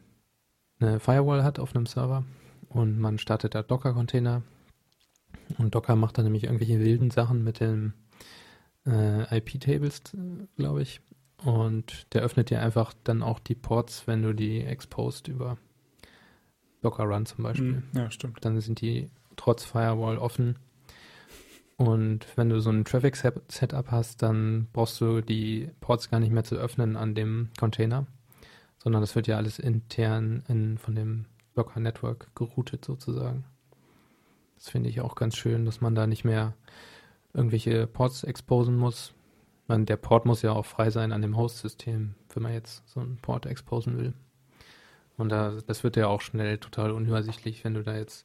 eine 0.79 1.01
Firewall 1.01 1.43
hat 1.43 1.59
auf 1.59 1.75
einem 1.75 1.87
Server 1.87 2.25
und 2.69 2.99
man 2.99 3.19
startet 3.19 3.55
da 3.55 3.63
Docker-Container 3.63 4.43
und 5.59 5.75
Docker 5.75 5.97
macht 5.97 6.19
dann 6.19 6.25
nämlich 6.25 6.45
irgendwelche 6.45 6.79
wilden 6.79 7.11
Sachen 7.11 7.43
mit 7.43 7.61
den 7.61 7.95
äh, 8.87 9.39
IP-Tables, 9.39 10.03
glaube 10.57 10.83
ich. 10.83 11.01
Und 11.45 12.13
der 12.15 12.23
öffnet 12.23 12.51
dir 12.51 12.63
einfach 12.63 12.95
dann 13.05 13.23
auch 13.23 13.39
die 13.39 13.55
Ports, 13.55 14.07
wenn 14.07 14.23
du 14.23 14.35
die 14.35 14.63
exposed 14.63 15.29
über 15.29 15.59
Docker 16.83 17.05
Run 17.05 17.27
zum 17.27 17.45
Beispiel. 17.45 17.83
Hm. 17.93 18.01
Ja, 18.01 18.11
stimmt. 18.11 18.45
Dann 18.45 18.61
sind 18.61 18.81
die 18.81 19.11
trotz 19.37 19.65
Firewall 19.65 20.19
offen. 20.19 20.57
Und 21.77 22.27
wenn 22.37 22.49
du 22.49 22.61
so 22.61 22.71
ein 22.71 22.85
Traffic-Setup 22.85 23.91
hast, 23.91 24.23
dann 24.23 24.67
brauchst 24.73 25.01
du 25.01 25.21
die 25.21 25.71
Ports 25.81 26.11
gar 26.11 26.19
nicht 26.19 26.33
mehr 26.33 26.43
zu 26.43 26.57
öffnen 26.57 26.97
an 26.97 27.15
dem 27.15 27.51
Container, 27.59 28.07
sondern 28.79 29.01
das 29.01 29.15
wird 29.15 29.29
ja 29.29 29.37
alles 29.37 29.61
intern 29.61 30.43
in, 30.49 30.77
von 30.77 30.97
dem 30.97 31.27
Docker 31.55 31.79
Network 31.79 32.35
geroutet 32.35 32.85
sozusagen. 32.85 33.45
Das 34.57 34.71
finde 34.71 34.91
ich 34.91 35.01
auch 35.01 35.15
ganz 35.15 35.37
schön, 35.37 35.65
dass 35.65 35.81
man 35.81 35.95
da 35.95 36.09
nicht 36.09 36.25
mehr 36.25 36.55
irgendwelche 37.33 37.87
Ports 37.87 38.25
exposen 38.25 38.77
muss. 38.77 39.15
Man, 39.69 39.87
der 39.87 39.97
Port 39.97 40.27
muss 40.27 40.43
ja 40.43 40.53
auch 40.53 40.67
frei 40.67 40.91
sein 40.91 41.13
an 41.13 41.23
dem 41.23 41.37
Host-System, 41.37 42.17
wenn 42.35 42.43
man 42.43 42.55
jetzt 42.55 42.83
so 42.89 42.99
einen 42.99 43.19
Port 43.19 43.47
exposen 43.47 43.99
will. 43.99 44.15
Und 45.19 45.31
da, 45.31 45.59
das 45.67 45.85
wird 45.85 45.97
ja 45.97 46.07
auch 46.07 46.21
schnell 46.21 46.59
total 46.59 46.93
unübersichtlich, 46.93 47.65
wenn 47.65 47.75
du 47.75 47.83
da 47.83 47.97
jetzt 47.97 48.25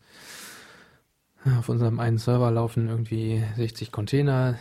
auf 1.58 1.67
unserem 1.67 1.99
einen 1.99 2.19
Server 2.19 2.51
laufen 2.51 2.88
irgendwie 2.88 3.43
60 3.58 3.91
Container, 3.91 4.58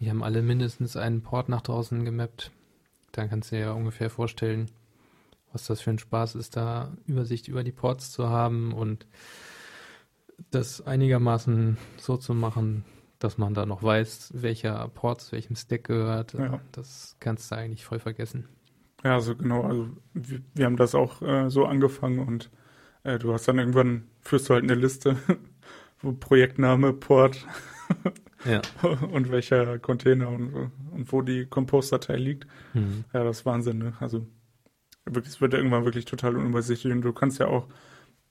die 0.00 0.10
haben 0.10 0.22
alle 0.22 0.42
mindestens 0.42 0.96
einen 0.96 1.22
Port 1.22 1.48
nach 1.48 1.62
draußen 1.62 2.04
gemappt. 2.04 2.50
Dann 3.12 3.30
kannst 3.30 3.50
du 3.50 3.56
dir 3.56 3.62
ja 3.62 3.72
ungefähr 3.72 4.10
vorstellen, 4.10 4.66
was 5.52 5.66
das 5.66 5.80
für 5.80 5.90
ein 5.90 5.98
Spaß 5.98 6.34
ist, 6.34 6.56
da 6.56 6.92
Übersicht 7.06 7.48
über 7.48 7.64
die 7.64 7.72
Ports 7.72 8.10
zu 8.10 8.28
haben 8.28 8.74
und 8.74 9.06
das 10.50 10.86
einigermaßen 10.86 11.78
so 11.96 12.18
zu 12.18 12.34
machen, 12.34 12.84
dass 13.18 13.38
man 13.38 13.54
da 13.54 13.64
noch 13.64 13.82
weiß, 13.82 14.32
welcher 14.34 14.86
Port 14.88 15.22
zu 15.22 15.32
welchem 15.32 15.56
Stack 15.56 15.84
gehört. 15.84 16.34
Ja. 16.34 16.60
Das 16.72 17.16
kannst 17.20 17.50
du 17.50 17.56
eigentlich 17.56 17.86
voll 17.86 17.98
vergessen. 17.98 18.46
Ja, 19.04 19.14
also 19.14 19.36
genau, 19.36 19.62
also 19.62 19.88
wir, 20.14 20.40
wir 20.54 20.64
haben 20.66 20.76
das 20.76 20.94
auch 20.94 21.22
äh, 21.22 21.48
so 21.50 21.66
angefangen 21.66 22.18
und 22.20 22.50
äh, 23.04 23.18
du 23.18 23.32
hast 23.32 23.46
dann 23.46 23.58
irgendwann, 23.58 24.04
führst 24.22 24.48
du 24.48 24.54
halt 24.54 24.64
eine 24.64 24.74
Liste, 24.74 25.16
wo 26.02 26.12
Projektname, 26.12 26.92
Port 26.92 27.46
Ja. 28.44 28.62
und 29.12 29.30
welcher 29.30 29.78
Container 29.78 30.28
und, 30.28 30.70
und 30.92 31.12
wo 31.12 31.22
die 31.22 31.46
Compose-Datei 31.46 32.16
liegt. 32.16 32.46
Hm. 32.72 33.04
Ja, 33.12 33.24
das 33.24 33.38
ist 33.40 33.46
Wahnsinn, 33.46 33.78
ne? 33.78 33.92
Also 34.00 34.26
wirklich, 35.04 35.34
es 35.34 35.40
wird 35.40 35.54
irgendwann 35.54 35.84
wirklich 35.84 36.04
total 36.04 36.36
unübersichtlich 36.36 36.92
und 36.92 37.02
du 37.02 37.12
kannst 37.12 37.38
ja 37.38 37.46
auch 37.46 37.68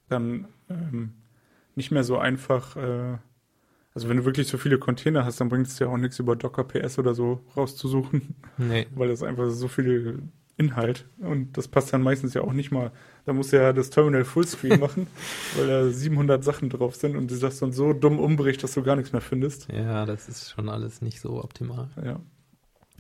dann 0.10 0.48
ähm, 0.70 1.14
nicht 1.76 1.92
mehr 1.92 2.04
so 2.04 2.18
einfach, 2.18 2.76
äh, 2.76 3.18
also 3.94 4.10
wenn 4.10 4.18
du 4.18 4.26
wirklich 4.26 4.48
so 4.48 4.58
viele 4.58 4.78
Container 4.78 5.26
hast, 5.26 5.40
dann 5.42 5.50
bringt 5.50 5.68
es 5.68 5.80
ja 5.80 5.88
auch 5.88 5.98
nichts 5.98 6.20
über 6.20 6.36
Docker 6.36 6.64
PS 6.66 7.00
oder 7.00 7.14
so 7.14 7.42
rauszusuchen, 7.56 8.36
Nee. 8.58 8.88
weil 8.96 9.08
das 9.08 9.24
einfach 9.24 9.50
so 9.50 9.68
viel 9.68 10.20
Inhalt 10.58 11.06
und 11.20 11.58
das 11.58 11.68
passt 11.68 11.92
dann 11.92 12.02
meistens 12.02 12.34
ja 12.34 12.42
auch 12.42 12.54
nicht 12.54 12.72
mal. 12.72 12.92
Da 13.26 13.34
musst 13.34 13.52
du 13.52 13.58
ja 13.58 13.74
das 13.74 13.90
Terminal 13.90 14.24
Fullscreen 14.24 14.80
machen, 14.80 15.08
weil 15.58 15.68
da 15.68 15.90
700 15.90 16.44
Sachen 16.44 16.70
drauf 16.70 16.96
sind 16.96 17.16
und 17.18 17.30
die 17.30 17.40
das 17.40 17.60
dann 17.60 17.74
so 17.74 17.92
dumm 17.94 18.20
umbricht, 18.20 18.64
dass 18.64 18.74
du 18.74 18.82
gar 18.84 18.96
nichts 18.96 19.12
mehr 19.12 19.22
findest. 19.22 19.68
Ja, 19.72 20.06
das 20.06 20.30
ist 20.30 20.52
schon 20.52 20.70
alles 20.70 21.02
nicht 21.02 21.20
so 21.20 21.44
optimal. 21.44 21.90
Ja, 21.98 22.20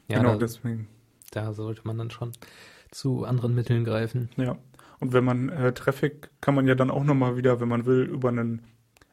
Ja, 0.08 0.18
genau 0.18 0.32
da, 0.34 0.38
deswegen. 0.40 0.88
da 1.32 1.54
sollte 1.54 1.82
man 1.86 1.98
dann 1.98 2.12
schon 2.12 2.34
zu 2.92 3.24
anderen 3.24 3.56
Mitteln 3.56 3.86
greifen. 3.86 4.30
Ja, 4.36 4.58
und 5.00 5.14
wenn 5.14 5.24
man 5.24 5.50
äh, 5.50 5.72
Traffic 5.74 6.30
kann 6.42 6.56
man 6.56 6.68
ja 6.68 6.76
dann 6.76 6.92
auch 6.92 7.04
nochmal 7.06 7.38
wieder, 7.38 7.60
wenn 7.62 7.70
man 7.70 7.86
will, 7.86 8.04
über 8.04 8.30
einen 8.30 8.64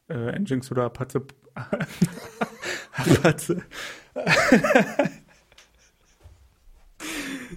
äh, 0.09 0.37
Nginx 0.39 0.71
oder 0.73 0.85
Apache. 0.85 1.23
Apache. 2.93 3.63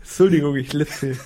Entschuldigung, 0.06 0.56
ich 0.56 0.72
litze. 0.72 1.18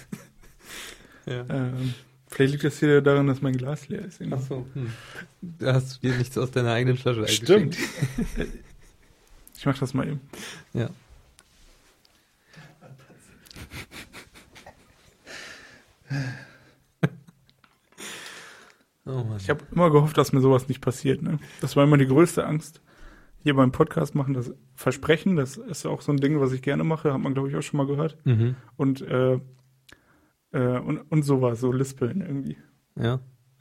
Ja. 1.25 1.45
Ähm, 1.49 1.93
vielleicht 2.27 2.53
liegt 2.53 2.63
das 2.63 2.79
hier 2.79 3.01
daran, 3.01 3.27
dass 3.27 3.41
mein 3.41 3.57
Glas 3.57 3.89
leer 3.89 4.05
ist. 4.05 4.21
Ach 4.31 4.39
so. 4.41 4.65
Hm. 4.73 4.91
Da 5.41 5.73
hast 5.73 5.97
du 5.97 6.07
dir 6.07 6.17
nichts 6.17 6.37
aus 6.37 6.49
deiner 6.51 6.71
eigenen 6.71 6.97
Flasche 6.97 7.27
Stimmt. 7.27 7.77
Ich 9.57 9.65
mach 9.65 9.77
das 9.77 9.93
mal 9.93 10.07
eben. 10.07 10.21
Ja. 10.73 10.89
Oh. 19.05 19.25
Ich 19.39 19.49
habe 19.49 19.65
immer 19.71 19.89
gehofft, 19.89 20.19
dass 20.19 20.33
mir 20.33 20.41
sowas 20.41 20.67
nicht 20.67 20.81
passiert. 20.81 21.23
Ne? 21.23 21.39
Das 21.61 21.75
war 21.75 21.83
immer 21.83 21.97
die 21.97 22.05
größte 22.05 22.45
Angst. 22.45 22.79
Hier 23.41 23.55
beim 23.55 23.71
Podcast 23.71 24.15
machen, 24.15 24.33
das 24.33 24.53
Versprechen, 24.75 25.35
das 25.37 25.57
ist 25.57 25.85
auch 25.85 26.01
so 26.01 26.11
ein 26.11 26.17
Ding, 26.17 26.39
was 26.41 26.51
ich 26.51 26.61
gerne 26.61 26.83
mache, 26.83 27.13
hat 27.13 27.21
man, 27.21 27.33
glaube 27.33 27.49
ich, 27.49 27.55
auch 27.55 27.61
schon 27.61 27.77
mal 27.77 27.87
gehört. 27.87 28.17
Mhm. 28.25 28.55
Und, 28.75 29.01
äh, 29.01 29.39
äh, 30.51 30.79
und, 30.79 30.99
und 31.09 31.23
sowas, 31.23 31.59
so 31.61 31.71
Lispeln 31.71 32.21
irgendwie. 32.21 32.57
Ja. 32.95 33.19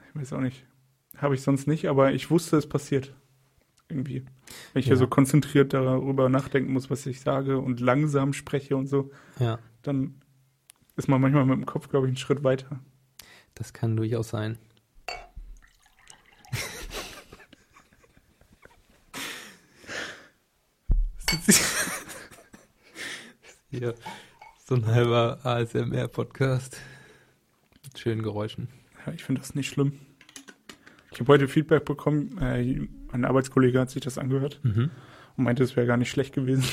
Ich 0.09 0.21
weiß 0.21 0.33
auch 0.33 0.41
nicht. 0.41 0.67
Habe 1.17 1.35
ich 1.35 1.43
sonst 1.43 1.67
nicht, 1.69 1.89
aber 1.89 2.13
ich 2.13 2.31
wusste, 2.31 2.57
es 2.57 2.69
passiert. 2.69 3.15
Irgendwie. 3.91 4.25
Wenn 4.73 4.81
ich 4.81 4.87
hier 4.87 4.95
Ja. 4.95 4.99
so 5.01 5.07
konzentriert 5.07 5.73
darüber 5.73 6.29
nachdenken 6.29 6.73
muss, 6.73 6.91
was 6.91 7.07
ich 7.07 7.21
sage 7.21 7.59
und 7.59 7.81
langsam 7.81 8.33
spreche 8.35 8.77
und 8.77 8.87
so, 8.87 9.11
Ja. 9.39 9.59
dann 9.83 10.17
ist 10.97 11.09
man 11.09 11.21
manchmal 11.21 11.47
mit 11.47 11.57
dem 11.57 11.67
Kopf, 11.67 11.89
glaube 11.89 12.07
ich, 12.07 12.11
einen 12.11 12.17
Schritt 12.19 12.45
weiter. 12.45 12.81
Das 13.55 13.73
kann 13.73 13.97
durchaus 13.97 14.29
sein. 14.29 14.59
Hier, 23.79 23.95
so 24.67 24.75
ein 24.75 24.87
halber 24.87 25.39
ASMR-Podcast 25.45 26.81
mit 27.85 27.99
schönen 27.99 28.23
Geräuschen. 28.23 28.69
Ja, 29.07 29.13
ich 29.13 29.23
finde 29.25 29.41
das 29.41 29.55
nicht 29.55 29.69
schlimm. 29.69 29.93
Ich 31.13 31.21
habe 31.21 31.33
heute 31.33 31.47
Feedback 31.49 31.85
bekommen, 31.85 32.37
äh, 32.39 32.87
ein 33.13 33.25
Arbeitskollege 33.25 33.79
hat 33.81 33.91
sich 33.91 34.03
das 34.03 34.19
angehört 34.19 34.61
Mhm. 34.65 34.91
und 35.37 35.45
meinte, 35.45 35.63
es 35.63 35.77
wäre 35.77 35.87
gar 35.87 35.97
nicht 35.97 36.11
schlecht 36.11 36.35
gewesen. 36.35 36.65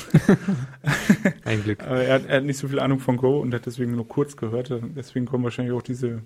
Ein 1.45 1.63
Glück. 1.63 1.81
Aber 1.83 2.03
er, 2.03 2.15
hat- 2.15 2.25
er 2.25 2.37
hat 2.37 2.43
nicht 2.43 2.57
so 2.57 2.67
viel 2.67 2.79
Ahnung 2.79 2.99
von 2.99 3.17
Go 3.17 3.39
und 3.39 3.53
hat 3.53 3.65
deswegen 3.65 3.91
nur 3.95 4.07
kurz 4.07 4.35
gehört. 4.35 4.71
Deswegen 4.95 5.25
kommen 5.25 5.43
wahrscheinlich 5.43 5.73
auch 5.75 5.81
diese 5.83 6.23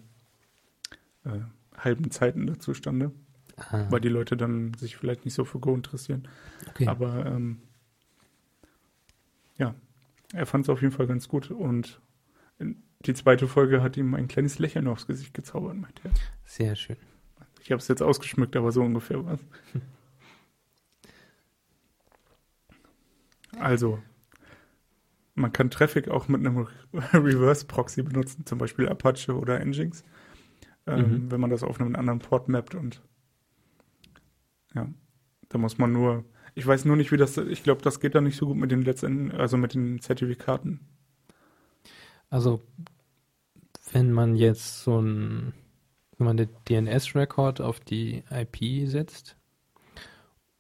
äh, 1.26 1.40
halben 1.78 2.10
Zeiten 2.12 2.48
da 2.48 2.58
zustande, 2.60 3.12
Ah, 3.58 3.86
weil 3.90 4.00
die 4.00 4.08
Leute 4.10 4.38
dann 4.38 4.74
sich 4.76 4.96
vielleicht 4.96 5.26
nicht 5.26 5.34
so 5.34 5.44
für 5.44 5.60
Go 5.60 5.76
interessieren. 5.76 6.28
okay. 6.70 6.88
Aber 6.88 7.26
ähm, 7.26 7.60
ja, 9.58 9.76
er 10.34 10.46
fand 10.46 10.66
es 10.66 10.70
auf 10.70 10.82
jeden 10.82 10.94
Fall 10.94 11.08
ganz 11.08 11.28
gut 11.28 11.52
und 11.52 12.02
die 13.06 13.14
zweite 13.14 13.48
Folge 13.48 13.82
hat 13.82 13.96
ihm 13.98 14.14
ein 14.14 14.28
kleines 14.28 14.60
Lächeln 14.60 14.88
aufs 14.88 15.08
Gesicht 15.08 15.34
gezaubert, 15.34 15.76
meinte 15.78 16.02
er. 16.04 16.12
Sehr 16.46 16.76
schön. 16.76 16.98
Ich 17.62 17.72
habe 17.72 17.80
es 17.80 17.88
jetzt 17.88 18.02
ausgeschmückt, 18.02 18.56
aber 18.58 18.72
so 18.72 18.82
ungefähr 18.84 19.24
war 19.26 19.34
es. 19.36 19.46
Also, 23.58 24.00
man 25.36 25.52
kann 25.52 25.70
Traffic 25.72 26.08
auch 26.10 26.28
mit 26.28 26.46
einem 26.46 26.68
Reverse-Proxy 26.94 28.04
benutzen, 28.04 28.46
zum 28.46 28.58
Beispiel 28.58 28.88
Apache 28.88 29.36
oder 29.36 29.60
Nginx, 29.64 30.04
ähm, 30.88 31.26
Mhm. 31.26 31.32
wenn 31.32 31.42
man 31.42 31.50
das 31.50 31.64
auf 31.64 31.80
einen 31.82 31.96
anderen 31.96 32.20
Port 32.20 32.48
mappt 32.48 32.76
und 32.76 33.02
ja, 34.76 34.88
da 35.50 35.58
muss 35.58 35.78
man 35.78 35.92
nur, 35.92 36.24
ich 36.60 36.68
weiß 36.68 36.84
nur 36.84 36.98
nicht, 36.98 37.14
wie 37.14 37.18
das, 37.18 37.38
ich 37.38 37.64
glaube, 37.64 37.82
das 37.82 38.02
geht 38.02 38.16
dann 38.16 38.26
nicht 38.26 38.36
so 38.36 38.48
gut 38.48 38.58
mit 38.58 38.70
den 38.70 38.82
letzten, 38.82 39.32
also 39.32 39.56
mit 39.56 39.74
den 39.74 40.02
Zertifikaten. 40.02 40.82
Also, 42.30 42.62
wenn 43.94 44.12
man 44.12 44.36
jetzt 44.36 44.84
so 44.84 45.02
ein, 45.02 45.54
wenn 46.18 46.28
man 46.28 46.36
den 46.36 46.50
DNS-Record 46.68 47.62
auf 47.62 47.80
die 47.80 48.24
IP 48.30 48.90
setzt 48.90 49.38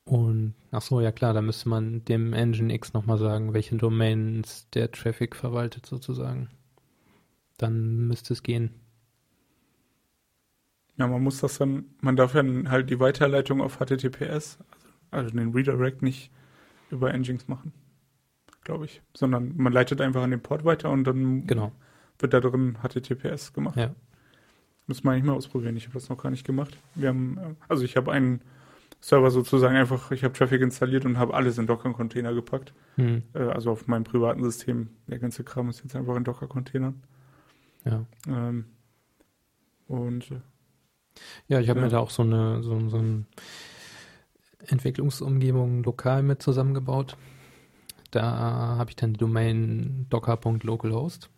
und, 0.05 0.53
ach 0.71 0.81
so, 0.81 1.01
ja 1.01 1.11
klar, 1.11 1.33
da 1.33 1.41
müsste 1.41 1.67
man 1.67 2.05
dem 2.05 2.31
Nginx 2.31 2.93
nochmal 2.93 3.17
sagen, 3.17 3.53
welche 3.53 3.75
Domains 3.75 4.69
der 4.73 4.91
Traffic 4.91 5.35
verwaltet 5.35 5.85
sozusagen. 5.85 6.49
Dann 7.57 8.07
müsste 8.07 8.31
es 8.31 8.41
gehen. 8.41 8.73
Ja, 10.97 11.07
man 11.07 11.21
muss 11.21 11.41
das 11.41 11.57
dann, 11.57 11.87
man 11.99 12.15
darf 12.15 12.31
dann 12.31 12.71
halt 12.71 12.89
die 12.89 13.01
Weiterleitung 13.01 13.61
auf 13.61 13.79
HTTPS, 13.79 14.59
also 15.11 15.29
den 15.29 15.51
Redirect 15.51 16.01
nicht 16.01 16.31
über 16.91 17.11
Nginx 17.13 17.47
machen, 17.47 17.71
glaube 18.63 18.85
ich, 18.85 19.01
sondern 19.15 19.53
man 19.57 19.73
leitet 19.73 20.01
einfach 20.01 20.23
an 20.23 20.31
den 20.31 20.41
Port 20.41 20.65
weiter 20.65 20.89
und 20.89 21.03
dann 21.05 21.45
Genau. 21.47 21.71
wird 22.19 22.33
da 22.33 22.39
drin 22.39 22.77
HTTPS 22.81 23.53
gemacht. 23.53 23.77
Ja. 23.77 23.93
Muss 24.87 25.03
man 25.03 25.15
nicht 25.15 25.25
mal 25.25 25.33
ausprobieren, 25.33 25.77
ich 25.77 25.85
habe 25.85 25.93
das 25.93 26.09
noch 26.09 26.17
gar 26.21 26.31
nicht 26.31 26.45
gemacht. 26.45 26.77
Wir 26.95 27.09
haben, 27.09 27.37
äh, 27.37 27.55
also 27.67 27.83
ich 27.83 27.95
habe 27.95 28.11
einen 28.11 28.41
Server 29.01 29.29
sozusagen 29.31 29.75
einfach, 29.75 30.11
ich 30.11 30.23
habe 30.23 30.33
Traffic 30.33 30.61
installiert 30.61 31.05
und 31.05 31.17
habe 31.19 31.33
alles 31.35 31.57
in 31.57 31.67
Docker-Container 31.67 32.33
gepackt, 32.33 32.73
Hm. 32.95 33.21
äh, 33.33 33.39
also 33.39 33.71
auf 33.71 33.87
meinem 33.87 34.03
privaten 34.03 34.43
System. 34.43 34.89
Der 35.07 35.19
ganze 35.19 35.43
Kram 35.43 35.69
ist 35.69 35.83
jetzt 35.83 35.95
einfach 35.95 36.15
in 36.15 36.23
Docker-Containern. 36.23 37.01
Ja. 37.85 38.05
Ähm, 38.27 38.65
und 39.87 40.31
äh, 40.31 40.41
Ja, 41.47 41.59
ich 41.59 41.69
habe 41.69 41.79
Ja. 41.79 41.85
mir 41.85 41.91
da 41.91 41.99
auch 41.99 42.09
so 42.09 42.23
eine 42.23 42.61
so, 42.63 42.89
so 42.89 42.97
eine 42.97 43.25
Entwicklungsumgebung 44.67 45.83
lokal 45.83 46.23
mit 46.23 46.41
zusammengebaut. 46.41 47.17
Da 48.11 48.75
habe 48.77 48.89
ich 48.89 48.95
dann 48.95 49.13
die 49.13 49.19
Domain 49.19 50.07
docker.localhost 50.09 51.29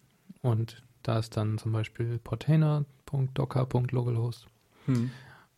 und 0.42 0.84
da 1.04 1.20
ist 1.20 1.38
dann 1.38 1.58
zum 1.58 1.74
Beispiel 1.74 2.20
portainer.docker.localhost 2.20 4.48
hm, 4.86 5.12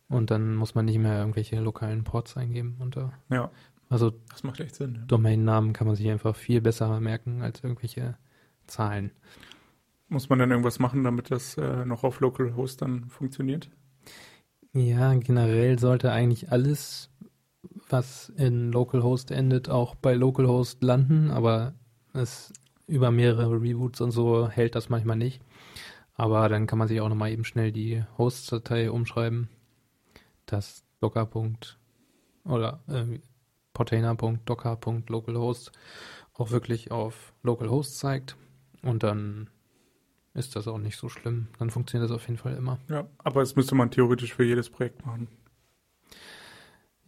und 0.08 0.30
dann 0.30 0.56
muss 0.56 0.74
man 0.74 0.86
nicht 0.86 0.98
mehr 0.98 1.18
irgendwelche 1.18 1.60
lokalen 1.60 2.04
Ports 2.04 2.36
eingeben. 2.36 2.76
Und 2.80 2.96
da, 2.96 3.12
ja, 3.30 3.50
also 3.88 4.12
das 4.30 4.42
macht 4.42 4.60
echt 4.60 4.74
Sinn. 4.74 4.96
Ja. 4.96 5.02
Domainnamen 5.06 5.72
kann 5.72 5.86
man 5.86 5.96
sich 5.96 6.10
einfach 6.10 6.34
viel 6.34 6.60
besser 6.60 7.00
merken 7.00 7.42
als 7.42 7.62
irgendwelche 7.62 8.16
Zahlen. 8.66 9.12
Muss 10.08 10.28
man 10.28 10.38
dann 10.38 10.50
irgendwas 10.50 10.78
machen, 10.78 11.04
damit 11.04 11.30
das 11.30 11.56
äh, 11.56 11.84
noch 11.84 12.04
auf 12.04 12.20
Localhost 12.20 12.82
dann 12.82 13.08
funktioniert? 13.08 13.70
Ja, 14.72 15.14
generell 15.14 15.78
sollte 15.78 16.10
eigentlich 16.10 16.50
alles, 16.50 17.10
was 17.88 18.30
in 18.36 18.72
Localhost 18.72 19.30
endet, 19.30 19.68
auch 19.68 19.94
bei 19.94 20.14
Localhost 20.14 20.82
landen, 20.82 21.30
aber 21.30 21.74
es 22.12 22.52
über 22.86 23.10
mehrere 23.10 23.60
Reboots 23.60 24.00
und 24.00 24.10
so 24.10 24.48
hält 24.48 24.74
das 24.74 24.88
manchmal 24.88 25.16
nicht. 25.16 25.42
Aber 26.16 26.48
dann 26.48 26.66
kann 26.66 26.78
man 26.78 26.88
sich 26.88 27.00
auch 27.00 27.08
nochmal 27.08 27.32
eben 27.32 27.44
schnell 27.44 27.72
die 27.72 28.04
Host-Datei 28.18 28.90
umschreiben, 28.90 29.48
dass 30.46 30.84
docker. 31.00 31.28
oder 32.44 32.80
äh, 32.88 33.18
portainer.docker.localhost 33.72 35.72
auch 36.34 36.50
wirklich 36.50 36.90
auf 36.90 37.32
Localhost 37.42 37.98
zeigt 37.98 38.36
und 38.82 39.02
dann 39.02 39.50
ist 40.34 40.56
das 40.56 40.68
auch 40.68 40.78
nicht 40.78 40.96
so 40.96 41.08
schlimm. 41.08 41.48
Dann 41.58 41.70
funktioniert 41.70 42.10
das 42.10 42.16
auf 42.16 42.26
jeden 42.26 42.38
Fall 42.38 42.56
immer. 42.56 42.78
Ja, 42.88 43.06
aber 43.18 43.40
das 43.40 43.56
müsste 43.56 43.74
man 43.74 43.90
theoretisch 43.90 44.34
für 44.34 44.44
jedes 44.44 44.68
Projekt 44.68 45.06
machen. 45.06 45.28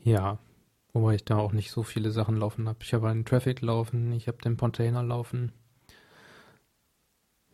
Ja, 0.03 0.39
wobei 0.97 1.15
ich 1.15 1.25
da 1.25 1.37
auch 1.37 1.53
nicht 1.53 1.71
so 1.71 1.83
viele 1.83 2.11
Sachen 2.11 2.37
laufen 2.37 2.69
habe. 2.69 2.79
Ich 2.83 2.95
habe 2.95 3.09
einen 3.09 3.25
Traffic 3.25 3.61
laufen, 3.61 4.13
ich 4.13 4.29
habe 4.29 4.39
den 4.39 4.57
Container 4.57 5.03
laufen. 5.03 5.53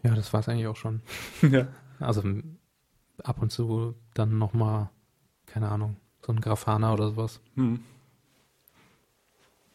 Ja, 0.03 0.15
das 0.15 0.33
war 0.33 0.41
es 0.41 0.49
eigentlich 0.49 0.67
auch 0.69 0.77
schon. 0.77 1.03
ja. 1.43 1.69
Also 1.99 2.23
ab 3.23 3.43
und 3.43 3.51
zu 3.51 3.95
dann 4.15 4.39
nochmal, 4.39 4.91
keine 5.47 5.69
Ahnung, 5.71 5.97
so 6.25 6.33
ein 6.33 6.41
Grafana 6.41 6.93
oder 6.93 7.09
sowas. 7.09 7.41
Hm. 7.55 7.81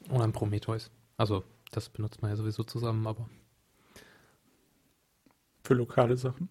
Oder 0.10 0.24
ein 0.24 0.34
Prometheus. 0.34 0.90
Also 1.18 1.44
das 1.72 1.90
benutzt 1.90 2.22
man 2.22 2.32
ja 2.32 2.38
sowieso 2.38 2.64
zusammen, 2.64 3.06
aber 3.06 3.30
Für 5.64 5.74
lokale 5.74 6.16
Sachen. 6.16 6.48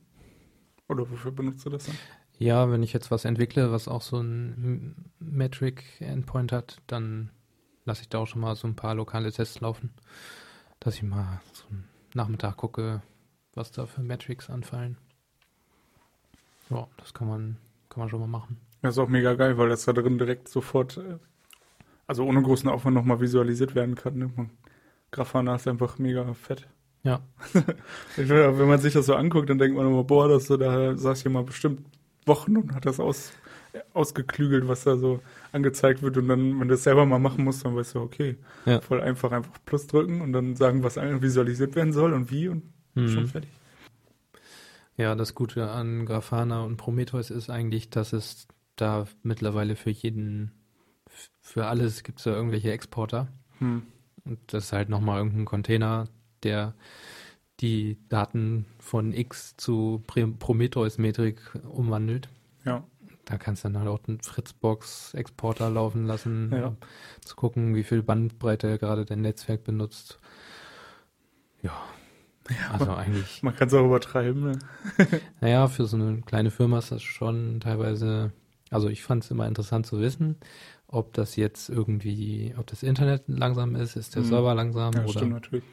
Oder 0.88 1.10
wofür 1.10 1.32
benutzt 1.32 1.64
du 1.64 1.70
das 1.70 1.86
dann? 1.86 1.96
Ja, 2.38 2.70
wenn 2.70 2.82
ich 2.82 2.92
jetzt 2.92 3.10
was 3.10 3.24
entwickle, 3.24 3.72
was 3.72 3.88
auch 3.88 4.02
so 4.02 4.20
ein 4.20 5.10
Metric-Endpoint 5.20 6.52
hat, 6.52 6.82
dann 6.86 7.30
lasse 7.84 8.02
ich 8.02 8.08
da 8.08 8.18
auch 8.18 8.26
schon 8.26 8.42
mal 8.42 8.56
so 8.56 8.68
ein 8.68 8.76
paar 8.76 8.94
lokale 8.94 9.32
Tests 9.32 9.60
laufen, 9.60 9.90
dass 10.80 10.96
ich 10.96 11.02
mal 11.02 11.40
so 11.52 11.64
einen 11.70 11.88
Nachmittag 12.14 12.56
gucke, 12.56 13.02
was 13.54 13.70
da 13.70 13.86
für 13.86 14.02
Metrics 14.02 14.50
anfallen. 14.50 14.98
Ja, 16.68 16.86
das 16.98 17.14
kann 17.14 17.28
man, 17.28 17.56
kann 17.88 18.00
man 18.00 18.10
schon 18.10 18.20
mal 18.20 18.26
machen. 18.26 18.60
Das 18.82 18.94
ist 18.94 18.98
auch 18.98 19.08
mega 19.08 19.34
geil, 19.34 19.56
weil 19.56 19.68
das 19.68 19.84
da 19.84 19.92
drin 19.92 20.18
direkt 20.18 20.48
sofort, 20.48 20.98
äh, 20.98 21.18
also 22.06 22.24
ohne 22.24 22.42
großen 22.42 22.68
Aufwand 22.68 22.94
nochmal 22.96 23.20
visualisiert 23.20 23.74
werden 23.74 23.94
kann. 23.94 24.18
Ne? 24.18 24.50
Grafana 25.10 25.54
ist 25.54 25.66
einfach 25.68 25.98
mega 25.98 26.34
fett. 26.34 26.68
Ja. 27.02 27.20
Wenn 28.16 28.68
man 28.68 28.80
sich 28.80 28.92
das 28.92 29.06
so 29.06 29.14
anguckt, 29.14 29.48
dann 29.48 29.58
denkt 29.58 29.76
man 29.76 29.86
immer, 29.86 30.04
boah, 30.04 30.28
das 30.28 30.48
da 30.48 30.96
saß 30.96 31.24
jemand 31.24 31.46
bestimmt 31.46 31.86
Wochen 32.26 32.56
und 32.56 32.74
hat 32.74 32.84
das 32.86 32.98
aus, 33.00 33.32
ausgeklügelt, 33.94 34.66
was 34.68 34.84
da 34.84 34.96
so 34.96 35.20
angezeigt 35.52 36.02
wird. 36.02 36.16
Und 36.16 36.28
dann, 36.28 36.58
wenn 36.60 36.68
du 36.68 36.74
das 36.74 36.82
selber 36.82 37.06
mal 37.06 37.18
machen 37.18 37.44
musst, 37.44 37.64
dann 37.64 37.76
weißt 37.76 37.94
du, 37.94 38.00
okay, 38.00 38.36
Ja. 38.64 38.80
voll 38.80 39.00
einfach, 39.00 39.32
einfach 39.32 39.58
Plus 39.64 39.86
drücken 39.86 40.20
und 40.20 40.32
dann 40.32 40.56
sagen, 40.56 40.82
was 40.82 40.96
visualisiert 40.96 41.74
werden 41.76 41.92
soll 41.92 42.12
und 42.12 42.30
wie 42.30 42.48
und 42.48 42.62
schon 42.96 43.22
Mhm. 43.24 43.28
fertig. 43.28 43.50
Ja, 44.96 45.14
das 45.14 45.34
Gute 45.34 45.70
an 45.70 46.06
Grafana 46.06 46.62
und 46.62 46.78
Prometheus 46.78 47.30
ist 47.30 47.50
eigentlich, 47.50 47.90
dass 47.90 48.12
es 48.14 48.48
da 48.76 49.06
mittlerweile 49.22 49.76
für 49.76 49.90
jeden, 49.90 50.52
für 51.42 51.66
alles 51.66 52.02
gibt 52.02 52.18
es 52.18 52.24
da 52.24 52.32
irgendwelche 52.32 52.72
Exporter. 52.72 53.28
Hm. 53.58 53.82
Und 54.24 54.38
das 54.46 54.64
ist 54.64 54.72
halt 54.72 54.88
nochmal 54.88 55.18
irgendein 55.18 55.44
Container, 55.44 56.08
der 56.42 56.74
die 57.60 57.98
Daten 58.08 58.66
von 58.78 59.12
X 59.12 59.56
zu 59.56 60.02
Prometheus-Metrik 60.06 61.40
umwandelt. 61.68 62.28
Ja. 62.64 62.84
da 63.24 63.38
kannst 63.38 63.64
du 63.64 63.68
dann 63.68 63.78
halt 63.78 63.88
auch 63.88 64.00
einen 64.06 64.20
Fritzbox-Exporter 64.20 65.68
laufen 65.70 66.06
lassen, 66.06 66.50
Ja. 66.52 66.66
um 66.68 66.76
zu 67.22 67.34
gucken, 67.36 67.74
wie 67.74 67.82
viel 67.84 68.02
Bandbreite 68.02 68.78
gerade 68.78 69.04
dein 69.04 69.20
Netzwerk 69.22 69.64
benutzt. 69.64 70.18
Ja, 71.62 71.72
also 72.72 72.92
eigentlich, 72.94 73.42
Man 73.42 73.56
kann 73.56 73.66
es 73.68 73.74
auch 73.74 73.84
übertreiben. 73.84 74.42
Ne? 74.44 74.58
naja, 75.40 75.66
für 75.66 75.86
so 75.86 75.96
eine 75.96 76.20
kleine 76.22 76.50
Firma 76.52 76.78
ist 76.78 76.92
das 76.92 77.02
schon 77.02 77.58
teilweise, 77.60 78.32
also 78.70 78.88
ich 78.88 79.02
fand 79.02 79.24
es 79.24 79.30
immer 79.32 79.48
interessant 79.48 79.86
zu 79.86 79.98
wissen, 80.00 80.36
ob 80.86 81.12
das 81.14 81.34
jetzt 81.34 81.68
irgendwie, 81.68 82.54
ob 82.56 82.66
das 82.68 82.84
Internet 82.84 83.24
langsam 83.26 83.74
ist, 83.74 83.96
ist 83.96 84.14
der 84.14 84.22
Mhm. 84.22 84.26
Server 84.26 84.54
langsam 84.54 84.92
Ja, 84.94 85.00
oder 85.02 85.08
stimmt 85.10 85.32
natürlich. 85.32 85.64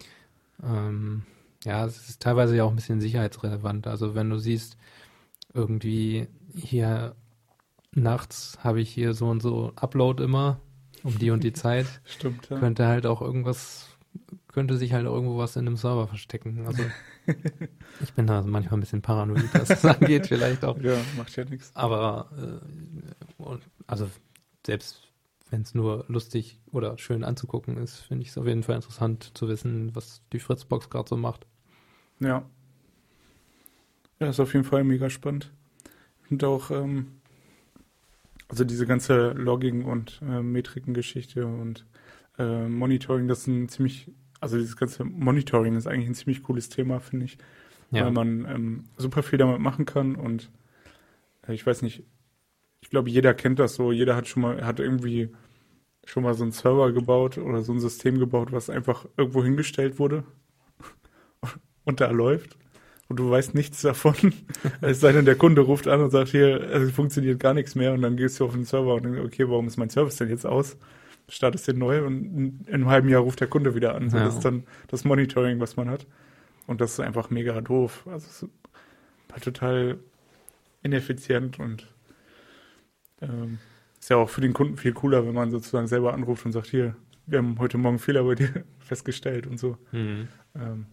Ähm, 0.63 1.23
ja, 1.65 1.85
es 1.85 2.09
ist 2.09 2.21
teilweise 2.21 2.55
ja 2.55 2.63
auch 2.63 2.69
ein 2.69 2.75
bisschen 2.75 3.01
sicherheitsrelevant. 3.01 3.87
Also 3.87 4.15
wenn 4.15 4.29
du 4.29 4.37
siehst, 4.37 4.77
irgendwie 5.53 6.27
hier 6.55 7.15
nachts 7.95 8.57
habe 8.63 8.81
ich 8.81 8.89
hier 8.91 9.13
so 9.13 9.27
und 9.27 9.41
so 9.41 9.71
Upload 9.75 10.23
immer 10.23 10.59
um 11.03 11.17
die 11.19 11.31
und 11.31 11.43
die 11.43 11.53
Zeit, 11.53 11.85
Stimmt, 12.05 12.49
ja. 12.49 12.59
könnte 12.59 12.87
halt 12.87 13.05
auch 13.05 13.21
irgendwas, 13.21 13.87
könnte 14.47 14.77
sich 14.77 14.93
halt 14.93 15.05
irgendwo 15.05 15.37
was 15.37 15.55
in 15.55 15.67
einem 15.67 15.77
Server 15.77 16.07
verstecken. 16.07 16.65
Also 16.65 16.83
ich 18.01 18.13
bin 18.13 18.25
da 18.27 18.41
manchmal 18.41 18.77
ein 18.77 18.81
bisschen 18.81 19.01
paranoid, 19.01 19.53
was 19.53 19.67
das 19.67 19.85
angeht, 19.99 20.27
vielleicht 20.27 20.63
auch. 20.65 20.77
Ja, 20.79 20.97
macht 21.17 21.35
ja 21.35 21.45
nichts. 21.45 21.71
Aber 21.75 22.29
äh, 22.37 23.41
und- 23.43 23.61
also 23.87 24.09
selbst 24.65 25.01
wenn 25.49 25.61
es 25.61 25.75
nur 25.75 26.05
lustig 26.07 26.59
oder 26.71 26.97
schön 26.97 27.23
anzugucken 27.23 27.77
ist, 27.77 27.97
finde 27.97 28.23
ich 28.23 28.29
es 28.29 28.37
auf 28.39 28.47
jeden 28.47 28.63
Fall 28.63 28.75
interessant 28.75 29.31
zu 29.37 29.47
wissen, 29.47 29.95
was 29.95 30.23
die 30.31 30.39
Fritzbox 30.39 30.89
gerade 30.89 31.07
so 31.09 31.15
macht. 31.15 31.45
Ja. 32.23 32.43
Ja, 34.19 34.29
ist 34.29 34.39
auf 34.39 34.53
jeden 34.53 34.65
Fall 34.65 34.83
mega 34.83 35.09
spannend. 35.09 35.51
Und 36.29 36.43
auch, 36.43 36.71
ähm, 36.71 37.07
also 38.47 38.63
diese 38.63 38.85
ganze 38.85 39.31
Logging- 39.31 39.83
und 39.85 40.21
äh, 40.21 40.41
Metriken-Geschichte 40.41 41.45
und 41.45 41.85
äh, 42.37 42.67
Monitoring, 42.67 43.27
das 43.27 43.39
ist 43.39 43.47
ein 43.47 43.69
ziemlich, 43.69 44.11
also 44.39 44.57
dieses 44.57 44.77
ganze 44.77 45.03
Monitoring 45.03 45.75
ist 45.75 45.87
eigentlich 45.87 46.07
ein 46.09 46.15
ziemlich 46.15 46.43
cooles 46.43 46.69
Thema, 46.69 46.99
finde 46.99 47.25
ich, 47.25 47.37
Ja, 47.91 48.05
weil 48.05 48.11
man 48.11 48.45
ähm, 48.45 48.83
super 48.97 49.23
viel 49.23 49.39
damit 49.39 49.59
machen 49.59 49.85
kann 49.85 50.15
und 50.15 50.49
äh, 51.47 51.53
ich 51.53 51.65
weiß 51.65 51.81
nicht, 51.81 52.03
ich 52.81 52.89
glaube, 52.89 53.09
jeder 53.09 53.33
kennt 53.33 53.59
das 53.59 53.75
so, 53.75 53.91
jeder 53.91 54.15
hat 54.15 54.27
schon 54.27 54.43
mal, 54.43 54.65
hat 54.65 54.79
irgendwie 54.79 55.29
schon 56.05 56.23
mal 56.23 56.33
so 56.33 56.43
einen 56.43 56.51
Server 56.51 56.91
gebaut 56.91 57.37
oder 57.37 57.61
so 57.63 57.73
ein 57.73 57.79
System 57.79 58.19
gebaut, 58.19 58.51
was 58.51 58.69
einfach 58.69 59.05
irgendwo 59.17 59.43
hingestellt 59.43 59.99
wurde 59.99 60.23
und 61.85 62.01
da 62.01 62.09
läuft 62.11 62.57
und 63.09 63.17
du 63.17 63.29
weißt 63.29 63.53
nichts 63.55 63.81
davon. 63.81 64.15
es 64.81 64.99
sei 64.99 65.11
denn, 65.11 65.25
der 65.25 65.35
Kunde 65.35 65.61
ruft 65.61 65.87
an 65.87 66.01
und 66.01 66.09
sagt, 66.09 66.29
hier, 66.29 66.61
es 66.61 66.91
funktioniert 66.91 67.39
gar 67.39 67.53
nichts 67.53 67.75
mehr 67.75 67.93
und 67.93 68.01
dann 68.01 68.17
gehst 68.17 68.39
du 68.39 68.45
auf 68.45 68.53
den 68.53 68.65
Server 68.65 68.95
und 68.95 69.03
denkst, 69.03 69.21
okay, 69.23 69.49
warum 69.49 69.67
ist 69.67 69.77
mein 69.77 69.89
Service 69.89 70.17
denn 70.17 70.29
jetzt 70.29 70.45
aus? 70.45 70.77
Startest 71.29 71.67
den 71.67 71.77
neu 71.77 72.05
und 72.05 72.23
in, 72.23 72.59
in 72.67 72.73
einem 72.73 72.89
halben 72.89 73.09
Jahr 73.09 73.21
ruft 73.21 73.39
der 73.39 73.47
Kunde 73.47 73.75
wieder 73.75 73.95
an. 73.95 74.09
So, 74.09 74.17
Ja. 74.17 74.25
Das 74.25 74.35
ist 74.35 74.45
dann 74.45 74.63
das 74.87 75.05
Monitoring, 75.05 75.59
was 75.59 75.75
man 75.77 75.89
hat. 75.89 76.05
Und 76.67 76.81
das 76.81 76.93
ist 76.93 76.99
einfach 76.99 77.29
mega 77.29 77.59
doof. 77.61 78.05
Also 78.09 78.47
halt 79.31 79.43
total 79.43 79.97
ineffizient 80.81 81.59
und 81.59 81.87
ähm, 83.21 83.59
ist 83.99 84.09
ja 84.09 84.17
auch 84.17 84.29
für 84.29 84.41
den 84.41 84.53
Kunden 84.53 84.77
viel 84.77 84.93
cooler, 84.93 85.25
wenn 85.25 85.33
man 85.33 85.49
sozusagen 85.49 85.87
selber 85.87 86.13
anruft 86.13 86.45
und 86.45 86.51
sagt, 86.51 86.67
hier, 86.67 86.95
wir 87.25 87.37
haben 87.37 87.57
heute 87.59 87.77
Morgen 87.77 87.99
Fehler 87.99 88.23
bei 88.23 88.35
dir 88.35 88.63
festgestellt 88.79 89.47
und 89.47 89.57
so. 89.57 89.77
mhm. 89.91 90.27
Ähm, 90.55 90.85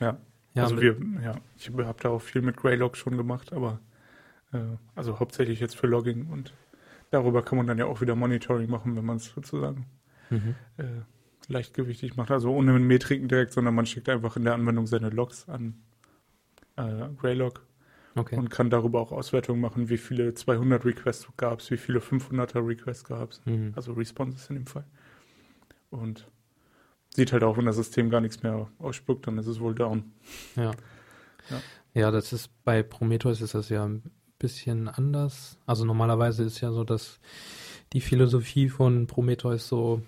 ja, 0.00 0.16
ja 0.54 0.62
also 0.62 0.80
wir, 0.80 0.96
ja, 1.22 1.36
ich 1.56 1.68
habe 1.70 2.00
da 2.00 2.10
auch 2.10 2.22
viel 2.22 2.42
mit 2.42 2.56
Greylog 2.56 2.96
schon 2.96 3.16
gemacht, 3.16 3.52
aber 3.52 3.80
äh, 4.52 4.58
also 4.94 5.18
hauptsächlich 5.18 5.60
jetzt 5.60 5.76
für 5.76 5.86
Logging 5.86 6.26
und 6.26 6.52
darüber 7.10 7.42
kann 7.42 7.58
man 7.58 7.66
dann 7.66 7.78
ja 7.78 7.86
auch 7.86 8.00
wieder 8.00 8.14
Monitoring 8.14 8.70
machen, 8.70 8.96
wenn 8.96 9.04
man 9.04 9.16
es 9.16 9.26
sozusagen 9.26 9.86
mhm. 10.30 10.54
äh, 10.76 10.84
leichtgewichtig 11.48 12.16
macht. 12.16 12.30
Also 12.30 12.50
ohne 12.52 12.78
Metriken 12.78 13.28
direkt, 13.28 13.52
sondern 13.52 13.74
man 13.74 13.86
schickt 13.86 14.08
einfach 14.08 14.36
in 14.36 14.44
der 14.44 14.54
Anwendung 14.54 14.86
seine 14.86 15.10
Logs 15.10 15.48
an 15.48 15.74
äh, 16.76 17.08
Greylog 17.16 17.64
okay. 18.14 18.36
und 18.36 18.50
kann 18.50 18.70
darüber 18.70 19.00
auch 19.00 19.12
Auswertungen 19.12 19.60
machen, 19.60 19.88
wie 19.88 19.98
viele 19.98 20.34
200 20.34 20.84
Requests 20.84 21.28
gab 21.36 21.60
es, 21.60 21.70
wie 21.70 21.76
viele 21.76 22.00
500er 22.00 22.66
Requests 22.66 23.04
gab 23.04 23.32
es, 23.32 23.44
Mhm. 23.46 23.72
also 23.76 23.92
Responses 23.92 24.48
in 24.50 24.56
dem 24.56 24.66
Fall. 24.66 24.84
Und 25.90 26.28
sieht 27.16 27.32
halt 27.32 27.42
auch, 27.42 27.56
wenn 27.56 27.66
das 27.66 27.76
System 27.76 28.10
gar 28.10 28.20
nichts 28.20 28.42
mehr 28.42 28.68
ausspuckt, 28.78 29.26
dann 29.26 29.38
ist 29.38 29.46
es 29.46 29.60
wohl 29.60 29.74
down. 29.74 30.12
Ja. 30.54 30.70
Ja. 31.50 31.60
ja. 31.94 32.10
das 32.10 32.32
ist 32.32 32.50
bei 32.64 32.82
Prometheus 32.82 33.40
ist 33.40 33.54
das 33.54 33.68
ja 33.68 33.84
ein 33.84 34.02
bisschen 34.38 34.88
anders. 34.88 35.58
Also 35.66 35.84
normalerweise 35.84 36.44
ist 36.44 36.60
ja 36.60 36.70
so, 36.70 36.84
dass 36.84 37.18
die 37.92 38.00
Philosophie 38.00 38.68
von 38.68 39.06
Prometheus 39.06 39.68
so, 39.68 40.02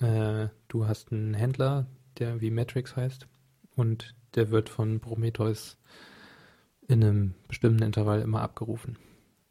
äh, 0.00 0.48
du 0.68 0.86
hast 0.86 1.12
einen 1.12 1.34
Händler, 1.34 1.86
der 2.18 2.40
wie 2.40 2.50
Matrix 2.50 2.96
heißt, 2.96 3.26
und 3.74 4.14
der 4.34 4.50
wird 4.50 4.68
von 4.68 5.00
Prometheus 5.00 5.78
in 6.86 7.02
einem 7.02 7.34
bestimmten 7.48 7.82
Intervall 7.82 8.22
immer 8.22 8.42
abgerufen. 8.42 8.96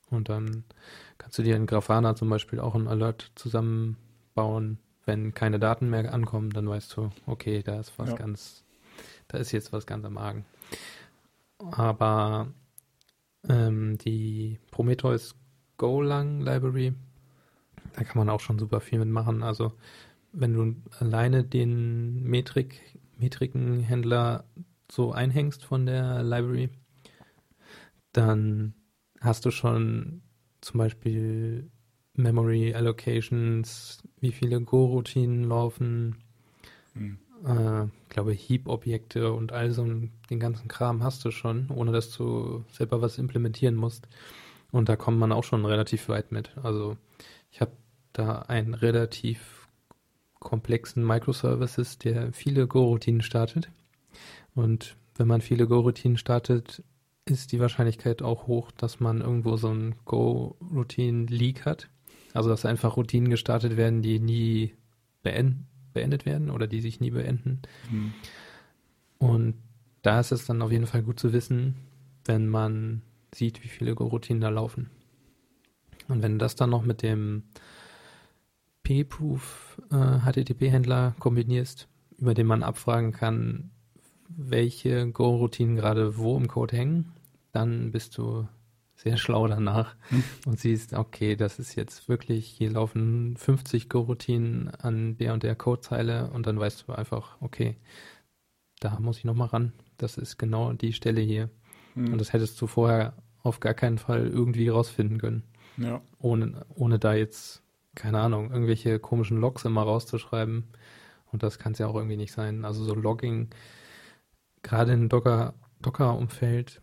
Und 0.09 0.29
dann 0.29 0.63
kannst 1.17 1.37
du 1.37 1.43
dir 1.43 1.55
in 1.55 1.65
Grafana 1.65 2.15
zum 2.15 2.29
Beispiel 2.29 2.59
auch 2.59 2.75
einen 2.75 2.87
Alert 2.87 3.31
zusammenbauen. 3.35 4.79
Wenn 5.07 5.33
keine 5.33 5.57
Daten 5.57 5.89
mehr 5.89 6.13
ankommen, 6.13 6.49
dann 6.51 6.67
weißt 6.69 6.95
du, 6.97 7.09
okay, 7.25 7.63
da 7.63 7.79
ist 7.79 7.97
was 7.97 8.09
Ja. 8.09 8.15
ganz, 8.15 8.63
da 9.29 9.37
ist 9.37 9.53
jetzt 9.53 9.71
was 9.71 9.87
ganz 9.87 10.05
am 10.05 10.17
Argen. 10.17 10.45
Aber 11.71 12.49
ähm, 13.47 13.97
die 13.97 14.59
Prometheus 14.69 15.35
Golang 15.77 16.41
Library, 16.41 16.93
da 17.93 18.03
kann 18.03 18.17
man 18.17 18.29
auch 18.29 18.41
schon 18.41 18.59
super 18.59 18.81
viel 18.81 18.99
mitmachen. 18.99 19.43
Also 19.43 19.73
wenn 20.33 20.53
du 20.53 20.75
alleine 20.99 21.43
den 21.43 22.23
Metrik, 22.23 22.81
Metrikenhändler 23.17 24.43
so 24.91 25.13
einhängst 25.13 25.63
von 25.63 25.85
der 25.85 26.21
Library, 26.21 26.69
dann 28.11 28.73
hast 29.21 29.45
du 29.45 29.51
schon 29.51 30.21
zum 30.61 30.79
Beispiel 30.79 31.69
Memory 32.17 32.73
Allocations, 32.73 34.01
wie 34.19 34.31
viele 34.31 34.61
Go-Routinen 34.61 35.43
laufen, 35.45 36.17
Hm. 36.93 37.17
äh, 37.45 37.85
ich 37.85 38.09
glaube 38.09 38.33
Heap-Objekte 38.33 39.31
und 39.31 39.51
all 39.51 39.71
so 39.71 39.85
den 39.85 40.39
ganzen 40.39 40.67
Kram 40.67 41.03
hast 41.03 41.23
du 41.25 41.31
schon, 41.31 41.69
ohne 41.69 41.91
dass 41.91 42.11
du 42.11 42.63
selber 42.71 43.01
was 43.01 43.17
implementieren 43.17 43.75
musst. 43.75 44.07
Und 44.71 44.89
da 44.89 44.95
kommt 44.95 45.19
man 45.19 45.31
auch 45.31 45.43
schon 45.43 45.65
relativ 45.65 46.09
weit 46.09 46.31
mit. 46.31 46.51
Also 46.61 46.97
ich 47.51 47.61
habe 47.61 47.71
da 48.13 48.39
einen 48.39 48.73
relativ 48.73 49.67
komplexen 50.39 51.05
Microservices, 51.05 51.99
der 51.99 52.33
viele 52.33 52.67
Go-Routinen 52.67 53.21
startet. 53.21 53.69
Und 54.55 54.97
wenn 55.15 55.27
man 55.27 55.41
viele 55.41 55.67
Go-Routinen 55.67 56.17
startet, 56.17 56.83
ist 57.25 57.51
die 57.51 57.59
Wahrscheinlichkeit 57.59 58.21
auch 58.21 58.47
hoch, 58.47 58.71
dass 58.71 58.99
man 58.99 59.21
irgendwo 59.21 59.57
so 59.57 59.69
einen 59.69 59.95
Go-Routine-Leak 60.05 61.65
hat. 61.65 61.89
Also 62.37 62.51
dass 62.51 62.65
einfach 62.65 62.97
Routinen 62.97 63.31
gestartet 63.31 63.77
werden, 63.77 64.03
die 64.03 64.19
nie 64.19 64.75
beend 65.23 65.65
beendet 65.91 66.27
werden 66.27 66.51
oder 66.51 66.67
die 66.67 66.81
sich 66.81 66.99
nie 66.99 67.09
beenden. 67.09 67.63
Hm. 67.89 68.13
Und 69.17 69.55
da 70.03 70.19
ist 70.19 70.31
es 70.31 70.45
dann 70.45 70.61
auf 70.61 70.71
jeden 70.71 70.85
Fall 70.85 71.01
gut 71.01 71.19
zu 71.19 71.33
wissen, 71.33 71.73
wenn 72.25 72.47
man 72.47 73.01
sieht, 73.33 73.63
wie 73.63 73.67
viele 73.67 73.95
Go-Routinen 73.95 74.39
da 74.39 74.49
laufen. 74.49 74.91
Und 76.07 76.21
wenn 76.21 76.33
du 76.33 76.37
das 76.37 76.55
dann 76.55 76.69
noch 76.69 76.83
mit 76.83 77.01
dem 77.01 77.41
P-Proof 78.83 79.81
äh, 79.89 80.19
HTTP-Händler 80.19 81.15
kombinierst, 81.17 81.87
über 82.19 82.35
den 82.35 82.45
man 82.45 82.61
abfragen 82.61 83.13
kann, 83.13 83.71
welche 84.29 85.09
Go-Routinen 85.09 85.75
gerade 85.75 86.19
wo 86.19 86.37
im 86.37 86.47
Code 86.47 86.77
hängen, 86.77 87.13
dann 87.51 87.91
bist 87.91 88.15
du 88.19 88.47
sehr 88.97 89.17
schlau 89.17 89.47
danach 89.47 89.95
Hm. 90.09 90.23
und 90.47 90.59
siehst, 90.59 90.93
okay, 90.93 91.35
das 91.35 91.59
ist 91.59 91.75
jetzt 91.75 92.09
wirklich, 92.09 92.47
hier 92.47 92.71
laufen 92.71 93.37
50 93.37 93.89
Go-Routinen 93.89 94.69
an 94.69 95.17
der 95.17 95.33
und 95.33 95.43
der 95.43 95.55
Codezeile 95.55 96.31
und 96.31 96.47
dann 96.47 96.59
weißt 96.59 96.85
du 96.87 96.93
einfach, 96.93 97.37
okay, 97.39 97.77
da 98.79 98.99
muss 98.99 99.19
ich 99.19 99.23
nochmal 99.25 99.49
ran. 99.49 99.73
Das 99.97 100.17
ist 100.17 100.37
genau 100.37 100.73
die 100.73 100.93
Stelle 100.93 101.21
hier. 101.21 101.49
Hm. 101.93 102.11
Und 102.11 102.19
das 102.19 102.33
hättest 102.33 102.59
du 102.59 102.67
vorher 102.67 103.13
auf 103.43 103.59
gar 103.59 103.75
keinen 103.75 103.99
Fall 103.99 104.27
irgendwie 104.27 104.67
rausfinden 104.67 105.19
können, 105.19 105.43
ja. 105.77 106.01
ohne, 106.19 106.65
ohne 106.75 106.99
da 106.99 107.13
jetzt, 107.13 107.63
keine 107.95 108.19
Ahnung, 108.19 108.51
irgendwelche 108.51 108.99
komischen 108.99 109.39
Logs 109.39 109.63
immer 109.63 109.83
rauszuschreiben. 109.83 110.65
Und 111.31 111.43
das 111.43 111.59
kann 111.59 111.73
es 111.73 111.79
ja 111.79 111.87
auch 111.87 111.95
irgendwie 111.95 112.17
nicht 112.17 112.31
sein. 112.31 112.65
Also 112.65 112.83
so 112.83 112.95
Logging, 112.95 113.49
gerade 114.63 114.93
in 114.93 115.07
Docker, 115.07 115.53
Docker-Umfeld, 115.81 116.81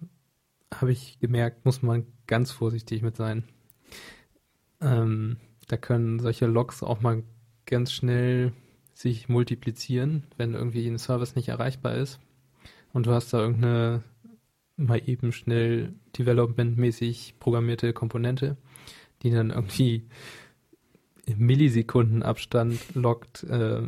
habe 0.81 0.93
ich 0.93 1.19
gemerkt, 1.21 1.65
muss 1.65 1.83
man 1.83 2.07
ganz 2.27 2.51
vorsichtig 2.51 3.03
mit 3.03 3.17
sein. 3.17 3.45
Ähm, 4.81 5.39
da 5.69 5.77
können 5.77 6.21
solche 6.21 6.47
Logs 6.47 6.83
auch 6.83 7.01
mal 7.01 7.23
ganz 7.67 7.93
schnell 7.93 8.53
sich 8.93 9.29
multiplizieren, 9.29 10.25
wenn 10.37 10.55
irgendwie 10.55 10.87
ein 10.87 10.99
Service 10.99 11.35
nicht 11.35 11.49
erreichbar 11.49 11.95
ist 11.97 12.21
und 12.93 13.07
du 13.07 13.13
hast 13.13 13.33
da 13.33 13.41
irgendeine 13.41 14.03
mal 14.77 15.01
eben 15.07 15.33
schnell 15.33 15.95
developmentmäßig 16.19 17.35
programmierte 17.39 17.93
Komponente, 17.93 18.57
die 19.23 19.31
dann 19.31 19.51
irgendwie 19.51 20.09
im 21.27 21.39
Millisekundenabstand 21.39 22.95
lockt, 22.95 23.45
äh, 23.45 23.83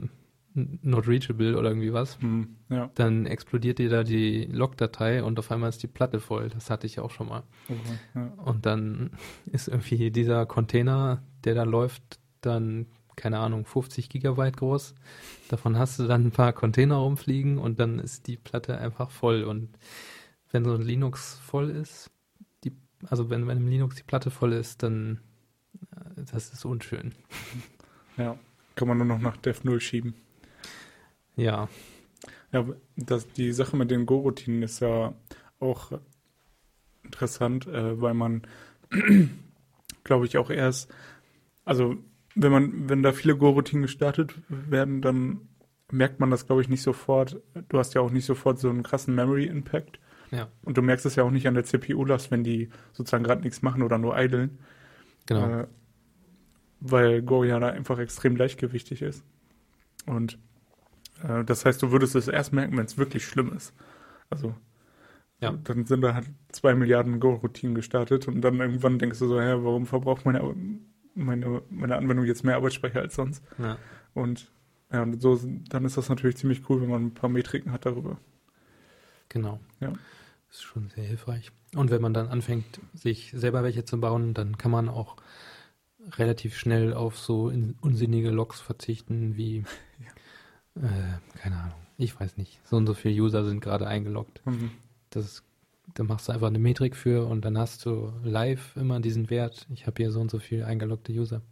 not 0.56 1.06
reachable 1.06 1.56
oder 1.56 1.68
irgendwie 1.68 1.92
was. 1.92 2.20
Hm, 2.20 2.56
ja. 2.70 2.90
Dann 2.94 3.26
explodiert 3.26 3.78
dir 3.78 3.90
da 3.90 4.02
die 4.02 4.44
Logdatei 4.46 5.22
und 5.22 5.38
auf 5.38 5.50
einmal 5.52 5.68
ist 5.68 5.82
die 5.82 5.86
Platte 5.86 6.18
voll. 6.18 6.48
Das 6.48 6.70
hatte 6.70 6.86
ich 6.86 6.98
auch 6.98 7.10
schon 7.10 7.28
mal. 7.28 7.42
Okay, 7.68 7.98
ja. 8.14 8.32
Und 8.42 8.66
dann 8.66 9.10
ist 9.52 9.68
irgendwie 9.68 10.10
dieser 10.10 10.46
Container, 10.46 11.22
der 11.44 11.54
da 11.54 11.64
läuft, 11.64 12.18
dann, 12.40 12.86
keine 13.16 13.38
Ahnung, 13.38 13.66
50 13.66 14.08
Gigabyte 14.08 14.56
groß. 14.56 14.94
Davon 15.48 15.78
hast 15.78 15.98
du 15.98 16.06
dann 16.06 16.26
ein 16.26 16.32
paar 16.32 16.52
Container 16.52 16.96
rumfliegen 16.96 17.58
und 17.58 17.78
dann 17.78 17.98
ist 17.98 18.26
die 18.26 18.36
Platte 18.36 18.78
einfach 18.78 19.10
voll. 19.10 19.44
Und 19.44 19.68
wenn 20.50 20.64
so 20.64 20.74
ein 20.74 20.82
Linux 20.82 21.38
voll 21.38 21.70
ist, 21.70 22.10
die, 22.64 22.72
also 23.06 23.28
wenn 23.28 23.44
bei 23.44 23.52
einem 23.52 23.68
Linux 23.68 23.96
die 23.96 24.04
Platte 24.04 24.30
voll 24.30 24.54
ist, 24.54 24.82
dann 24.82 25.20
äh, 25.92 26.22
das 26.32 26.50
ist 26.50 26.64
unschön. 26.64 27.14
ja. 28.16 28.38
Kann 28.74 28.88
man 28.88 28.98
nur 28.98 29.06
noch 29.06 29.18
nach 29.18 29.38
Dev 29.38 29.64
0 29.64 29.80
schieben. 29.80 30.14
Ja. 31.36 31.68
Ja, 32.52 32.66
das, 32.96 33.28
die 33.28 33.52
Sache 33.52 33.76
mit 33.76 33.90
den 33.90 34.06
Go-Routinen 34.06 34.62
ist 34.62 34.80
ja 34.80 35.14
auch 35.60 35.92
interessant, 37.02 37.66
äh, 37.66 38.00
weil 38.00 38.14
man, 38.14 38.42
glaube 40.04 40.26
ich, 40.26 40.38
auch 40.38 40.50
erst, 40.50 40.92
also 41.64 41.96
wenn 42.34 42.52
man, 42.52 42.88
wenn 42.88 43.02
da 43.02 43.12
viele 43.12 43.36
Go-Routinen 43.36 43.82
gestartet 43.82 44.34
werden, 44.48 45.02
dann 45.02 45.40
merkt 45.90 46.20
man 46.20 46.30
das, 46.30 46.46
glaube 46.46 46.62
ich, 46.62 46.68
nicht 46.68 46.82
sofort. 46.82 47.40
Du 47.68 47.78
hast 47.78 47.94
ja 47.94 48.00
auch 48.00 48.10
nicht 48.10 48.26
sofort 48.26 48.58
so 48.58 48.68
einen 48.68 48.82
krassen 48.82 49.14
Memory-Impact. 49.14 49.98
Ja. 50.30 50.48
Und 50.62 50.76
du 50.76 50.82
merkst 50.82 51.06
es 51.06 51.14
ja 51.14 51.22
auch 51.22 51.30
nicht 51.30 51.46
an 51.46 51.54
der 51.54 51.64
CPU-Last, 51.64 52.30
wenn 52.30 52.44
die 52.44 52.70
sozusagen 52.92 53.24
gerade 53.24 53.42
nichts 53.42 53.62
machen 53.62 53.82
oder 53.82 53.98
nur 53.98 54.18
idlen. 54.18 54.58
Genau. 55.26 55.60
Äh, 55.60 55.66
weil 56.80 57.22
Go 57.22 57.44
ja 57.44 57.58
da 57.58 57.68
einfach 57.68 57.98
extrem 57.98 58.36
leichtgewichtig 58.36 59.02
ist. 59.02 59.24
Und 60.06 60.38
äh, 61.22 61.44
das 61.44 61.64
heißt, 61.64 61.82
du 61.82 61.92
würdest 61.92 62.14
es 62.14 62.28
erst 62.28 62.52
merken, 62.52 62.76
wenn 62.76 62.86
es 62.86 62.98
wirklich 62.98 63.24
schlimm 63.24 63.52
ist. 63.52 63.72
Also 64.30 64.54
Ja. 65.40 65.52
dann 65.64 65.84
sind 65.86 66.00
da 66.00 66.14
halt 66.14 66.28
zwei 66.50 66.74
Milliarden 66.74 67.20
Go-Routinen 67.20 67.74
gestartet 67.74 68.26
und 68.28 68.40
dann 68.40 68.58
irgendwann 68.60 68.98
denkst 68.98 69.18
du 69.18 69.28
so, 69.28 69.40
hä, 69.40 69.54
warum 69.58 69.86
verbraucht 69.86 70.24
meine, 70.24 70.54
meine, 71.14 71.62
meine 71.70 71.96
Anwendung 71.96 72.24
jetzt 72.26 72.44
mehr 72.44 72.56
Arbeitsspeicher 72.56 73.00
als 73.00 73.14
sonst? 73.14 73.42
ja. 73.58 73.78
Und 74.14 74.50
ja, 74.92 75.02
und 75.02 75.20
so, 75.20 75.38
dann 75.68 75.84
ist 75.84 75.96
das 75.96 76.08
natürlich 76.08 76.36
ziemlich 76.36 76.70
cool, 76.70 76.80
wenn 76.80 76.88
man 76.88 77.06
ein 77.06 77.14
paar 77.14 77.28
Metriken 77.28 77.72
hat 77.72 77.84
darüber. 77.86 78.18
Genau. 79.28 79.58
Ja. 79.80 79.92
Das 80.48 80.58
ist 80.58 80.62
schon 80.62 80.88
sehr 80.90 81.04
hilfreich. 81.04 81.50
Und 81.74 81.90
wenn 81.90 82.00
man 82.00 82.14
dann 82.14 82.28
anfängt, 82.28 82.80
sich 82.94 83.32
selber 83.36 83.64
welche 83.64 83.84
zu 83.84 84.00
bauen, 84.00 84.32
dann 84.32 84.56
kann 84.56 84.70
man 84.70 84.88
auch 84.88 85.16
relativ 86.12 86.56
schnell 86.56 86.94
auf 86.94 87.18
so 87.18 87.48
in, 87.50 87.74
unsinnige 87.80 88.30
Logs 88.30 88.60
verzichten, 88.60 89.36
wie, 89.36 89.64
äh, 90.76 91.38
keine 91.38 91.56
Ahnung, 91.56 91.74
ich 91.98 92.18
weiß 92.18 92.36
nicht, 92.36 92.60
so 92.64 92.76
und 92.76 92.86
so 92.86 92.94
viele 92.94 93.20
User 93.20 93.44
sind 93.44 93.60
gerade 93.60 93.86
eingeloggt. 93.86 94.40
Mhm. 94.46 94.70
Das 95.10 95.42
da 95.94 96.04
machst 96.04 96.28
du 96.28 96.32
einfach 96.32 96.48
eine 96.48 96.58
Metrik 96.58 96.96
für 96.96 97.26
und 97.26 97.44
dann 97.44 97.56
hast 97.56 97.86
du 97.86 98.12
live 98.22 98.76
immer 98.76 99.00
diesen 99.00 99.30
Wert. 99.30 99.66
Ich 99.72 99.86
habe 99.86 100.02
hier 100.02 100.10
so 100.10 100.20
und 100.20 100.30
so 100.30 100.38
viele 100.38 100.66
eingeloggte 100.66 101.12
User. 101.12 101.42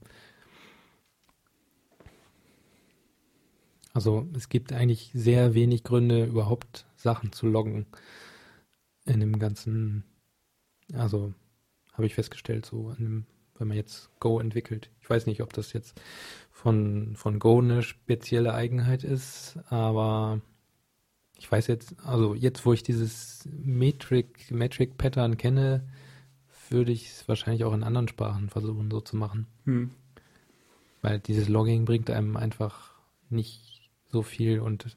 Also 3.93 4.27
es 4.35 4.49
gibt 4.49 4.73
eigentlich 4.73 5.11
sehr 5.15 5.55
wenig 5.55 5.85
Gründe, 5.85 6.25
überhaupt 6.25 6.85
Sachen 6.97 7.33
zu 7.33 7.47
loggen 7.47 7.87
in 9.05 9.21
dem 9.21 9.39
ganzen, 9.39 10.05
also 10.93 11.33
habe 11.93 12.07
ich 12.07 12.15
festgestellt, 12.15 12.67
so 12.67 12.91
in 12.99 13.05
dem, 13.05 13.27
wenn 13.59 13.69
man 13.69 13.77
jetzt 13.77 14.11
Go 14.21 14.41
entwickelt. 14.41 14.91
Ich 15.01 15.09
weiß 15.09 15.27
nicht, 15.27 15.43
ob 15.43 15.53
das 15.53 15.73
jetzt 15.73 16.01
von, 16.51 17.15
von 17.17 17.39
Go 17.39 17.61
eine 17.61 17.83
spezielle 17.83 18.55
Eigenheit 18.55 19.05
ist, 19.05 19.59
aber 19.69 20.41
ich 21.39 21.51
weiß 21.51 21.67
jetzt, 21.67 21.95
also 22.05 22.35
jetzt, 22.35 22.65
wo 22.65 22.73
ich 22.73 22.83
dieses 22.83 23.49
Metric, 23.51 24.51
Metric 24.51 24.97
Pattern 24.97 25.37
kenne, 25.37 25.87
würde 26.71 26.93
ich 26.93 27.09
es 27.09 27.29
wahrscheinlich 27.29 27.65
auch 27.65 27.75
in 27.75 27.83
anderen 27.83 28.09
Sprachen 28.09 28.49
versuchen, 28.49 28.91
so 28.91 29.01
zu 29.01 29.17
machen. 29.17 29.47
Hm. 29.65 29.91
Weil 31.03 31.21
dieses 31.21 31.49
Logging 31.49 31.85
bringt 31.85 32.11
einem 32.11 32.37
einfach 32.37 32.95
nicht 33.29 33.91
so 34.11 34.23
viel 34.23 34.61
und 34.61 34.97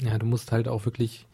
ja, 0.00 0.18
du 0.18 0.26
musst 0.26 0.52
halt 0.52 0.68
auch 0.68 0.84
wirklich, 0.84 1.26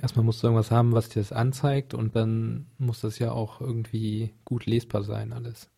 erstmal 0.00 0.24
musst 0.24 0.42
du 0.42 0.46
irgendwas 0.46 0.70
haben, 0.70 0.92
was 0.92 1.08
dir 1.08 1.20
das 1.20 1.32
anzeigt 1.32 1.94
und 1.94 2.16
dann 2.16 2.66
muss 2.78 3.00
das 3.00 3.18
ja 3.18 3.32
auch 3.32 3.60
irgendwie 3.60 4.32
gut 4.44 4.66
lesbar 4.66 5.02
sein, 5.02 5.32
alles. 5.32 5.70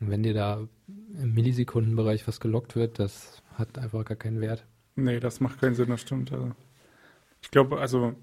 Und 0.00 0.10
wenn 0.10 0.22
dir 0.22 0.34
da 0.34 0.66
im 1.20 1.34
Millisekundenbereich 1.34 2.26
was 2.26 2.40
gelockt 2.40 2.76
wird, 2.76 2.98
das 2.98 3.42
hat 3.54 3.78
einfach 3.78 4.04
gar 4.04 4.16
keinen 4.16 4.40
Wert. 4.40 4.66
Nee, 4.96 5.20
das 5.20 5.40
macht 5.40 5.60
keinen 5.60 5.74
Sinn, 5.74 5.88
das 5.90 6.00
stimmt. 6.00 6.32
Also, 6.32 6.52
ich 7.42 7.50
glaube, 7.50 7.78
also 7.78 8.14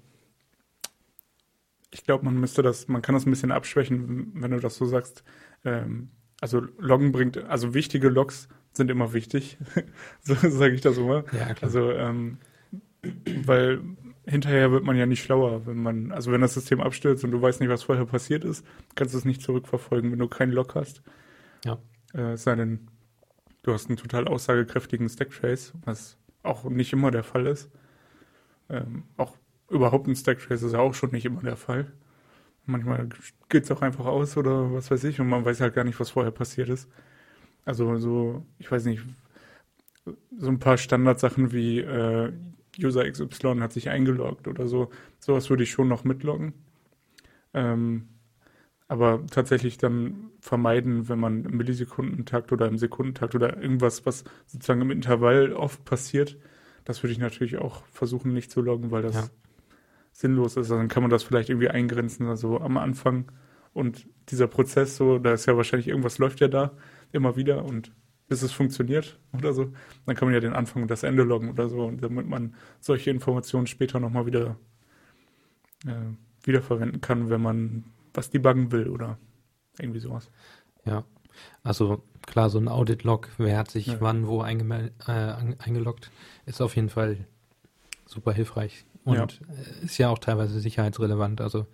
ich 1.90 2.04
glaube, 2.04 2.24
man 2.24 2.38
müsste 2.38 2.62
das, 2.62 2.88
man 2.88 3.02
kann 3.02 3.14
das 3.14 3.26
ein 3.26 3.30
bisschen 3.30 3.52
abschwächen, 3.52 4.32
wenn 4.34 4.50
du 4.50 4.60
das 4.60 4.76
so 4.76 4.84
sagst. 4.84 5.24
Ähm, 5.64 6.10
also 6.40 6.60
Loggen 6.78 7.12
bringt, 7.12 7.38
also 7.38 7.74
wichtige 7.74 8.08
Logs 8.08 8.48
sind 8.72 8.90
immer 8.90 9.12
wichtig, 9.12 9.58
so 10.20 10.34
sage 10.34 10.74
ich 10.74 10.80
das 10.80 10.98
immer. 10.98 11.24
Ja, 11.32 11.54
klar. 11.54 11.56
Also 11.62 11.90
ähm, 11.90 12.38
weil 13.44 13.80
hinterher 14.28 14.70
wird 14.70 14.84
man 14.84 14.96
ja 14.96 15.06
nicht 15.06 15.22
schlauer, 15.22 15.66
wenn 15.66 15.82
man, 15.82 16.12
also 16.12 16.30
wenn 16.30 16.42
das 16.42 16.54
System 16.54 16.80
abstürzt 16.80 17.24
und 17.24 17.30
du 17.30 17.40
weißt 17.40 17.60
nicht, 17.60 17.70
was 17.70 17.82
vorher 17.82 18.04
passiert 18.04 18.44
ist, 18.44 18.64
kannst 18.94 19.14
du 19.14 19.18
es 19.18 19.24
nicht 19.24 19.42
zurückverfolgen, 19.42 20.12
wenn 20.12 20.18
du 20.18 20.28
keinen 20.28 20.52
Log 20.52 20.74
hast. 20.74 21.02
Ja. 21.64 21.78
Äh, 22.14 22.32
es 22.32 22.44
sei 22.44 22.54
denn, 22.54 22.88
du 23.62 23.72
hast 23.72 23.88
einen 23.88 23.96
total 23.96 24.28
aussagekräftigen 24.28 25.08
Stacktrace, 25.08 25.72
was 25.84 26.18
auch 26.42 26.64
nicht 26.64 26.92
immer 26.92 27.10
der 27.10 27.24
Fall 27.24 27.46
ist. 27.46 27.70
Ähm, 28.68 29.04
auch 29.16 29.36
überhaupt 29.70 30.06
ein 30.06 30.16
Stacktrace 30.16 30.62
ist 30.62 30.72
ja 30.72 30.78
auch 30.78 30.94
schon 30.94 31.10
nicht 31.10 31.24
immer 31.24 31.42
der 31.42 31.56
Fall. 31.56 31.90
Manchmal 32.66 33.08
geht 33.48 33.64
es 33.64 33.70
auch 33.70 33.80
einfach 33.80 34.04
aus 34.04 34.36
oder 34.36 34.74
was 34.74 34.90
weiß 34.90 35.04
ich 35.04 35.20
und 35.20 35.28
man 35.28 35.44
weiß 35.44 35.62
halt 35.62 35.74
gar 35.74 35.84
nicht, 35.84 35.98
was 36.00 36.10
vorher 36.10 36.32
passiert 36.32 36.68
ist. 36.68 36.88
Also 37.64 37.96
so, 37.96 38.46
ich 38.58 38.70
weiß 38.70 38.84
nicht, 38.84 39.02
so 40.38 40.48
ein 40.48 40.58
paar 40.58 40.76
Standardsachen 40.76 41.52
wie 41.52 41.80
äh, 41.80 42.32
User 42.80 43.10
XY 43.10 43.58
hat 43.60 43.72
sich 43.72 43.88
eingeloggt 43.88 44.48
oder 44.48 44.66
so, 44.68 44.90
sowas 45.18 45.50
würde 45.50 45.62
ich 45.64 45.70
schon 45.70 45.88
noch 45.88 46.04
mitloggen. 46.04 46.54
Ähm, 47.54 48.08
aber 48.88 49.26
tatsächlich 49.30 49.76
dann 49.76 50.30
vermeiden, 50.40 51.08
wenn 51.08 51.18
man 51.18 51.44
im 51.44 51.56
Millisekundentakt 51.58 52.52
oder 52.52 52.66
im 52.66 52.78
Sekundentakt 52.78 53.34
oder 53.34 53.60
irgendwas, 53.60 54.06
was 54.06 54.24
sozusagen 54.46 54.80
im 54.80 54.90
Intervall 54.90 55.52
oft 55.52 55.84
passiert, 55.84 56.38
das 56.84 57.02
würde 57.02 57.12
ich 57.12 57.18
natürlich 57.18 57.58
auch 57.58 57.84
versuchen 57.86 58.32
nicht 58.32 58.50
zu 58.50 58.62
loggen, 58.62 58.90
weil 58.90 59.02
das 59.02 59.14
Ja. 59.14 59.28
sinnlos 60.12 60.52
ist. 60.52 60.56
Also 60.56 60.76
dann 60.76 60.88
kann 60.88 61.02
man 61.02 61.10
das 61.10 61.22
vielleicht 61.22 61.50
irgendwie 61.50 61.68
eingrenzen, 61.68 62.26
also 62.28 62.60
am 62.60 62.78
Anfang 62.78 63.30
und 63.74 64.08
dieser 64.30 64.46
Prozess 64.46 64.96
so, 64.96 65.18
da 65.18 65.32
ist 65.34 65.46
ja 65.46 65.56
wahrscheinlich 65.56 65.88
irgendwas 65.88 66.18
läuft 66.18 66.40
ja 66.40 66.48
da 66.48 66.72
immer 67.12 67.36
wieder 67.36 67.64
und 67.64 67.92
bis 68.28 68.42
es 68.42 68.52
funktioniert 68.52 69.18
oder 69.32 69.52
so, 69.52 69.72
dann 70.06 70.14
kann 70.14 70.28
man 70.28 70.34
ja 70.34 70.40
den 70.40 70.52
Anfang 70.52 70.82
und 70.82 70.90
das 70.90 71.02
Ende 71.02 71.22
loggen 71.22 71.50
oder 71.50 71.68
so, 71.68 71.84
und 71.84 72.02
damit 72.02 72.26
man 72.26 72.54
solche 72.80 73.10
Informationen 73.10 73.66
später 73.66 74.00
nochmal 74.00 74.26
wieder 74.26 74.56
äh, 75.86 75.94
wiederverwenden 76.42 77.00
kann, 77.00 77.30
wenn 77.30 77.40
man 77.40 77.84
was 78.14 78.30
debuggen 78.30 78.70
will 78.72 78.88
oder 78.88 79.18
irgendwie 79.78 80.00
sowas. 80.00 80.30
Ja, 80.84 81.04
also 81.62 82.02
klar, 82.26 82.50
so 82.50 82.58
ein 82.58 82.68
Audit-Log, 82.68 83.28
wer 83.38 83.58
hat 83.58 83.70
sich 83.70 83.86
Ja. 83.86 84.00
wann 84.00 84.26
wo 84.26 84.42
äh, 84.42 84.46
eingeloggt, 84.46 86.10
ist 86.46 86.60
auf 86.60 86.76
jeden 86.76 86.88
Fall 86.88 87.26
super 88.06 88.32
hilfreich 88.32 88.84
und 89.04 89.16
Ja. 89.16 89.24
äh, 89.54 89.84
ist 89.84 89.98
ja 89.98 90.08
auch 90.08 90.18
teilweise 90.18 90.60
sicherheitsrelevant. 90.60 91.40
Also 91.40 91.66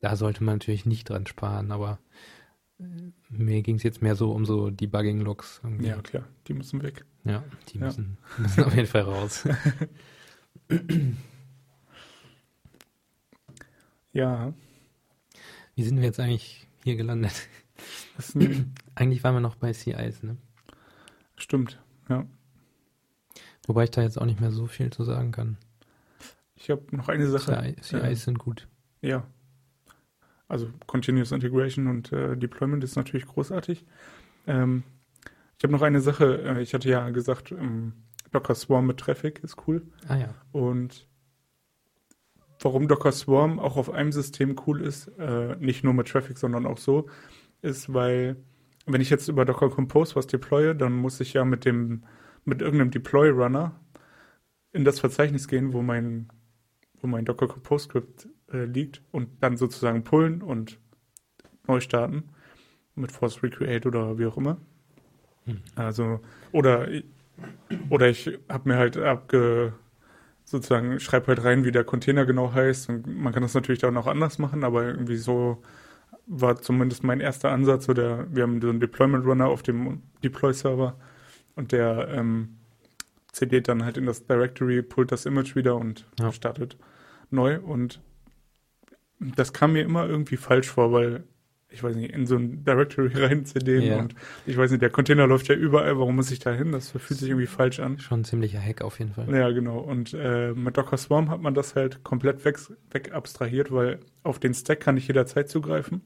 da 0.00 0.16
sollte 0.16 0.44
man 0.44 0.56
natürlich 0.56 0.86
nicht 0.86 1.08
dran 1.08 1.26
sparen, 1.26 1.72
aber 1.72 1.98
mir 3.30 3.62
ging 3.62 3.76
es 3.76 3.82
jetzt 3.82 4.02
mehr 4.02 4.16
so 4.16 4.32
um 4.32 4.44
so 4.44 4.70
Debugging-Logs. 4.70 5.60
irgendwie. 5.62 5.86
Ja, 5.86 6.00
klar, 6.02 6.24
die 6.48 6.54
müssen 6.54 6.82
weg. 6.82 7.04
ja, 7.24 7.42
die 7.68 7.78
Ja. 7.78 7.86
müssen, 7.86 8.18
müssen 8.38 8.64
auf 8.64 8.74
jeden 8.74 8.88
Fall 8.88 9.02
raus. 9.02 9.46
Ja, 14.12 14.52
Wie 15.74 15.82
sind 15.82 15.96
wir 15.96 16.04
jetzt 16.04 16.20
eigentlich 16.20 16.68
hier 16.84 16.94
gelandet? 16.96 17.48
Eigentlich 18.94 19.24
waren 19.24 19.34
wir 19.34 19.40
noch 19.40 19.56
bei 19.56 19.72
CIs, 19.72 20.22
ne? 20.22 20.36
stimmt. 21.36 21.80
Ja. 22.08 22.24
Wobei 23.66 23.84
ich 23.84 23.90
da 23.90 24.02
jetzt 24.02 24.20
auch 24.20 24.24
nicht 24.26 24.40
mehr 24.40 24.52
so 24.52 24.66
viel 24.66 24.90
zu 24.90 25.02
sagen 25.02 25.32
kann. 25.32 25.56
Ich 26.54 26.70
habe 26.70 26.84
noch 26.96 27.08
eine 27.08 27.26
Sache. 27.26 27.74
CI, 27.80 27.82
CIs 27.82 28.24
sind 28.24 28.38
gut. 28.38 28.68
Ja. 29.02 29.26
Also 30.48 30.68
Continuous 30.86 31.32
Integration 31.32 31.86
und 31.86 32.12
äh, 32.12 32.36
Deployment 32.36 32.84
ist 32.84 32.96
natürlich 32.96 33.26
großartig. 33.26 33.84
Ähm, 34.46 34.82
ich 35.56 35.64
habe 35.64 35.72
noch 35.72 35.82
eine 35.82 36.00
Sache. 36.00 36.42
Äh, 36.42 36.62
ich 36.62 36.74
hatte 36.74 36.88
ja 36.88 37.08
gesagt, 37.10 37.52
ähm, 37.52 37.92
Docker 38.32 38.54
Swarm 38.54 38.86
mit 38.86 38.98
Traffic 38.98 39.42
ist 39.42 39.56
cool. 39.66 39.82
Ah 40.08 40.16
ja. 40.16 40.34
Und 40.52 41.06
warum 42.60 42.88
Docker 42.88 43.12
Swarm 43.12 43.58
auch 43.58 43.76
auf 43.76 43.90
einem 43.90 44.12
System 44.12 44.56
cool 44.66 44.80
ist, 44.80 45.08
äh, 45.18 45.56
nicht 45.56 45.84
nur 45.84 45.94
mit 45.94 46.08
Traffic, 46.08 46.38
sondern 46.38 46.66
auch 46.66 46.78
so, 46.78 47.08
ist, 47.62 47.92
weil 47.92 48.36
wenn 48.86 49.00
ich 49.00 49.10
jetzt 49.10 49.28
über 49.28 49.44
Docker 49.44 49.70
Compose 49.70 50.16
was 50.16 50.26
deploye, 50.26 50.74
dann 50.74 50.92
muss 50.92 51.20
ich 51.20 51.32
ja 51.32 51.44
mit 51.44 51.64
dem, 51.64 52.04
mit 52.44 52.60
irgendeinem 52.60 52.90
Deploy 52.90 53.30
Runner 53.30 53.80
in 54.72 54.84
das 54.84 55.00
Verzeichnis 55.00 55.48
gehen, 55.48 55.72
wo 55.72 55.82
mein, 55.82 56.28
wo 57.00 57.06
mein 57.06 57.24
Docker 57.24 57.48
Compose 57.48 57.84
Script 57.84 58.28
äh, 58.54 58.64
liegt 58.64 59.02
und 59.10 59.28
dann 59.40 59.56
sozusagen 59.56 60.04
pullen 60.04 60.40
und 60.40 60.78
neu 61.66 61.80
starten 61.80 62.24
mit 62.94 63.12
Force 63.12 63.42
Recreate 63.42 63.88
oder 63.88 64.18
wie 64.18 64.26
auch 64.26 64.36
immer. 64.36 64.58
Hm. 65.44 65.60
Also, 65.74 66.20
oder, 66.52 66.88
oder 67.90 68.08
ich 68.08 68.38
habe 68.48 68.68
mir 68.68 68.76
halt 68.76 68.96
abge, 68.96 69.74
sozusagen, 70.44 71.00
schreibe 71.00 71.28
halt 71.28 71.44
rein, 71.44 71.64
wie 71.64 71.72
der 71.72 71.84
Container 71.84 72.24
genau 72.26 72.52
heißt. 72.52 72.88
Und 72.88 73.06
man 73.06 73.32
kann 73.32 73.42
das 73.42 73.54
natürlich 73.54 73.84
auch 73.84 73.90
noch 73.90 74.06
anders 74.06 74.38
machen, 74.38 74.64
aber 74.64 74.84
irgendwie 74.84 75.16
so 75.16 75.62
war 76.26 76.60
zumindest 76.60 77.04
mein 77.04 77.20
erster 77.20 77.50
Ansatz. 77.50 77.86
So 77.86 77.94
der, 77.94 78.26
wir 78.30 78.44
haben 78.44 78.60
so 78.60 78.68
einen 78.68 78.80
Deployment 78.80 79.26
Runner 79.26 79.46
auf 79.46 79.62
dem 79.62 80.02
Deploy-Server 80.22 80.96
und 81.56 81.72
der 81.72 82.08
ähm, 82.08 82.56
CD 83.32 83.60
dann 83.60 83.84
halt 83.84 83.96
in 83.96 84.06
das 84.06 84.26
Directory, 84.26 84.82
pullt 84.82 85.12
das 85.12 85.26
Image 85.26 85.56
wieder 85.56 85.76
und 85.76 86.06
ja. 86.20 86.32
startet 86.32 86.76
neu. 87.30 87.58
Und 87.58 88.00
das 89.18 89.52
kam 89.52 89.72
mir 89.72 89.82
immer 89.82 90.06
irgendwie 90.06 90.36
falsch 90.36 90.68
vor, 90.68 90.92
weil 90.92 91.24
ich 91.74 91.82
weiß 91.82 91.96
nicht, 91.96 92.12
in 92.12 92.24
so 92.26 92.36
ein 92.36 92.64
Directory 92.64 93.10
rein 93.14 93.44
CD 93.44 93.78
ja. 93.78 93.98
und 93.98 94.14
ich 94.46 94.56
weiß 94.56 94.70
nicht, 94.70 94.80
der 94.80 94.90
Container 94.90 95.26
läuft 95.26 95.48
ja 95.48 95.56
überall, 95.56 95.98
warum 95.98 96.16
muss 96.16 96.30
ich 96.30 96.38
da 96.38 96.52
hin? 96.52 96.72
Das 96.72 96.90
fühlt 96.90 97.18
sich 97.18 97.28
irgendwie 97.28 97.48
falsch 97.48 97.80
an. 97.80 97.98
Schon 97.98 98.20
ein 98.20 98.24
ziemlicher 98.24 98.60
Hack 98.60 98.82
auf 98.82 99.00
jeden 99.00 99.12
Fall. 99.12 99.28
Ja, 99.34 99.50
genau. 99.50 99.78
Und 99.78 100.14
äh, 100.14 100.52
mit 100.52 100.76
Docker 100.76 100.96
Swarm 100.96 101.30
hat 101.30 101.40
man 101.40 101.54
das 101.54 101.74
halt 101.74 102.04
komplett 102.04 102.44
weg, 102.44 102.58
weg 102.92 103.12
abstrahiert, 103.12 103.72
weil 103.72 103.98
auf 104.22 104.38
den 104.38 104.54
Stack 104.54 104.80
kann 104.80 104.96
ich 104.96 105.08
jederzeit 105.08 105.48
zugreifen 105.48 106.02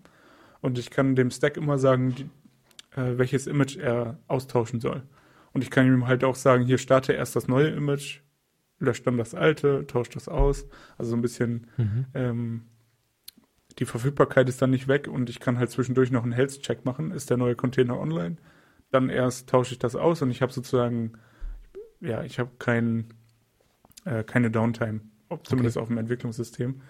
und 0.61 0.79
ich 0.79 0.91
kann 0.91 1.15
dem 1.15 1.31
Stack 1.31 1.59
immer 1.59 1.79
sagen, 1.79 2.15
die, 2.15 2.23
äh, 2.99 3.19
welches 3.19 3.47
Image 3.47 3.77
er 3.77 4.19
austauschen 4.27 4.81
soll. 4.81 5.03
Und 5.53 5.63
ich 5.63 5.71
kann 5.71 5.87
ihm 5.87 6.07
halt 6.07 6.25
auch 6.25 6.35
sagen, 6.35 6.65
hier 6.65 6.79
starte 6.79 7.13
erst 7.13 7.37
das 7.37 7.47
neue 7.47 7.69
Image, 7.69 8.21
löscht 8.79 9.07
dann 9.07 9.19
das 9.19 9.35
alte, 9.35 9.87
tauscht 9.87 10.17
das 10.17 10.29
aus. 10.29 10.67
Also 10.97 11.11
so 11.11 11.17
ein 11.17 11.23
bisschen 11.23 11.67
mhm. 11.77 12.07
ähm, 12.15 12.63
die 13.79 13.85
Verfügbarkeit 13.85 14.49
ist 14.49 14.61
dann 14.61 14.71
nicht 14.71 14.89
weg 14.89 15.09
und 15.09 15.31
ich 15.31 15.41
kann 15.41 15.59
halt 15.59 15.71
zwischendurch 15.71 16.11
noch 16.11 16.25
einen 16.25 16.33
Health-Check 16.33 16.85
machen. 16.85 17.13
Ist 17.13 17.31
der 17.31 17.37
neue 17.37 17.55
Container 17.55 17.99
online? 17.99 18.37
Dann 18.91 19.09
erst 19.09 19.49
tausche 19.49 19.73
ich 19.73 19.79
das 19.79 19.95
aus 19.95 20.23
und 20.23 20.31
ich 20.31 20.43
habe 20.43 20.53
sozusagen, 20.53 21.13
ja, 22.01 22.23
ich 22.25 22.39
habe 22.39 22.51
kein, 22.59 23.09
äh, 24.05 24.25
keine 24.25 24.51
Downtime, 24.51 25.01
zumindest 25.45 25.77
okay. 25.77 25.83
auf 25.83 25.89
dem 25.89 25.99
Entwicklungssystem. 25.99 26.81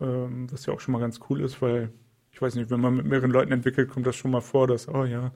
Ähm, 0.00 0.50
was 0.50 0.66
ja 0.66 0.72
auch 0.72 0.80
schon 0.80 0.92
mal 0.92 1.00
ganz 1.00 1.20
cool 1.28 1.40
ist, 1.40 1.60
weil 1.60 1.90
ich 2.30 2.40
weiß 2.40 2.54
nicht, 2.54 2.70
wenn 2.70 2.80
man 2.80 2.96
mit 2.96 3.06
mehreren 3.06 3.30
Leuten 3.30 3.52
entwickelt, 3.52 3.88
kommt 3.88 4.06
das 4.06 4.16
schon 4.16 4.30
mal 4.30 4.42
vor, 4.42 4.66
dass, 4.66 4.88
oh 4.88 5.04
ja, 5.04 5.32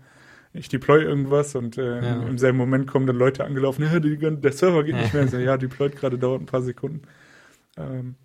ich 0.52 0.68
deploy 0.68 1.02
irgendwas 1.02 1.54
und 1.54 1.78
äh, 1.78 2.02
ja. 2.02 2.22
im 2.22 2.38
selben 2.38 2.58
Moment 2.58 2.86
kommen 2.86 3.06
dann 3.06 3.16
Leute 3.16 3.44
angelaufen, 3.44 3.82
ja, 3.84 4.00
die, 4.00 4.18
der 4.18 4.52
Server 4.52 4.84
geht 4.84 4.96
nicht 4.96 5.14
mehr. 5.14 5.28
So, 5.28 5.38
ja, 5.38 5.56
deployt 5.56 5.96
gerade, 5.96 6.18
dauert 6.18 6.42
ein 6.42 6.46
paar 6.46 6.62
Sekunden. 6.62 7.02
Ähm, 7.76 8.16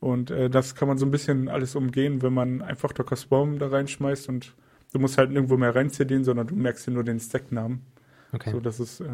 und 0.00 0.30
äh, 0.30 0.50
das 0.50 0.74
kann 0.74 0.88
man 0.88 0.98
so 0.98 1.06
ein 1.06 1.10
bisschen 1.10 1.48
alles 1.48 1.74
umgehen, 1.74 2.22
wenn 2.22 2.34
man 2.34 2.62
einfach 2.62 2.92
Docker 2.92 3.16
Swarm 3.16 3.58
da 3.58 3.68
reinschmeißt 3.68 4.28
und 4.28 4.54
du 4.92 4.98
musst 4.98 5.18
halt 5.18 5.30
nirgendwo 5.30 5.56
mehr 5.56 5.74
rein 5.74 5.90
CDen, 5.90 6.24
sondern 6.24 6.46
du 6.46 6.54
merkst 6.54 6.84
hier 6.84 6.94
nur 6.94 7.04
den 7.04 7.18
Stack-Namen. 7.18 7.84
Okay. 8.32 8.50
So, 8.50 8.60
das 8.60 8.80
ist, 8.80 9.00
äh, 9.00 9.08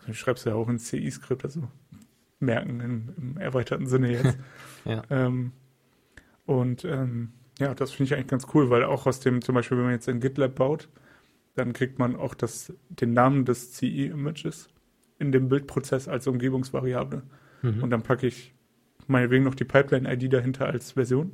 also 0.00 0.12
schreibst 0.12 0.46
ja 0.46 0.54
auch 0.54 0.68
ein 0.68 0.78
CI-Skript, 0.78 1.44
also 1.44 1.68
merken 2.38 2.80
im, 2.80 3.14
im, 3.16 3.36
erweiterten 3.38 3.86
Sinne 3.86 4.12
jetzt. 4.12 4.38
ja. 4.84 5.02
Ähm, 5.10 5.52
und 6.46 6.84
ähm, 6.84 7.32
ja, 7.58 7.74
das 7.74 7.92
finde 7.92 8.04
ich 8.04 8.14
eigentlich 8.14 8.28
ganz 8.28 8.46
cool, 8.54 8.70
weil 8.70 8.84
auch 8.84 9.06
aus 9.06 9.20
dem, 9.20 9.42
zum 9.42 9.54
Beispiel, 9.54 9.78
wenn 9.78 9.84
man 9.84 9.94
jetzt 9.94 10.08
ein 10.08 10.20
GitLab 10.20 10.54
baut, 10.54 10.88
dann 11.54 11.72
kriegt 11.72 11.98
man 11.98 12.16
auch 12.16 12.34
das, 12.34 12.72
den 12.88 13.14
Namen 13.14 13.44
des 13.44 13.72
CI-Images 13.72 14.68
in 15.18 15.32
dem 15.32 15.48
Bildprozess 15.48 16.08
als 16.08 16.26
Umgebungsvariable. 16.26 17.22
Mhm. 17.62 17.82
Und 17.82 17.90
dann 17.90 18.02
packe 18.02 18.26
ich 18.26 18.54
meinetwegen 19.06 19.44
noch 19.44 19.54
die 19.54 19.64
Pipeline-ID 19.64 20.32
dahinter 20.32 20.66
als 20.66 20.92
Version. 20.92 21.32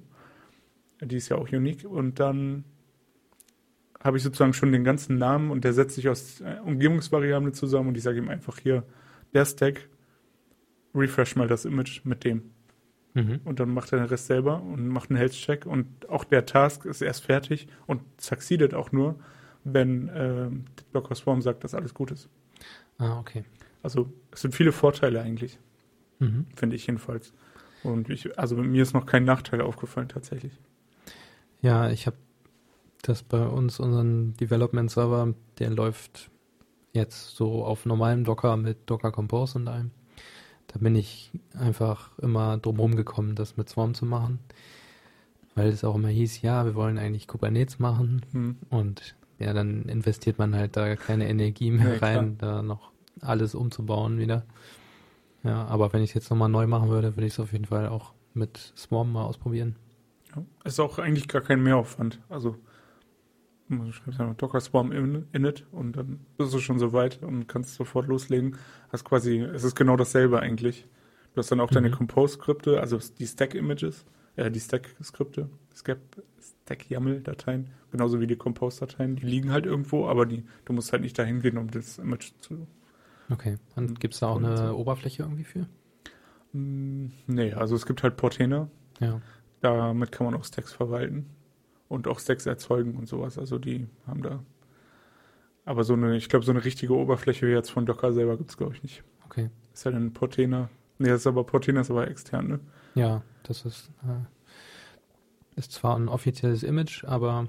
Die 1.00 1.16
ist 1.16 1.28
ja 1.28 1.36
auch 1.36 1.50
unique. 1.50 1.84
Und 1.84 2.20
dann 2.20 2.64
habe 4.02 4.16
ich 4.16 4.22
sozusagen 4.22 4.52
schon 4.52 4.72
den 4.72 4.84
ganzen 4.84 5.16
Namen 5.16 5.50
und 5.50 5.64
der 5.64 5.72
setzt 5.72 5.94
sich 5.94 6.08
aus 6.08 6.40
äh, 6.40 6.56
Umgebungsvariablen 6.64 7.54
zusammen 7.54 7.88
und 7.88 7.96
ich 7.96 8.02
sage 8.02 8.18
ihm 8.18 8.28
einfach 8.28 8.58
hier, 8.58 8.84
der 9.32 9.44
Stack, 9.44 9.88
refresh 10.94 11.36
mal 11.36 11.48
das 11.48 11.64
Image 11.64 12.04
mit 12.04 12.24
dem. 12.24 12.50
Mhm. 13.14 13.40
Und 13.44 13.60
dann 13.60 13.72
macht 13.72 13.92
er 13.92 13.98
den 13.98 14.08
Rest 14.08 14.26
selber 14.26 14.62
und 14.62 14.88
macht 14.88 15.10
einen 15.10 15.18
Health-Check 15.18 15.66
und 15.66 16.08
auch 16.08 16.24
der 16.24 16.46
Task 16.46 16.84
ist 16.84 17.02
erst 17.02 17.24
fertig 17.24 17.68
und 17.86 18.02
succeedet 18.20 18.74
auch 18.74 18.90
nur, 18.90 19.18
wenn 19.64 20.08
äh, 20.08 20.48
Docker 20.92 21.14
Swarm 21.14 21.42
sagt, 21.42 21.62
dass 21.62 21.74
alles 21.74 21.94
gut 21.94 22.10
ist. 22.10 22.28
Ah, 22.98 23.18
okay. 23.18 23.44
Also 23.82 24.12
es 24.30 24.40
sind 24.40 24.54
viele 24.54 24.72
Vorteile 24.72 25.20
eigentlich, 25.20 25.58
mhm. 26.18 26.46
finde 26.56 26.76
ich 26.76 26.86
jedenfalls. 26.86 27.32
Und 27.84 28.08
ich, 28.08 28.38
also 28.38 28.56
mir 28.56 28.82
ist 28.82 28.94
noch 28.94 29.06
kein 29.06 29.24
Nachteil 29.24 29.60
aufgefallen 29.60 30.08
tatsächlich. 30.08 30.52
Ja, 31.60 31.90
ich 31.90 32.06
habe 32.06 32.16
das 33.02 33.22
bei 33.22 33.44
uns, 33.44 33.80
unseren 33.80 34.34
Development-Server, 34.34 35.34
der 35.58 35.70
läuft 35.70 36.30
jetzt 36.92 37.36
so 37.36 37.64
auf 37.64 37.86
normalem 37.86 38.24
Docker 38.24 38.56
mit 38.56 38.78
Docker 38.86 39.10
Compose 39.10 39.58
und 39.58 39.68
allem. 39.68 39.90
Da 40.68 40.78
bin 40.78 40.94
ich 40.94 41.30
einfach 41.54 42.16
immer 42.18 42.56
drum 42.58 42.96
gekommen, 42.96 43.34
das 43.34 43.56
mit 43.56 43.68
Swarm 43.68 43.94
zu 43.94 44.06
machen. 44.06 44.38
Weil 45.54 45.68
es 45.68 45.84
auch 45.84 45.96
immer 45.96 46.08
hieß, 46.08 46.40
ja, 46.42 46.64
wir 46.64 46.74
wollen 46.74 46.98
eigentlich 46.98 47.28
Kubernetes 47.28 47.78
machen. 47.78 48.24
Hm. 48.32 48.56
Und 48.70 49.14
ja, 49.38 49.52
dann 49.52 49.82
investiert 49.84 50.38
man 50.38 50.54
halt 50.54 50.76
da 50.76 50.96
keine 50.96 51.28
Energie 51.28 51.70
mehr 51.70 51.94
ja, 51.94 51.98
rein, 51.98 52.38
klar. 52.38 52.56
da 52.56 52.62
noch 52.62 52.90
alles 53.20 53.54
umzubauen 53.54 54.18
wieder. 54.18 54.44
Ja, 55.45 55.66
aber 55.66 55.93
wenn 55.93 56.03
ich 56.03 56.11
es 56.11 56.14
jetzt 56.14 56.30
nochmal 56.30 56.49
neu 56.49 56.66
machen 56.66 56.88
würde, 56.88 57.16
würde 57.16 57.26
ich 57.26 57.32
es 57.32 57.40
auf 57.40 57.53
jeden 57.53 57.64
Fall 57.64 57.88
auch 57.88 58.12
mit 58.34 58.72
Swarm 58.76 59.12
mal 59.12 59.24
ausprobieren. 59.24 59.76
Ja, 60.34 60.45
ist 60.64 60.80
auch 60.80 60.99
eigentlich 60.99 61.28
gar 61.28 61.43
kein 61.43 61.62
Mehraufwand. 61.62 62.20
Also 62.28 62.57
du 63.68 63.93
schreibst 63.93 64.20
einfach 64.20 64.36
Docker 64.36 64.61
Swarm 64.61 64.93
in, 64.93 65.26
init 65.32 65.66
und 65.72 65.97
dann 65.97 66.20
bist 66.36 66.53
du 66.53 66.59
schon 66.59 66.78
so 66.78 66.93
weit 66.93 67.22
und 67.22 67.49
kannst 67.49 67.74
sofort 67.74 68.07
loslegen. 68.07 68.57
Hast 68.90 69.05
quasi, 69.05 69.38
es 69.40 69.64
ist 69.64 69.74
genau 69.74 69.97
dasselbe 69.97 70.40
eigentlich. 70.40 70.86
Du 71.34 71.38
hast 71.38 71.51
dann 71.51 71.61
auch 71.61 71.70
mhm. 71.70 71.74
deine 71.74 71.90
Compose-Skripte, 71.90 72.80
also 72.80 72.99
die 73.18 73.26
Stack-Images, 73.26 74.05
äh, 74.36 74.51
die 74.51 74.61
Stack-Skripte, 74.61 75.49
Stack-YAML-Dateien, 75.74 77.70
genauso 77.90 78.20
wie 78.20 78.26
die 78.26 78.36
Compose-Dateien. 78.36 79.16
Die 79.16 79.26
liegen 79.26 79.51
halt 79.51 79.66
irgendwo, 79.66 80.07
aber 80.07 80.26
die, 80.26 80.45
du 80.64 80.72
musst 80.72 80.93
halt 80.93 81.03
nicht 81.03 81.18
dahin 81.18 81.40
gehen, 81.40 81.57
um 81.57 81.70
das 81.70 81.99
Image 81.99 82.32
zu 82.40 82.66
Okay. 83.32 83.58
Und 83.76 84.00
gibt 84.00 84.14
es 84.14 84.20
da 84.20 84.28
auch 84.28 84.36
eine 84.36 84.56
so. 84.56 84.76
Oberfläche 84.76 85.22
irgendwie 85.22 85.44
für? 85.44 85.66
Mm, 86.52 87.06
nee, 87.26 87.52
also 87.52 87.74
es 87.74 87.86
gibt 87.86 88.02
halt 88.02 88.16
Portainer. 88.16 88.68
Ja. 89.00 89.20
Damit 89.60 90.12
kann 90.12 90.26
man 90.26 90.34
auch 90.34 90.44
Stacks 90.44 90.72
verwalten 90.72 91.30
und 91.88 92.08
auch 92.08 92.18
Stacks 92.18 92.46
erzeugen 92.46 92.96
und 92.96 93.08
sowas. 93.08 93.38
Also 93.38 93.58
die 93.58 93.88
haben 94.06 94.22
da. 94.22 94.42
Aber 95.64 95.84
so 95.84 95.94
eine, 95.94 96.16
ich 96.16 96.28
glaube, 96.28 96.44
so 96.44 96.52
eine 96.52 96.64
richtige 96.64 96.94
Oberfläche 96.94 97.46
wie 97.46 97.52
jetzt 97.52 97.70
von 97.70 97.86
Docker 97.86 98.12
selber 98.12 98.36
gibt 98.36 98.50
es, 98.50 98.56
glaube 98.56 98.74
ich, 98.74 98.82
nicht. 98.82 99.04
Okay. 99.26 99.50
Ist 99.72 99.84
ja 99.84 99.92
ein 99.92 100.12
Portainer. 100.12 100.68
Nee, 100.98 101.08
das 101.08 101.20
ist 101.20 101.26
aber 101.26 101.44
Portainer 101.44 101.80
ist 101.80 101.90
aber 101.90 102.08
extern, 102.08 102.48
ne? 102.48 102.60
Ja, 102.94 103.22
das 103.44 103.64
ist, 103.64 103.90
äh, 104.02 105.58
ist 105.58 105.72
zwar 105.72 105.96
ein 105.96 106.08
offizielles 106.08 106.62
Image, 106.62 107.04
aber 107.04 107.48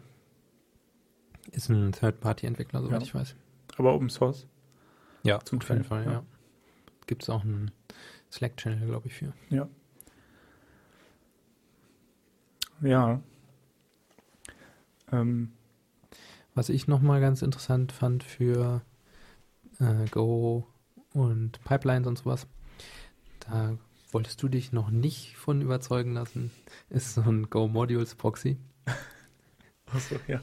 ist 1.51 1.69
ein 1.69 1.91
Third-Party-Entwickler, 1.91 2.81
soweit 2.81 3.01
ja. 3.01 3.05
ich 3.07 3.15
weiß. 3.15 3.35
Aber 3.77 3.93
Open 3.93 4.09
Source? 4.09 4.47
Ja, 5.23 5.39
zum 5.43 5.59
auf 5.59 5.69
jeden 5.69 5.83
Fall, 5.83 6.05
ja. 6.05 6.11
ja. 6.11 6.23
Gibt 7.07 7.23
es 7.23 7.29
auch 7.29 7.43
einen 7.43 7.71
Slack-Channel, 8.31 8.87
glaube 8.87 9.07
ich, 9.07 9.13
für. 9.13 9.33
Ja. 9.49 9.67
Ja. 12.81 13.21
Ähm. 15.11 15.51
Was 16.55 16.69
ich 16.69 16.87
nochmal 16.87 17.19
ganz 17.19 17.41
interessant 17.41 17.91
fand 17.91 18.23
für 18.23 18.83
äh, 19.79 20.05
Go 20.11 20.67
und 21.13 21.63
Pipelines 21.63 22.07
und 22.07 22.19
sowas, 22.19 22.47
da 23.39 23.75
wolltest 24.11 24.41
du 24.43 24.47
dich 24.47 24.71
noch 24.71 24.91
nicht 24.91 25.35
von 25.35 25.61
überzeugen 25.61 26.13
lassen, 26.13 26.51
ist 26.89 27.15
so 27.15 27.21
ein 27.21 27.49
Go 27.49 27.67
Modules 27.67 28.13
Proxy. 28.13 28.57
Achso, 29.87 30.15
ja. 30.27 30.41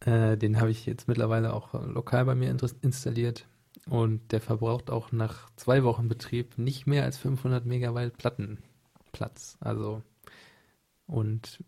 Äh, 0.00 0.36
den 0.36 0.60
habe 0.60 0.70
ich 0.70 0.86
jetzt 0.86 1.08
mittlerweile 1.08 1.52
auch 1.52 1.74
lokal 1.74 2.24
bei 2.24 2.36
mir 2.36 2.56
installiert. 2.80 3.46
Und 3.90 4.32
der 4.32 4.40
verbraucht 4.40 4.90
auch 4.90 5.12
nach 5.12 5.50
zwei 5.56 5.82
Wochen 5.84 6.08
Betrieb 6.08 6.58
nicht 6.58 6.86
mehr 6.86 7.04
als 7.04 7.18
500 7.18 7.66
Megabyte 7.66 8.16
Plattenplatz. 8.16 9.58
Also, 9.60 10.02
und 11.06 11.62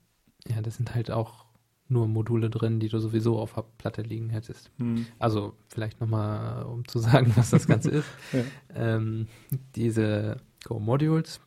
ja, 0.49 0.63
das 0.63 0.77
sind 0.77 0.95
halt 0.95 1.11
auch 1.11 1.47
nur 1.89 2.07
Module 2.07 2.49
drin, 2.49 2.81
die 2.81 2.89
du 2.89 2.99
sowieso 3.01 3.39
auf 3.39 3.55
der 3.55 3.65
Platte 3.77 4.03
liegen 4.03 4.31
hättest. 4.31 4.71
Hm. 4.79 5.07
Also, 5.19 5.55
vielleicht 5.69 6.01
nochmal, 6.01 6.63
um 6.63 6.87
zu 6.87 7.01
sagen, 7.01 7.33
was 7.37 7.51
das 7.51 7.67
Ganze 7.67 7.91
ist. 7.91 8.09
ja. 8.33 8.45
ähm, 8.75 9.27
diese 9.75 10.37
Go-Modules 10.65 11.41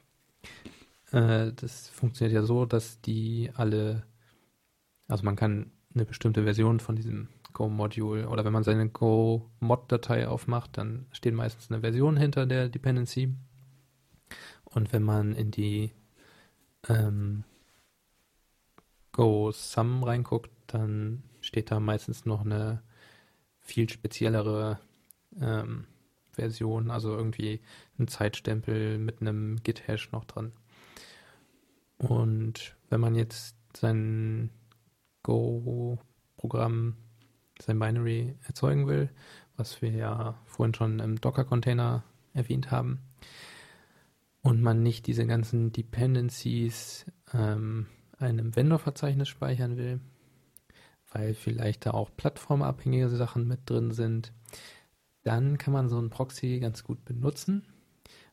äh, 1.11 1.53
das 1.53 1.89
funktioniert 1.89 2.36
ja 2.36 2.43
so, 2.43 2.65
dass 2.65 3.01
die 3.01 3.51
alle, 3.55 4.03
also 5.07 5.23
man 5.23 5.36
kann 5.36 5.71
eine 5.93 6.05
bestimmte 6.05 6.43
Version 6.43 6.80
von 6.80 6.95
diesem 6.95 7.30
Go-Module 7.56 8.30
oder 8.30 8.45
wenn 8.45 8.53
man 8.53 8.64
seine 8.64 8.89
Go-Mod-Datei 8.89 10.28
aufmacht, 10.28 10.78
dann 10.78 11.08
steht 11.12 11.34
meistens 11.34 11.72
eine 11.72 11.82
Version 11.82 12.18
hinter 12.18 12.45
der 12.45 12.70
Dependency. 12.70 13.34
Und 14.66 14.93
wenn 14.93 15.01
man 15.01 15.34
in 15.34 15.51
die 15.51 15.91
ähm, 16.88 17.45
Go-Sum 19.14 20.03
reinguckt, 20.03 20.51
dann 20.68 21.24
steht 21.41 21.72
da 21.72 21.80
meistens 21.80 22.26
noch 22.26 22.41
eine 22.41 22.84
viel 23.62 23.89
speziellere 23.89 24.80
ähm, 25.39 25.86
Version, 26.32 26.91
also 26.91 27.16
irgendwie 27.16 27.62
ein 27.97 28.10
Zeitstempel 28.10 28.97
mit 28.97 29.22
einem 29.22 29.64
Git-Hash 29.64 30.12
noch 30.12 30.26
dran. 30.26 30.51
Und 31.97 32.76
wenn 32.89 32.99
man 32.99 33.16
jetzt 33.16 33.56
sein 33.78 34.49
Go-Programm, 35.24 36.97
sein 37.62 37.80
Binary 37.80 38.36
erzeugen 38.47 38.88
will, 38.88 39.10
was 39.58 39.82
wir 39.82 39.91
ja 39.91 40.36
vorhin 40.45 40.74
schon 40.74 40.99
im 40.99 41.20
Docker-Container 41.20 42.03
erwähnt 42.34 42.72
haben, 42.72 42.99
und 44.45 44.62
man 44.62 44.84
nicht 44.84 45.08
diese 45.08 45.26
ganzen 45.26 45.72
Dependencies 45.72 47.06
ähm, 47.34 47.88
einem 48.20 48.56
Vendor-Verzeichnis 48.56 49.28
speichern 49.28 49.76
will, 49.76 49.99
weil 51.12 51.34
vielleicht 51.34 51.88
da 51.88 51.91
auch 51.91 52.12
plattformabhängige 52.16 53.10
Sachen 53.10 53.47
mit 53.47 53.68
drin 53.68 53.89
sind, 53.91 54.34
dann 55.24 55.58
kann 55.58 55.74
man 55.74 55.89
so 55.89 55.97
einen 55.97 56.12
Proxy 56.12 56.60
ganz 56.60 56.84
gut 56.84 57.03
benutzen, 57.06 57.66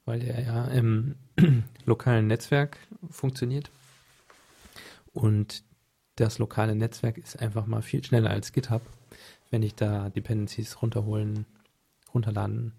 weil 0.04 0.20
der 0.20 0.42
ja 0.42 0.66
im 0.66 1.14
lokalen 1.86 2.26
Netzwerk 2.26 2.76
funktioniert. 3.08 3.70
Und 5.14 5.64
das 6.22 6.38
lokale 6.38 6.76
Netzwerk 6.76 7.18
ist 7.18 7.40
einfach 7.40 7.66
mal 7.66 7.82
viel 7.82 8.04
schneller 8.04 8.30
als 8.30 8.52
GitHub, 8.52 8.82
wenn 9.50 9.62
ich 9.62 9.74
da 9.74 10.08
Dependencies 10.08 10.80
runterholen, 10.80 11.46
runterladen, 12.14 12.72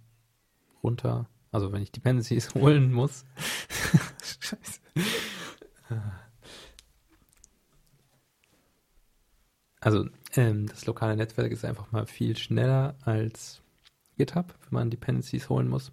runter, 0.82 1.28
also 1.52 1.74
wenn 1.74 1.84
ich 1.84 1.92
Dependencies 1.92 2.54
holen 2.56 2.94
muss. 2.94 3.26
Scheiße. 4.40 4.80
Also 9.82 10.08
ähm, 10.36 10.68
das 10.68 10.86
lokale 10.86 11.18
Netzwerk 11.18 11.52
ist 11.52 11.66
einfach 11.66 11.92
mal 11.92 12.06
viel 12.06 12.38
schneller 12.38 12.96
als 13.04 13.62
GitHub, 14.18 14.56
wenn 14.62 14.80
man 14.80 14.90
Dependencies 14.90 15.50
holen 15.50 15.68
muss. 15.68 15.92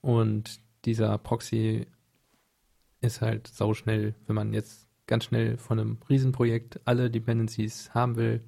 Und 0.00 0.60
dieser 0.84 1.16
Proxy 1.18 1.86
ist 3.00 3.20
halt 3.20 3.46
sau 3.46 3.72
schnell, 3.74 4.16
wenn 4.26 4.34
man 4.34 4.52
jetzt 4.52 4.87
ganz 5.08 5.24
schnell 5.24 5.56
von 5.56 5.80
einem 5.80 5.98
Riesenprojekt 6.08 6.80
alle 6.84 7.10
Dependencies 7.10 7.92
haben 7.92 8.14
will, 8.14 8.40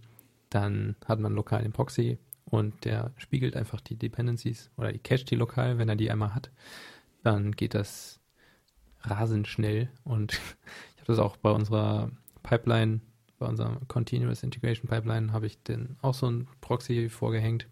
dann 0.50 0.94
hat 1.04 1.18
man 1.18 1.34
lokal 1.34 1.62
den 1.62 1.72
Proxy 1.72 2.18
und 2.44 2.84
der 2.84 3.12
spiegelt 3.16 3.56
einfach 3.56 3.80
die 3.80 3.96
Dependencies 3.96 4.70
oder 4.76 4.92
die 4.92 5.00
cache 5.00 5.24
die 5.24 5.36
lokal, 5.36 5.78
wenn 5.78 5.88
er 5.88 5.96
die 5.96 6.10
einmal 6.10 6.34
hat, 6.34 6.52
dann 7.24 7.52
geht 7.52 7.74
das 7.74 8.20
rasend 9.02 9.48
schnell 9.48 9.88
und 10.04 10.32
ich 10.94 11.00
habe 11.00 11.06
das 11.06 11.18
auch 11.18 11.36
bei 11.36 11.50
unserer 11.50 12.12
Pipeline 12.44 13.00
bei 13.40 13.46
unserem 13.46 13.88
Continuous 13.88 14.44
Integration 14.44 14.88
Pipeline 14.88 15.32
habe 15.32 15.46
ich 15.46 15.60
den 15.62 15.96
auch 16.02 16.14
so 16.14 16.30
ein 16.30 16.46
Proxy 16.60 17.08
vorgehängt. 17.08 17.66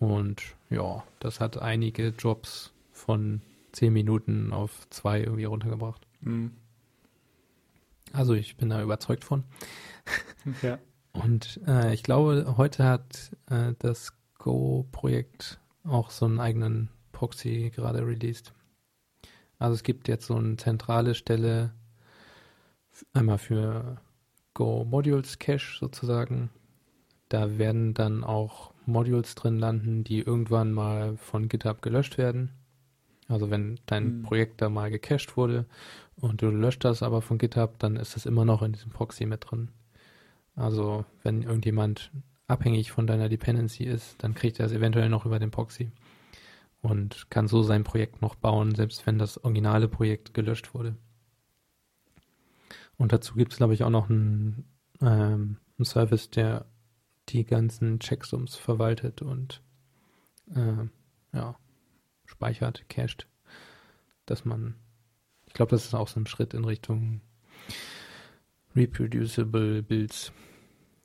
Und 0.00 0.42
ja, 0.68 1.04
das 1.20 1.40
hat 1.40 1.62
einige 1.62 2.08
Jobs 2.08 2.72
von 2.92 3.40
10 3.72 3.92
Minuten 3.92 4.52
auf 4.52 4.88
zwei 4.90 5.20
irgendwie 5.20 5.44
runtergebracht. 5.44 6.06
Mhm. 6.20 6.50
Also 8.14 8.34
ich 8.34 8.56
bin 8.56 8.70
da 8.70 8.80
überzeugt 8.80 9.24
von. 9.24 9.44
Ja. 10.62 10.78
Und 11.12 11.60
äh, 11.66 11.94
ich 11.94 12.02
glaube, 12.02 12.54
heute 12.56 12.84
hat 12.84 13.32
äh, 13.50 13.72
das 13.78 14.12
Go-Projekt 14.38 15.58
auch 15.84 16.10
so 16.10 16.26
einen 16.26 16.38
eigenen 16.38 16.90
Proxy 17.12 17.72
gerade 17.74 18.06
released. 18.06 18.52
Also 19.58 19.74
es 19.74 19.82
gibt 19.82 20.06
jetzt 20.06 20.26
so 20.26 20.34
eine 20.36 20.56
zentrale 20.56 21.14
Stelle 21.14 21.72
einmal 23.12 23.38
für 23.38 24.00
Go 24.54 24.84
Modules 24.84 25.38
Cache 25.38 25.78
sozusagen. 25.80 26.50
Da 27.28 27.58
werden 27.58 27.94
dann 27.94 28.22
auch 28.22 28.72
Modules 28.86 29.34
drin 29.34 29.58
landen, 29.58 30.04
die 30.04 30.20
irgendwann 30.20 30.72
mal 30.72 31.16
von 31.16 31.48
GitHub 31.48 31.82
gelöscht 31.82 32.18
werden. 32.18 32.50
Also 33.28 33.50
wenn 33.50 33.80
dein 33.86 34.18
mhm. 34.18 34.22
Projekt 34.22 34.60
da 34.60 34.68
mal 34.68 34.90
gecached 34.90 35.36
wurde 35.36 35.66
und 36.20 36.42
du 36.42 36.48
löscht 36.48 36.84
das 36.84 37.02
aber 37.02 37.22
von 37.22 37.38
GitHub, 37.38 37.78
dann 37.78 37.96
ist 37.96 38.16
das 38.16 38.26
immer 38.26 38.44
noch 38.44 38.62
in 38.62 38.72
diesem 38.72 38.90
Proxy 38.90 39.26
mit 39.26 39.50
drin. 39.50 39.70
Also 40.56 41.04
wenn 41.22 41.42
irgendjemand 41.42 42.10
abhängig 42.46 42.92
von 42.92 43.06
deiner 43.06 43.28
Dependency 43.28 43.84
ist, 43.84 44.22
dann 44.22 44.34
kriegt 44.34 44.60
er 44.60 44.66
es 44.66 44.72
eventuell 44.72 45.08
noch 45.08 45.26
über 45.26 45.38
den 45.38 45.50
Proxy 45.50 45.90
und 46.82 47.30
kann 47.30 47.48
so 47.48 47.62
sein 47.62 47.82
Projekt 47.82 48.20
noch 48.20 48.34
bauen, 48.34 48.74
selbst 48.74 49.06
wenn 49.06 49.18
das 49.18 49.42
originale 49.42 49.88
Projekt 49.88 50.34
gelöscht 50.34 50.74
wurde. 50.74 50.96
Und 52.96 53.12
dazu 53.12 53.34
gibt 53.34 53.52
es, 53.52 53.58
glaube 53.58 53.74
ich, 53.74 53.82
auch 53.82 53.90
noch 53.90 54.10
einen, 54.10 54.64
ähm, 55.00 55.56
einen, 55.78 55.84
Service, 55.84 56.30
der 56.30 56.66
die 57.30 57.44
ganzen 57.44 57.98
Checksums 57.98 58.54
verwaltet 58.56 59.22
und 59.22 59.62
äh, 60.54 60.86
ja, 61.32 61.56
speichert, 62.26 62.88
cached, 62.88 63.26
dass 64.26 64.44
man, 64.44 64.74
ich 65.54 65.56
glaube, 65.56 65.70
das 65.70 65.84
ist 65.84 65.94
auch 65.94 66.08
so 66.08 66.18
ein 66.18 66.26
Schritt 66.26 66.52
in 66.52 66.64
Richtung 66.64 67.20
reproducible 68.74 69.84
Builds, 69.84 70.32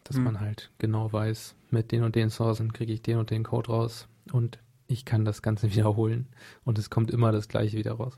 dass 0.04 0.18
hm. 0.18 0.24
man 0.24 0.40
halt 0.40 0.72
genau 0.80 1.14
weiß, 1.14 1.56
mit 1.70 1.92
den 1.92 2.02
und 2.02 2.16
den 2.16 2.32
Sourcen 2.32 2.74
kriege 2.74 2.92
ich 2.92 3.04
den 3.04 3.20
und 3.20 3.30
den 3.30 3.44
Code 3.44 3.70
raus 3.70 4.08
und 4.32 4.58
ich 4.88 5.06
kann 5.06 5.24
das 5.24 5.44
Ganze 5.44 5.72
wiederholen 5.76 6.30
und 6.64 6.80
es 6.80 6.90
kommt 6.90 7.12
immer 7.12 7.32
das 7.32 7.48
gleiche 7.48 7.78
wieder 7.78 7.92
raus. 7.92 8.18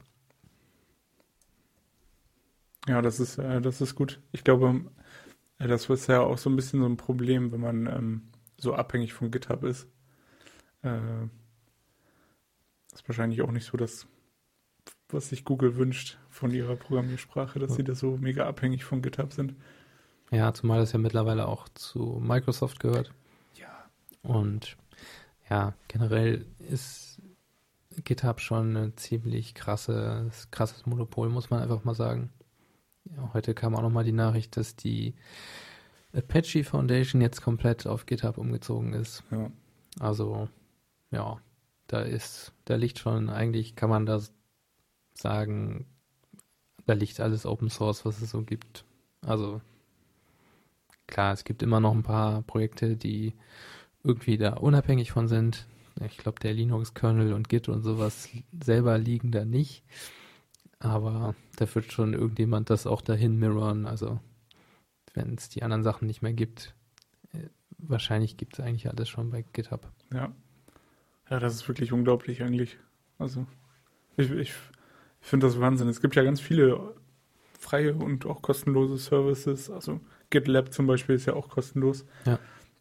Ja, 2.87 3.01
das 3.01 3.19
ist, 3.19 3.37
äh, 3.37 3.59
das 3.59 3.81
ist 3.81 3.95
gut. 3.95 4.21
Ich 4.31 4.45
glaube, 4.45 4.85
äh, 5.59 5.67
das 5.67 5.89
ist 5.89 6.07
ja 6.07 6.21
auch 6.21 6.37
so 6.37 6.49
ein 6.49 6.55
bisschen 6.55 6.79
so 6.79 6.85
ein 6.85 6.95
Problem, 6.95 7.51
wenn 7.51 7.59
man 7.59 7.87
ähm, 7.87 8.21
so 8.57 8.73
abhängig 8.73 9.11
von 9.11 9.31
GitHub 9.31 9.65
ist. 9.65 9.85
Äh, 10.81 11.25
ist 12.93 13.05
wahrscheinlich 13.05 13.41
auch 13.41 13.51
nicht 13.51 13.65
so 13.65 13.75
das, 13.75 14.07
was 15.13 15.29
sich 15.29 15.45
Google 15.45 15.75
wünscht 15.75 16.17
von 16.29 16.51
ihrer 16.51 16.75
Programmiersprache, 16.75 17.59
dass 17.59 17.71
ja. 17.71 17.75
sie 17.77 17.83
da 17.83 17.95
so 17.95 18.17
mega 18.17 18.47
abhängig 18.47 18.83
von 18.83 19.01
GitHub 19.01 19.33
sind. 19.33 19.55
Ja, 20.31 20.53
zumal 20.53 20.79
das 20.79 20.93
ja 20.93 20.99
mittlerweile 20.99 21.47
auch 21.47 21.67
zu 21.69 22.21
Microsoft 22.21 22.79
gehört. 22.79 23.13
Ja. 23.55 23.89
Und 24.23 24.77
ja, 25.49 25.73
generell 25.87 26.45
ist 26.59 27.21
GitHub 28.03 28.39
schon 28.39 28.77
ein 28.77 28.97
ziemlich 28.97 29.53
krasses, 29.53 30.49
krasses 30.51 30.85
Monopol, 30.85 31.29
muss 31.29 31.49
man 31.49 31.61
einfach 31.61 31.83
mal 31.83 31.95
sagen. 31.95 32.31
Ja, 33.05 33.31
heute 33.33 33.53
kam 33.53 33.75
auch 33.75 33.81
nochmal 33.81 34.05
die 34.05 34.11
Nachricht, 34.13 34.55
dass 34.55 34.75
die 34.75 35.15
Apache 36.13 36.63
Foundation 36.63 37.21
jetzt 37.21 37.41
komplett 37.41 37.87
auf 37.87 38.05
GitHub 38.05 38.37
umgezogen 38.37 38.93
ist. 38.93 39.23
Ja. 39.31 39.51
Also, 39.99 40.47
ja, 41.11 41.41
da 41.87 42.01
ist, 42.01 42.53
da 42.65 42.75
liegt 42.75 42.99
schon, 42.99 43.29
eigentlich 43.29 43.75
kann 43.75 43.89
man 43.89 44.05
das 44.05 44.33
sagen, 45.21 45.85
da 46.85 46.93
liegt 46.93 47.19
alles 47.19 47.45
Open 47.45 47.69
Source, 47.69 48.05
was 48.05 48.21
es 48.21 48.31
so 48.31 48.43
gibt. 48.43 48.85
Also, 49.21 49.61
klar, 51.07 51.33
es 51.33 51.43
gibt 51.43 51.63
immer 51.63 51.79
noch 51.79 51.93
ein 51.93 52.03
paar 52.03 52.41
Projekte, 52.43 52.95
die 52.95 53.33
irgendwie 54.03 54.37
da 54.37 54.53
unabhängig 54.53 55.11
von 55.11 55.27
sind. 55.27 55.67
Ich 56.05 56.17
glaube, 56.17 56.39
der 56.39 56.53
Linux-Kernel 56.53 57.33
und 57.33 57.49
Git 57.49 57.69
und 57.69 57.83
sowas 57.83 58.29
selber 58.63 58.97
liegen 58.97 59.31
da 59.31 59.45
nicht. 59.45 59.83
Aber 60.79 61.35
da 61.57 61.75
wird 61.75 61.91
schon 61.91 62.13
irgendjemand 62.13 62.69
das 62.69 62.87
auch 62.87 63.01
dahin 63.01 63.37
mirrorn. 63.37 63.85
Also 63.85 64.19
wenn 65.13 65.35
es 65.35 65.49
die 65.49 65.61
anderen 65.61 65.83
Sachen 65.83 66.07
nicht 66.07 66.21
mehr 66.23 66.33
gibt, 66.33 66.73
äh, 67.33 67.49
wahrscheinlich 67.77 68.37
gibt 68.37 68.57
es 68.57 68.65
eigentlich 68.65 68.89
alles 68.89 69.09
schon 69.09 69.29
bei 69.29 69.43
GitHub. 69.53 69.91
Ja. 70.11 70.33
Ja, 71.29 71.39
das 71.39 71.53
ist 71.53 71.67
wirklich 71.67 71.93
unglaublich 71.93 72.41
eigentlich. 72.43 72.77
Also 73.17 73.45
ich, 74.17 74.31
ich, 74.31 74.53
ich 75.21 75.27
finde 75.27 75.47
das 75.47 75.59
Wahnsinn. 75.59 75.87
Es 75.87 76.01
gibt 76.01 76.15
ja 76.15 76.23
ganz 76.23 76.41
viele 76.41 76.95
freie 77.59 77.93
und 77.93 78.25
auch 78.25 78.41
kostenlose 78.41 78.97
Services. 78.97 79.69
Also 79.69 80.01
GitLab 80.29 80.73
zum 80.73 80.87
Beispiel 80.87 81.15
ist 81.15 81.27
ja 81.27 81.33
auch 81.33 81.49
kostenlos. 81.49 82.05
Ja. 82.25 82.39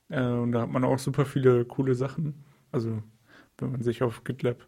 Äh, 0.09 0.22
und 0.22 0.53
da 0.53 0.62
hat 0.62 0.70
man 0.70 0.84
auch 0.84 0.99
super 0.99 1.26
viele 1.26 1.64
coole 1.64 1.95
Sachen. 1.95 2.43
Also 2.72 3.03
wenn 3.59 3.72
man 3.72 3.82
sich 3.82 4.03
auf 4.03 4.24
GitLab 4.24 4.66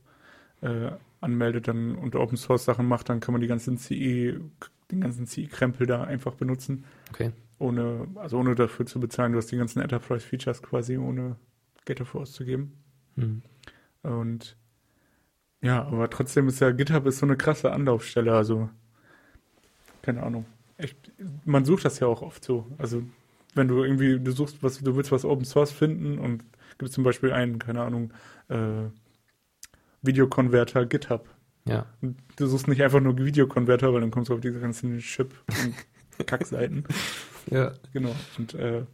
äh, 0.60 0.92
anmeldet 1.20 1.68
dann 1.68 1.94
und 1.96 2.14
Open 2.14 2.36
Source 2.36 2.64
Sachen 2.64 2.86
macht, 2.86 3.08
dann 3.08 3.20
kann 3.20 3.32
man 3.32 3.40
die 3.40 3.46
ganzen 3.46 3.78
CE, 3.78 4.40
den 4.90 5.00
ganzen 5.00 5.26
CE-Krempel 5.26 5.86
da 5.86 6.04
einfach 6.04 6.34
benutzen. 6.34 6.84
Okay. 7.10 7.32
Ohne, 7.58 8.08
also 8.16 8.38
ohne 8.38 8.54
dafür 8.54 8.86
zu 8.86 9.00
bezahlen. 9.00 9.32
Du 9.32 9.38
hast 9.38 9.50
die 9.50 9.56
ganzen 9.56 9.80
Enterprise 9.80 10.26
Features 10.26 10.62
quasi 10.62 10.98
ohne 10.98 11.36
Geld 11.84 12.00
dafür 12.00 12.20
auszugeben. 12.20 12.72
Mhm. 13.16 13.42
Und 14.02 14.56
ja, 15.62 15.84
aber 15.84 16.10
trotzdem 16.10 16.48
ist 16.48 16.60
ja 16.60 16.70
GitHub 16.72 17.06
ist 17.06 17.18
so 17.18 17.26
eine 17.26 17.36
krasse 17.36 17.72
Anlaufstelle. 17.72 18.34
Also 18.34 18.68
keine 20.02 20.22
Ahnung. 20.22 20.44
Ich, 20.78 20.96
man 21.44 21.64
sucht 21.64 21.84
das 21.84 22.00
ja 22.00 22.08
auch 22.08 22.22
oft 22.22 22.44
so. 22.44 22.66
Also 22.78 23.02
wenn 23.54 23.68
du 23.68 23.84
irgendwie, 23.84 24.18
du 24.18 24.32
suchst 24.32 24.62
was, 24.62 24.78
du 24.78 24.96
willst 24.96 25.12
was 25.12 25.24
Open 25.24 25.44
Source 25.44 25.70
finden 25.70 26.18
und 26.18 26.44
gibt 26.78 26.92
zum 26.92 27.04
Beispiel 27.04 27.32
einen, 27.32 27.58
keine 27.58 27.82
Ahnung, 27.82 28.12
äh, 28.48 28.88
Videokonverter 30.02 30.86
GitHub. 30.86 31.28
Ja. 31.64 31.86
Und 32.00 32.16
du 32.36 32.46
suchst 32.46 32.66
nicht 32.66 32.82
einfach 32.82 33.00
nur 33.00 33.16
Videokonverter, 33.16 33.92
weil 33.92 34.00
dann 34.00 34.10
kommst 34.10 34.30
du 34.30 34.34
auf 34.34 34.40
diese 34.40 34.58
ganzen 34.58 34.98
Chip 34.98 35.32
und 35.48 36.26
Kackseiten. 36.26 36.84
Ja. 37.50 37.72
Genau. 37.92 38.14
Und 38.36 38.54
äh, 38.54 38.84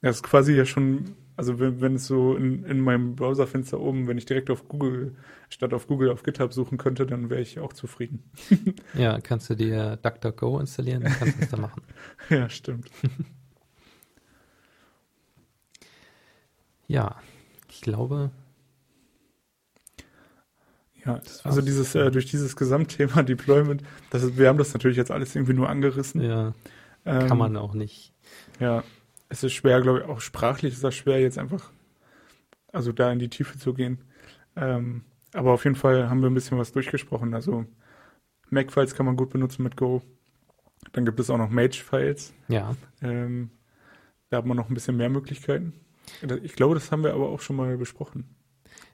das 0.00 0.16
ist 0.16 0.22
quasi 0.22 0.54
ja 0.54 0.64
schon, 0.64 1.14
also 1.36 1.58
wenn, 1.60 1.80
wenn 1.80 1.94
es 1.96 2.06
so 2.06 2.34
in, 2.36 2.64
in 2.64 2.80
meinem 2.80 3.14
Browserfenster 3.16 3.80
oben, 3.80 4.06
wenn 4.08 4.18
ich 4.18 4.24
direkt 4.26 4.50
auf 4.50 4.68
Google, 4.68 5.14
statt 5.50 5.74
auf 5.74 5.86
Google 5.86 6.10
auf 6.10 6.22
GitHub 6.22 6.52
suchen 6.52 6.78
könnte, 6.78 7.06
dann 7.06 7.30
wäre 7.30 7.40
ich 7.40 7.60
auch 7.60 7.72
zufrieden. 7.72 8.22
Ja, 8.92 9.20
kannst 9.20 9.50
du 9.50 9.54
dir 9.54 9.96
DuckDuckGo 10.02 10.58
installieren, 10.60 11.02
dann 11.04 11.12
kannst 11.14 11.34
du 11.36 11.40
das 11.40 11.48
da 11.50 11.56
machen. 11.56 11.82
ja, 12.30 12.48
stimmt. 12.48 12.90
Ja, 16.88 17.16
ich 17.70 17.80
glaube, 17.80 18.30
Ja, 21.04 21.18
Das 21.18 21.44
also 21.44 21.60
dieses, 21.62 21.94
äh, 21.94 22.10
durch 22.10 22.26
dieses 22.26 22.56
Gesamtthema 22.56 23.22
Deployment, 23.22 23.82
das 24.10 24.22
ist, 24.22 24.38
wir 24.38 24.48
haben 24.48 24.58
das 24.58 24.72
natürlich 24.72 24.96
jetzt 24.96 25.10
alles 25.10 25.34
irgendwie 25.36 25.54
nur 25.54 25.68
angerissen. 25.68 26.20
ja, 26.20 26.54
Ähm, 27.04 27.28
kann 27.28 27.38
man 27.38 27.56
auch 27.56 27.74
nicht. 27.74 28.12
Ja, 28.58 28.82
es 29.28 29.42
ist 29.42 29.52
schwer, 29.52 29.80
glaube 29.80 30.00
ich, 30.00 30.04
auch 30.04 30.20
sprachlich 30.20 30.74
ist 30.74 30.84
das 30.84 30.94
schwer, 30.94 31.20
jetzt 31.20 31.38
einfach, 31.38 31.70
also 32.72 32.92
da 32.92 33.10
in 33.12 33.18
die 33.18 33.28
Tiefe 33.28 33.58
zu 33.58 33.74
gehen. 33.74 34.04
Ähm, 34.56 35.04
aber 35.32 35.52
auf 35.52 35.64
jeden 35.64 35.76
Fall 35.76 36.08
haben 36.08 36.22
wir 36.22 36.30
ein 36.30 36.34
bisschen 36.34 36.58
was 36.58 36.72
durchgesprochen. 36.72 37.34
Also 37.34 37.66
Mac-Files 38.50 38.94
kann 38.94 39.06
man 39.06 39.16
gut 39.16 39.30
benutzen 39.30 39.62
mit 39.62 39.76
Go. 39.76 40.02
Dann 40.92 41.04
gibt 41.04 41.18
es 41.20 41.30
auch 41.30 41.38
noch 41.38 41.50
Mage-Files. 41.50 42.32
Ja, 42.48 42.74
Ähm, 43.02 43.50
da 44.30 44.38
hat 44.38 44.46
man 44.46 44.56
noch 44.56 44.68
ein 44.68 44.74
bisschen 44.74 44.96
mehr 44.96 45.10
Möglichkeiten. 45.10 45.72
Ich 46.42 46.54
glaube, 46.54 46.74
das 46.74 46.92
haben 46.92 47.02
wir 47.02 47.14
aber 47.14 47.28
auch 47.28 47.40
schon 47.40 47.56
mal 47.56 47.76
besprochen. 47.76 48.36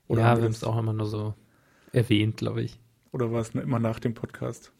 Oder 0.09 0.23
ja, 0.23 0.29
haben 0.29 0.39
wir 0.39 0.45
haben 0.45 0.53
es 0.53 0.65
auch 0.65 0.79
immer 0.79 0.93
nur 0.93 1.07
so 1.07 1.35
erwähnt, 1.93 2.39
glaube 2.39 2.63
ich. 2.63 2.79
Oder 3.13 3.31
war 3.31 3.41
es 3.41 3.51
immer 3.51 3.79
nach 3.79 4.01
dem 4.01 4.15
Podcast? 4.15 4.73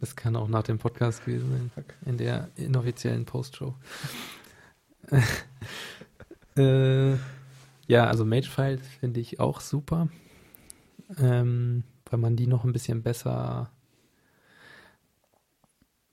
Das 0.00 0.14
kann 0.14 0.36
auch 0.36 0.48
nach 0.48 0.62
dem 0.62 0.78
Podcast 0.78 1.24
gewesen 1.24 1.70
sein, 1.74 1.84
in 2.06 2.16
der 2.16 2.48
inoffiziellen 2.54 3.24
Postshow. 3.24 3.74
äh, 6.56 7.12
ja, 7.86 8.06
also 8.06 8.24
Magefiles 8.24 8.86
finde 9.00 9.20
ich 9.20 9.40
auch 9.40 9.60
super, 9.60 10.08
ähm, 11.18 11.84
weil 12.10 12.18
man 12.18 12.36
die 12.36 12.46
noch 12.46 12.64
ein 12.64 12.72
bisschen 12.72 13.02
besser, 13.02 13.70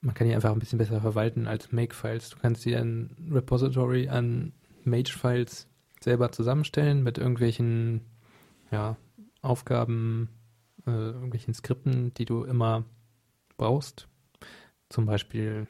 man 0.01 0.13
kann 0.13 0.27
die 0.27 0.35
einfach 0.35 0.51
ein 0.51 0.59
bisschen 0.59 0.79
besser 0.79 1.01
verwalten 1.01 1.47
als 1.47 1.71
Makefiles. 1.71 2.29
Du 2.29 2.37
kannst 2.39 2.65
dir 2.65 2.79
ein 2.79 3.15
Repository 3.31 4.09
an 4.09 4.53
Magefiles 4.83 5.67
selber 6.01 6.31
zusammenstellen 6.31 7.03
mit 7.03 7.17
irgendwelchen 7.17 8.01
ja, 8.71 8.97
Aufgaben, 9.41 10.29
äh, 10.85 10.91
irgendwelchen 10.91 11.53
Skripten, 11.53 12.13
die 12.13 12.25
du 12.25 12.43
immer 12.43 12.85
brauchst. 13.57 14.07
Zum 14.89 15.05
Beispiel, 15.05 15.67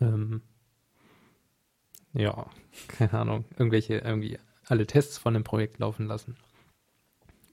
ähm, 0.00 0.42
ja, 2.14 2.46
keine 2.88 3.12
Ahnung, 3.14 3.44
irgendwelche, 3.58 3.98
irgendwie 3.98 4.38
alle 4.66 4.86
Tests 4.86 5.18
von 5.18 5.34
dem 5.34 5.44
Projekt 5.44 5.78
laufen 5.78 6.06
lassen. 6.06 6.36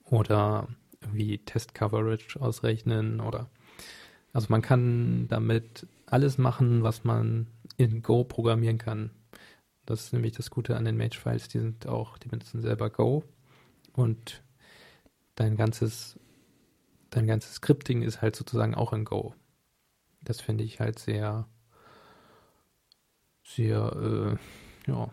Oder 0.04 0.68
irgendwie 1.00 1.38
Test-Coverage 1.38 2.40
ausrechnen 2.40 3.20
oder 3.20 3.48
also 4.32 4.46
man 4.50 4.62
kann 4.62 5.26
damit 5.28 5.86
alles 6.06 6.38
machen, 6.38 6.82
was 6.82 7.04
man 7.04 7.46
in 7.76 8.02
Go 8.02 8.24
programmieren 8.24 8.78
kann. 8.78 9.10
Das 9.86 10.04
ist 10.04 10.12
nämlich 10.12 10.32
das 10.32 10.50
Gute 10.50 10.76
an 10.76 10.84
den 10.84 10.96
Mage-Files, 10.96 11.48
die 11.48 11.58
sind 11.58 11.86
auch, 11.86 12.18
die 12.18 12.28
benutzen 12.28 12.60
selber 12.60 12.90
Go 12.90 13.24
und 13.92 14.42
dein 15.34 15.56
ganzes, 15.56 16.18
dein 17.10 17.26
ganzes 17.26 17.54
Scripting 17.54 18.02
ist 18.02 18.22
halt 18.22 18.36
sozusagen 18.36 18.74
auch 18.74 18.92
in 18.92 19.04
Go. 19.04 19.34
Das 20.22 20.40
finde 20.40 20.64
ich 20.64 20.80
halt 20.80 20.98
sehr, 20.98 21.48
sehr, 23.54 24.38
äh, 24.86 24.90
ja, 24.90 25.08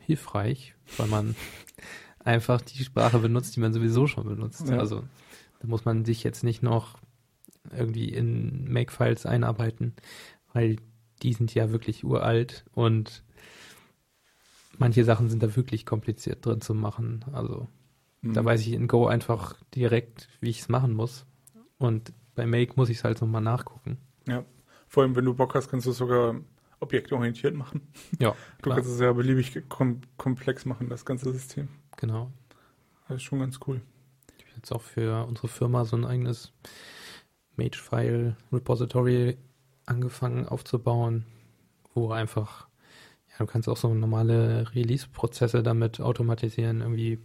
hilfreich, 0.00 0.74
weil 0.96 1.08
man 1.08 1.34
einfach 2.24 2.60
die 2.60 2.82
Sprache 2.82 3.18
benutzt, 3.18 3.56
die 3.56 3.60
man 3.60 3.72
sowieso 3.72 4.06
schon 4.06 4.26
benutzt. 4.26 4.68
Ja. 4.68 4.78
Also 4.78 5.04
da 5.60 5.68
muss 5.68 5.84
man 5.84 6.04
sich 6.04 6.24
jetzt 6.24 6.44
nicht 6.44 6.62
noch 6.62 6.98
irgendwie 7.70 8.08
in 8.08 8.72
Makefiles 8.72 9.26
einarbeiten, 9.26 9.94
weil 10.52 10.76
die 11.22 11.34
sind 11.34 11.54
ja 11.54 11.70
wirklich 11.70 12.04
uralt 12.04 12.64
und 12.72 13.22
manche 14.78 15.04
Sachen 15.04 15.28
sind 15.28 15.42
da 15.42 15.54
wirklich 15.56 15.84
kompliziert 15.84 16.44
drin 16.44 16.60
zu 16.60 16.74
machen. 16.74 17.24
Also 17.32 17.68
da 18.22 18.40
Mhm. 18.40 18.44
weiß 18.46 18.60
ich 18.62 18.72
in 18.72 18.88
Go 18.88 19.06
einfach 19.06 19.54
direkt, 19.74 20.28
wie 20.40 20.50
ich 20.50 20.60
es 20.60 20.68
machen 20.68 20.94
muss. 20.94 21.26
Und 21.78 22.12
bei 22.34 22.46
Make 22.46 22.74
muss 22.76 22.88
ich 22.90 22.98
es 22.98 23.04
halt 23.04 23.20
nochmal 23.20 23.42
nachgucken. 23.42 23.98
Vor 24.88 25.02
allem, 25.04 25.14
wenn 25.14 25.24
du 25.24 25.34
Bock 25.34 25.54
hast, 25.54 25.68
kannst 25.68 25.86
du 25.86 25.92
sogar 25.92 26.40
objektorientiert 26.80 27.54
machen. 27.54 27.82
Ja, 28.18 28.30
Du 28.58 28.62
klar. 28.62 28.76
kannst 28.76 28.90
es 28.90 29.00
ja 29.00 29.12
beliebig 29.12 29.68
kom 29.68 30.00
komplex 30.16 30.64
machen, 30.64 30.88
das 30.88 31.04
ganze 31.04 31.32
System. 31.32 31.68
genau. 31.96 32.30
Das 33.08 33.16
ist 33.16 33.22
schon 33.24 33.40
ganz 33.40 33.58
cool. 33.66 33.80
Ich 34.38 34.44
habe 34.46 34.56
jetzt 34.56 34.70
auch 34.72 34.82
für 34.82 35.26
unsere 35.26 35.48
Firma 35.48 35.84
so 35.84 35.96
ein 35.96 36.04
eigenes 36.04 36.52
Mage-File-Repository 37.56 39.36
angefangen 39.86 40.46
aufzubauen, 40.46 41.24
wo 41.94 42.10
einfach, 42.12 42.68
ja, 43.30 43.38
du 43.38 43.46
kannst 43.46 43.68
auch 43.68 43.76
so 43.76 43.92
normale 43.92 44.72
Release-Prozesse 44.74 45.62
damit 45.62 46.00
automatisieren, 46.00 46.80
irgendwie 46.82 47.18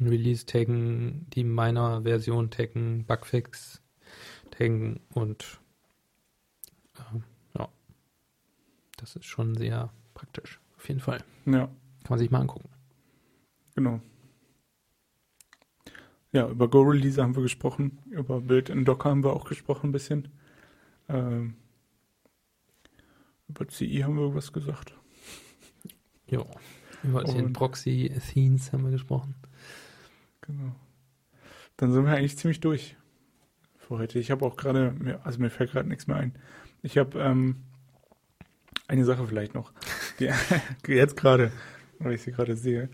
ein 0.00 0.08
Release 0.08 0.44
taggen, 0.46 1.26
die 1.30 1.44
meiner 1.44 2.02
Version 2.02 2.50
taggen, 2.50 3.04
Bugfix 3.06 3.80
taggen 4.50 5.00
und 5.14 5.60
ja, 6.98 7.06
das 9.02 9.16
ist 9.16 9.26
schon 9.26 9.54
sehr 9.56 9.92
praktisch, 10.14 10.58
auf 10.78 10.88
jeden 10.88 11.00
Fall. 11.00 11.22
Ja, 11.44 11.66
Kann 11.66 12.10
man 12.10 12.18
sich 12.18 12.30
mal 12.30 12.40
angucken. 12.40 12.70
genau. 13.74 14.00
Ja, 16.32 16.48
über 16.48 16.68
Go-Release 16.70 17.22
haben 17.22 17.36
wir 17.36 17.42
gesprochen, 17.42 17.98
über 18.10 18.40
Bild 18.40 18.70
in 18.70 18.86
Docker 18.86 19.10
haben 19.10 19.22
wir 19.22 19.34
auch 19.34 19.44
gesprochen 19.44 19.90
ein 19.90 19.92
bisschen. 19.92 20.28
Ähm, 21.08 21.56
über 23.48 23.68
CI 23.68 23.98
haben 24.00 24.16
wir 24.16 24.34
was 24.34 24.50
gesagt. 24.52 24.94
Ja, 26.26 26.42
über 27.02 27.22
den 27.24 27.46
Und- 27.46 27.52
Proxy-Themes 27.52 28.72
haben 28.72 28.84
wir 28.84 28.90
gesprochen. 28.92 29.34
Genau. 30.40 30.74
Dann 31.76 31.92
sind 31.92 32.04
wir 32.06 32.12
eigentlich 32.12 32.38
ziemlich 32.38 32.60
durch 32.60 32.96
für 33.76 33.98
heute. 33.98 34.18
Ich 34.18 34.30
habe 34.30 34.46
auch 34.46 34.56
gerade, 34.56 35.20
also 35.24 35.38
mir 35.38 35.50
fällt 35.50 35.72
gerade 35.72 35.88
nichts 35.88 36.06
mehr 36.06 36.16
ein. 36.16 36.34
Ich 36.82 36.96
habe 36.96 37.18
ähm, 37.20 37.62
eine 38.88 39.04
Sache 39.04 39.26
vielleicht 39.26 39.54
noch, 39.54 39.72
jetzt 40.86 41.16
gerade, 41.16 41.52
weil 41.98 42.14
ich 42.14 42.22
sie 42.22 42.32
gerade 42.32 42.56
sehe. 42.56 42.88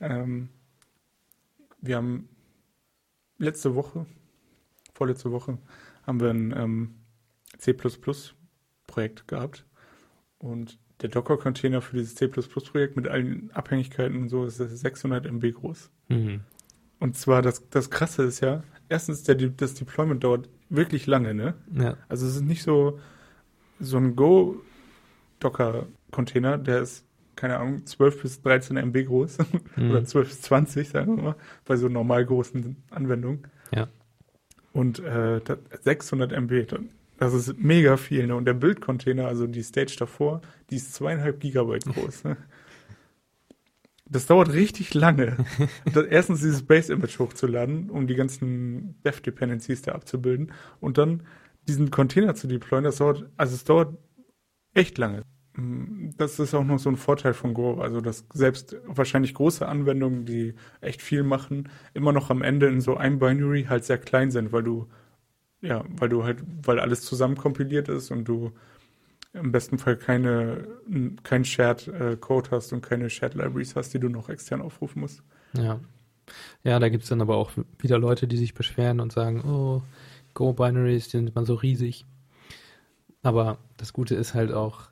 Ähm, 0.00 0.48
wir 1.80 1.96
haben 1.96 2.28
letzte 3.38 3.74
Woche, 3.74 4.06
vorletzte 4.94 5.30
Woche, 5.30 5.58
haben 6.06 6.20
wir 6.20 6.30
ein 6.30 6.54
ähm, 6.56 6.94
C++-Projekt 7.58 9.28
gehabt 9.28 9.64
und 10.38 10.78
der 11.00 11.08
Docker-Container 11.10 11.80
für 11.80 11.96
dieses 11.96 12.16
C++-Projekt 12.16 12.96
mit 12.96 13.06
allen 13.06 13.50
Abhängigkeiten 13.52 14.22
und 14.22 14.28
so 14.28 14.44
ist 14.44 14.56
600 14.56 15.26
MB 15.26 15.52
groß. 15.54 15.90
Mhm. 16.08 16.40
Und 16.98 17.16
zwar, 17.16 17.42
das, 17.42 17.68
das 17.70 17.90
Krasse 17.90 18.24
ist 18.24 18.40
ja, 18.40 18.64
erstens, 18.88 19.22
der, 19.22 19.36
das 19.36 19.74
Deployment 19.74 20.24
dauert 20.24 20.48
wirklich 20.68 21.06
lange, 21.06 21.34
ne? 21.34 21.54
Ja, 21.72 21.96
Also 22.08 22.26
es 22.26 22.36
ist 22.36 22.42
nicht 22.42 22.62
so, 22.62 22.98
so 23.78 23.96
ein 23.96 24.16
Go-Docker-Container, 25.40 26.58
der 26.58 26.82
ist, 26.82 27.04
keine 27.36 27.58
Ahnung, 27.58 27.86
12 27.86 28.22
bis 28.22 28.42
13 28.42 28.76
MB 28.76 29.06
groß 29.06 29.38
Mhm. 29.76 29.90
oder 29.90 30.04
12 30.04 30.28
bis 30.28 30.42
20, 30.42 30.88
sagen 30.88 31.16
wir 31.16 31.22
mal, 31.22 31.36
bei 31.64 31.76
so 31.76 31.88
normal 31.88 32.24
großen 32.26 32.76
Anwendungen. 32.90 33.44
Ja. 33.74 33.88
Und 34.72 34.98
äh, 35.00 35.40
das, 35.40 35.58
600 35.82 36.32
MB, 36.32 36.66
das 37.18 37.34
ist 37.34 37.58
mega 37.58 37.96
viel, 37.96 38.26
ne? 38.26 38.36
Und 38.36 38.44
der 38.44 38.54
Bildcontainer, 38.54 39.26
also 39.26 39.46
die 39.46 39.62
Stage 39.62 39.96
davor, 39.98 40.40
die 40.70 40.76
ist 40.76 40.94
zweieinhalb 40.94 41.40
Gigabyte 41.40 41.84
groß, 41.86 42.24
ne? 42.24 42.36
Das 44.10 44.24
dauert 44.24 44.54
richtig 44.54 44.94
lange. 44.94 45.36
erstens 46.08 46.40
dieses 46.40 46.62
Base-Image 46.62 47.18
hochzuladen, 47.18 47.90
um 47.90 48.06
die 48.06 48.14
ganzen 48.14 48.94
Dev-Dependencies 49.04 49.82
da 49.82 49.92
abzubilden. 49.92 50.52
Und 50.80 50.96
dann 50.96 51.24
diesen 51.68 51.90
Container 51.90 52.34
zu 52.34 52.46
deployen, 52.46 52.84
das 52.84 52.96
dauert, 52.96 53.28
also 53.36 53.54
es 53.54 53.64
dauert 53.64 53.98
echt 54.72 54.96
lange. 54.96 55.24
Das 56.16 56.38
ist 56.38 56.54
auch 56.54 56.64
noch 56.64 56.78
so 56.78 56.88
ein 56.88 56.96
Vorteil 56.96 57.34
von 57.34 57.52
Go, 57.52 57.80
also 57.80 58.00
dass 58.00 58.26
selbst 58.32 58.76
wahrscheinlich 58.86 59.34
große 59.34 59.66
Anwendungen, 59.66 60.24
die 60.24 60.54
echt 60.80 61.02
viel 61.02 61.24
machen, 61.24 61.68
immer 61.94 62.12
noch 62.12 62.30
am 62.30 62.42
Ende 62.42 62.68
in 62.68 62.80
so 62.80 62.96
einem 62.96 63.18
Binary 63.18 63.64
halt 63.64 63.84
sehr 63.84 63.98
klein 63.98 64.30
sind, 64.30 64.52
weil 64.52 64.62
du, 64.62 64.86
ja, 65.60 65.84
weil 65.88 66.08
du 66.08 66.22
halt, 66.22 66.44
weil 66.62 66.78
alles 66.78 67.00
zusammen 67.02 67.36
kompiliert 67.36 67.88
ist 67.88 68.12
und 68.12 68.24
du 68.24 68.52
im 69.32 69.50
besten 69.50 69.78
Fall 69.78 69.96
keine, 69.96 70.68
kein 71.24 71.44
Shared 71.44 71.88
äh, 71.88 72.16
Code 72.16 72.50
hast 72.52 72.72
und 72.72 72.82
keine 72.82 73.10
Shared 73.10 73.34
Libraries 73.34 73.74
hast, 73.74 73.92
die 73.94 74.00
du 74.00 74.08
noch 74.08 74.28
extern 74.28 74.62
aufrufen 74.62 75.00
musst. 75.00 75.22
Ja. 75.56 75.80
Ja, 76.62 76.78
da 76.78 76.88
gibt 76.88 77.04
es 77.04 77.08
dann 77.08 77.22
aber 77.22 77.36
auch 77.36 77.50
wieder 77.78 77.98
Leute, 77.98 78.28
die 78.28 78.36
sich 78.36 78.54
beschweren 78.54 79.00
und 79.00 79.12
sagen, 79.12 79.42
oh, 79.44 79.82
Go-Binaries, 80.34 81.06
die 81.06 81.16
sind 81.16 81.30
immer 81.30 81.44
so 81.44 81.54
riesig. 81.54 82.04
Aber 83.22 83.58
das 83.76 83.92
Gute 83.92 84.14
ist 84.14 84.34
halt 84.34 84.52
auch, 84.52 84.87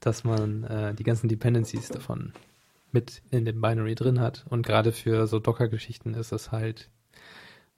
dass 0.00 0.24
man 0.24 0.64
äh, 0.64 0.94
die 0.94 1.04
ganzen 1.04 1.28
Dependencies 1.28 1.88
davon 1.88 2.32
mit 2.92 3.22
in 3.30 3.44
dem 3.44 3.60
Binary 3.60 3.94
drin 3.94 4.20
hat. 4.20 4.46
Und 4.48 4.64
gerade 4.64 4.92
für 4.92 5.26
so 5.26 5.38
Docker-Geschichten 5.38 6.14
ist 6.14 6.32
das 6.32 6.52
halt 6.52 6.90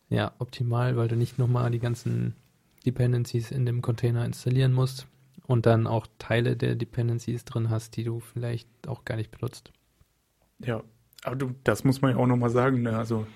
ja 0.08 0.32
optimal, 0.38 0.96
weil 0.96 1.08
du 1.08 1.16
nicht 1.16 1.38
nochmal 1.38 1.70
die 1.70 1.78
ganzen 1.78 2.34
Dependencies 2.86 3.50
in 3.50 3.66
dem 3.66 3.82
Container 3.82 4.24
installieren 4.24 4.72
musst 4.72 5.06
und 5.46 5.66
dann 5.66 5.86
auch 5.86 6.06
Teile 6.18 6.56
der 6.56 6.76
Dependencies 6.76 7.44
drin 7.44 7.70
hast, 7.70 7.96
die 7.96 8.04
du 8.04 8.20
vielleicht 8.20 8.68
auch 8.86 9.04
gar 9.04 9.16
nicht 9.16 9.30
benutzt. 9.30 9.72
Ja, 10.58 10.82
aber 11.22 11.36
du, 11.36 11.54
das 11.64 11.84
muss 11.84 12.00
man 12.00 12.12
ja 12.12 12.16
auch 12.18 12.26
nochmal 12.26 12.50
sagen. 12.50 12.82
Ne? 12.82 12.96
Also, 12.96 13.26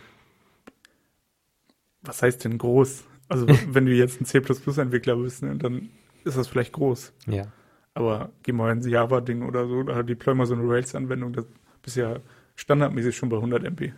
was 2.02 2.22
heißt 2.22 2.44
denn 2.44 2.58
groß? 2.58 3.04
Also, 3.28 3.46
wenn 3.68 3.86
du 3.86 3.92
jetzt 3.92 4.20
ein 4.20 4.26
C++-Entwickler 4.26 5.16
bist, 5.16 5.42
ne, 5.42 5.56
dann 5.56 5.90
ist 6.24 6.36
das 6.36 6.48
vielleicht 6.48 6.72
groß. 6.72 7.12
Ja. 7.26 7.46
Aber 7.94 8.30
geh 8.42 8.52
mal 8.52 8.72
ins 8.72 8.86
Java-Ding 8.86 9.42
oder 9.42 9.66
so, 9.68 9.76
oder 9.76 10.02
deploy 10.02 10.34
mal 10.34 10.46
so 10.46 10.54
eine 10.54 10.68
Rails-Anwendung, 10.68 11.32
das 11.32 11.46
bist 11.82 11.96
ja 11.96 12.18
standardmäßig 12.56 13.16
schon 13.16 13.28
bei 13.28 13.36
100 13.36 13.64
MB. 13.64 13.92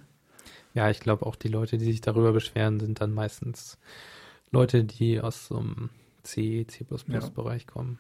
Ja, 0.75 0.91
ich 0.91 1.01
glaube 1.01 1.25
auch 1.25 1.37
die 1.37 1.49
Leute, 1.49 1.79
die 1.79 1.87
sich 1.87 2.03
darüber 2.03 2.33
beschweren, 2.33 2.79
sind 2.79 3.01
dann 3.01 3.15
meistens 3.15 3.79
Leute, 4.51 4.85
die 4.85 5.21
aus 5.21 5.49
so 5.49 5.59
einem 5.59 5.91
C, 6.23 6.67
C++-Bereich 6.67 7.63
ja. 7.63 7.73
kommen. 7.73 7.99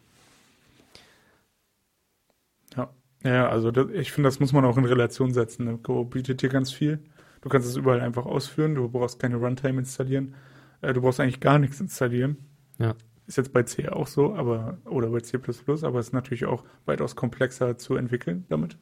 Ja, 2.76 2.90
ja 3.22 3.48
also 3.48 3.70
das, 3.70 3.88
ich 3.92 4.12
finde, 4.12 4.28
das 4.28 4.40
muss 4.40 4.52
man 4.52 4.64
auch 4.64 4.76
in 4.76 4.84
Relation 4.84 5.32
setzen. 5.32 5.64
Ne? 5.64 5.78
Go 5.78 6.04
bietet 6.04 6.42
dir 6.42 6.50
ganz 6.50 6.70
viel. 6.72 7.00
Du 7.40 7.48
kannst 7.48 7.68
es 7.68 7.76
überall 7.76 8.00
einfach 8.00 8.26
ausführen. 8.26 8.74
Du 8.74 8.88
brauchst 8.88 9.18
keine 9.18 9.36
Runtime 9.36 9.78
installieren. 9.78 10.34
Äh, 10.82 10.92
du 10.92 11.00
brauchst 11.00 11.20
eigentlich 11.20 11.40
gar 11.40 11.58
nichts 11.58 11.80
installieren. 11.80 12.36
Ja. 12.78 12.94
Ist 13.26 13.36
jetzt 13.36 13.52
bei 13.52 13.64
C 13.64 13.88
auch 13.88 14.06
so, 14.06 14.34
aber 14.34 14.78
oder 14.84 15.08
bei 15.10 15.20
C++, 15.20 15.36
aber 15.36 15.98
es 15.98 16.06
ist 16.06 16.12
natürlich 16.12 16.46
auch 16.46 16.64
weitaus 16.84 17.16
komplexer 17.16 17.76
zu 17.76 17.96
entwickeln 17.96 18.44
damit. 18.48 18.78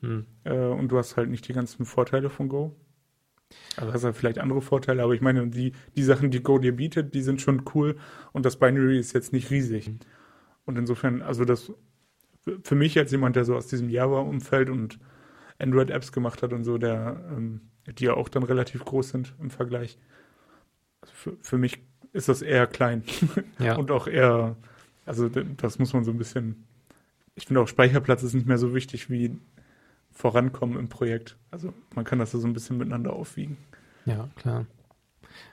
Hm. 0.00 0.26
Äh, 0.44 0.54
und 0.54 0.88
du 0.88 0.98
hast 0.98 1.16
halt 1.16 1.30
nicht 1.30 1.48
die 1.48 1.52
ganzen 1.52 1.84
Vorteile 1.84 2.30
von 2.30 2.48
Go. 2.48 2.76
Also 3.76 3.92
hast 3.92 4.04
halt 4.04 4.16
vielleicht 4.16 4.38
andere 4.38 4.62
Vorteile, 4.62 5.02
aber 5.02 5.14
ich 5.14 5.20
meine, 5.20 5.48
die, 5.48 5.72
die 5.96 6.02
Sachen, 6.02 6.30
die 6.30 6.42
Go 6.42 6.58
dir 6.58 6.74
bietet, 6.76 7.14
die 7.14 7.22
sind 7.22 7.40
schon 7.40 7.64
cool 7.74 7.96
und 8.32 8.46
das 8.46 8.58
Binary 8.58 8.98
ist 8.98 9.12
jetzt 9.12 9.32
nicht 9.32 9.50
riesig. 9.50 9.90
Und 10.64 10.78
insofern, 10.78 11.22
also 11.22 11.44
das 11.44 11.72
für 12.62 12.74
mich 12.74 12.98
als 12.98 13.10
jemand, 13.10 13.36
der 13.36 13.44
so 13.44 13.56
aus 13.56 13.66
diesem 13.66 13.88
Java-Umfeld 13.88 14.70
und 14.70 14.98
Android-Apps 15.58 16.12
gemacht 16.12 16.42
hat 16.42 16.52
und 16.52 16.64
so, 16.64 16.78
der, 16.78 17.24
ähm, 17.30 17.62
die 17.86 18.04
ja 18.04 18.14
auch 18.14 18.28
dann 18.28 18.42
relativ 18.42 18.84
groß 18.84 19.10
sind 19.10 19.34
im 19.40 19.50
Vergleich. 19.50 19.98
Also 21.00 21.14
für, 21.14 21.36
für 21.40 21.58
mich 21.58 21.80
ist 22.14 22.28
das 22.28 22.40
eher 22.40 22.66
klein. 22.66 23.02
Ja. 23.58 23.76
und 23.76 23.90
auch 23.90 24.06
eher, 24.06 24.56
also 25.04 25.28
das 25.28 25.78
muss 25.78 25.92
man 25.92 26.04
so 26.04 26.10
ein 26.10 26.18
bisschen, 26.18 26.64
ich 27.34 27.46
finde 27.46 27.60
auch 27.60 27.68
Speicherplatz 27.68 28.22
ist 28.22 28.34
nicht 28.34 28.46
mehr 28.46 28.58
so 28.58 28.74
wichtig 28.74 29.10
wie 29.10 29.36
vorankommen 30.12 30.78
im 30.78 30.88
Projekt. 30.88 31.36
Also 31.50 31.74
man 31.94 32.04
kann 32.04 32.18
das 32.18 32.30
so 32.30 32.46
ein 32.46 32.52
bisschen 32.52 32.78
miteinander 32.78 33.12
aufwiegen. 33.12 33.58
Ja, 34.06 34.28
klar. 34.36 34.66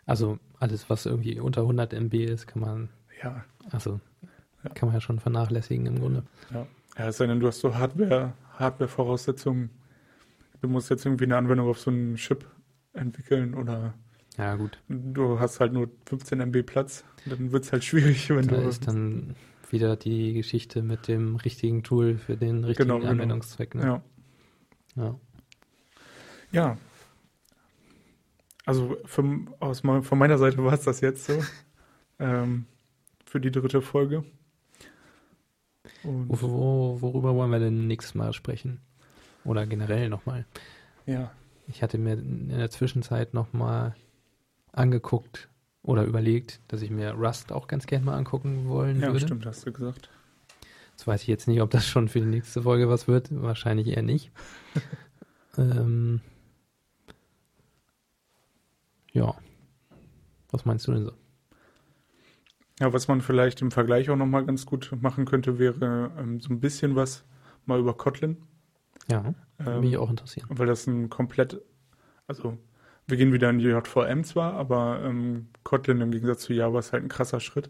Also 0.06 0.38
alles, 0.60 0.90
was 0.90 1.06
irgendwie 1.06 1.40
unter 1.40 1.62
100 1.62 1.94
MB 1.94 2.14
ist, 2.14 2.48
kann 2.48 2.62
man, 2.62 2.90
ja, 3.24 3.44
also 3.72 4.00
ja. 4.64 4.70
kann 4.70 4.88
man 4.88 4.96
ja 4.96 5.02
schon 5.02 5.20
vernachlässigen 5.20 5.88
im 5.88 6.00
Grunde. 6.00 6.24
Ja, 6.52 6.68
ja 6.98 7.08
es 7.08 7.18
sei 7.18 7.28
denn, 7.28 7.40
du 7.40 7.48
hast 7.48 7.60
so 7.60 7.76
Hardware, 7.76 8.34
Hardware-Voraussetzungen. 8.60 9.72
Du 10.62 10.68
musst 10.68 10.92
jetzt 10.92 11.06
irgendwie 11.06 11.26
eine 11.26 11.38
Anwendung 11.38 11.68
auf 11.68 11.80
so 11.80 11.90
einen 11.90 12.16
Chip 12.16 12.46
entwickeln 12.94 13.56
oder 13.56 13.96
ja, 14.42 14.56
gut. 14.56 14.82
Du 14.88 15.40
hast 15.40 15.60
halt 15.60 15.72
nur 15.72 15.92
15 16.08 16.40
MB 16.40 16.64
Platz. 16.64 17.04
Dann 17.28 17.52
wird 17.52 17.64
es 17.64 17.72
halt 17.72 17.84
schwierig, 17.84 18.28
wenn 18.32 18.48
da 18.48 18.58
du. 18.58 18.68
ist 18.68 18.88
dann 18.88 19.36
wieder 19.70 19.96
die 19.96 20.34
Geschichte 20.34 20.82
mit 20.82 21.08
dem 21.08 21.36
richtigen 21.36 21.84
Tool 21.84 22.18
für 22.18 22.38
den 22.38 22.64
richtigen 22.64 22.90
genau, 22.90 23.00
genau. 23.00 23.12
Anwendungszweck. 23.12 23.76
Ne? 23.76 23.84
Ja. 23.84 24.04
Ja. 24.96 25.20
Ja. 26.52 26.78
Also 28.66 28.98
für, 29.06 29.24
aus, 29.60 29.82
von 29.82 30.18
meiner 30.18 30.40
Seite 30.40 30.64
war 30.64 30.74
es 30.74 30.82
das 30.82 31.02
jetzt 31.02 31.26
so. 31.26 31.40
ähm, 32.20 32.66
für 33.26 33.40
die 33.40 33.52
dritte 33.52 33.84
Folge. 33.84 34.24
Wo, 36.02 36.26
wo, 36.42 37.02
worüber 37.02 37.36
wollen 37.36 37.52
wir 37.52 37.60
denn 37.60 37.86
nächstes 37.86 38.16
Mal 38.16 38.34
sprechen? 38.34 38.82
Oder 39.46 39.68
generell 39.68 40.10
nochmal? 40.10 40.48
Ja. 41.06 41.32
Ich 41.68 41.84
hatte 41.84 42.00
mir 42.00 42.14
in 42.14 42.50
der 42.50 42.72
Zwischenzeit 42.72 43.36
nochmal 43.36 43.96
angeguckt 44.72 45.50
oder 45.84 46.04
überlegt, 46.04 46.60
dass 46.68 46.82
ich 46.82 46.90
mir 46.90 47.12
Rust 47.14 47.52
auch 47.52 47.68
ganz 47.68 47.88
gerne 47.88 48.06
mal 48.06 48.18
angucken 48.18 48.68
wollen 48.68 49.02
ja, 49.02 49.08
würde. 49.08 49.20
Ja, 49.20 49.28
stimmt, 49.28 49.46
hast 49.46 49.66
du 49.66 49.72
gesagt. 49.72 50.10
Jetzt 50.92 51.08
weiß 51.08 51.22
ich 51.22 51.28
jetzt 51.28 51.48
nicht, 51.48 51.62
ob 51.62 51.72
das 51.72 51.88
schon 51.88 52.08
für 52.08 52.20
die 52.20 52.28
nächste 52.28 52.62
Folge 52.62 52.88
was 52.88 53.08
wird. 53.08 53.30
Wahrscheinlich 53.32 53.88
eher 53.88 54.04
nicht. 54.04 54.32
ähm, 55.58 56.22
ja. 59.12 59.36
Was 60.52 60.66
meinst 60.66 60.88
du 60.88 60.92
denn 60.92 61.06
so? 61.06 61.14
Ja, 62.80 62.94
was 62.94 63.08
man 63.08 63.22
vielleicht 63.22 63.62
im 63.62 63.72
Vergleich 63.72 64.10
auch 64.10 64.16
nochmal 64.16 64.46
ganz 64.46 64.66
gut 64.66 64.92
machen 65.02 65.26
könnte, 65.26 65.60
wäre 65.60 66.12
ähm, 66.18 66.40
so 66.40 66.50
ein 66.54 66.60
bisschen 66.60 66.96
was 66.96 67.24
mal 67.66 67.80
über 67.80 67.96
Kotlin. 67.96 68.38
Ja, 69.10 69.34
würde 69.58 69.76
ähm, 69.76 69.82
mich 69.82 69.98
auch 69.98 70.10
interessieren. 70.10 70.48
Weil 70.50 70.68
das 70.68 70.88
ein 70.88 71.10
komplett, 71.10 71.62
also 72.28 72.58
wir 73.08 73.18
gehen 73.18 73.34
wieder 73.34 73.50
in 73.50 73.60
die 73.60 73.66
JVM 73.66 74.24
zwar, 74.24 74.54
aber 74.54 75.02
ähm, 75.04 75.48
Kotlin 75.64 76.02
im 76.02 76.12
Gegensatz 76.12 76.44
zu 76.44 76.54
Java 76.54 76.80
ist 76.80 76.94
halt 76.94 77.04
ein 77.04 77.10
krasser 77.10 77.40
Schritt 77.40 77.70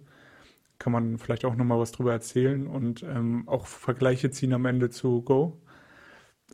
kann 0.82 0.92
man 0.92 1.20
vielleicht 1.20 1.46
auch 1.46 1.56
nochmal 1.56 1.78
was 1.78 1.92
drüber 1.92 2.12
erzählen 2.12 2.66
und 2.66 3.04
ähm, 3.04 3.48
auch 3.48 3.68
Vergleiche 3.68 4.32
ziehen 4.32 4.52
am 4.52 4.66
Ende 4.66 4.90
zu 4.90 5.22
Go. 5.22 5.62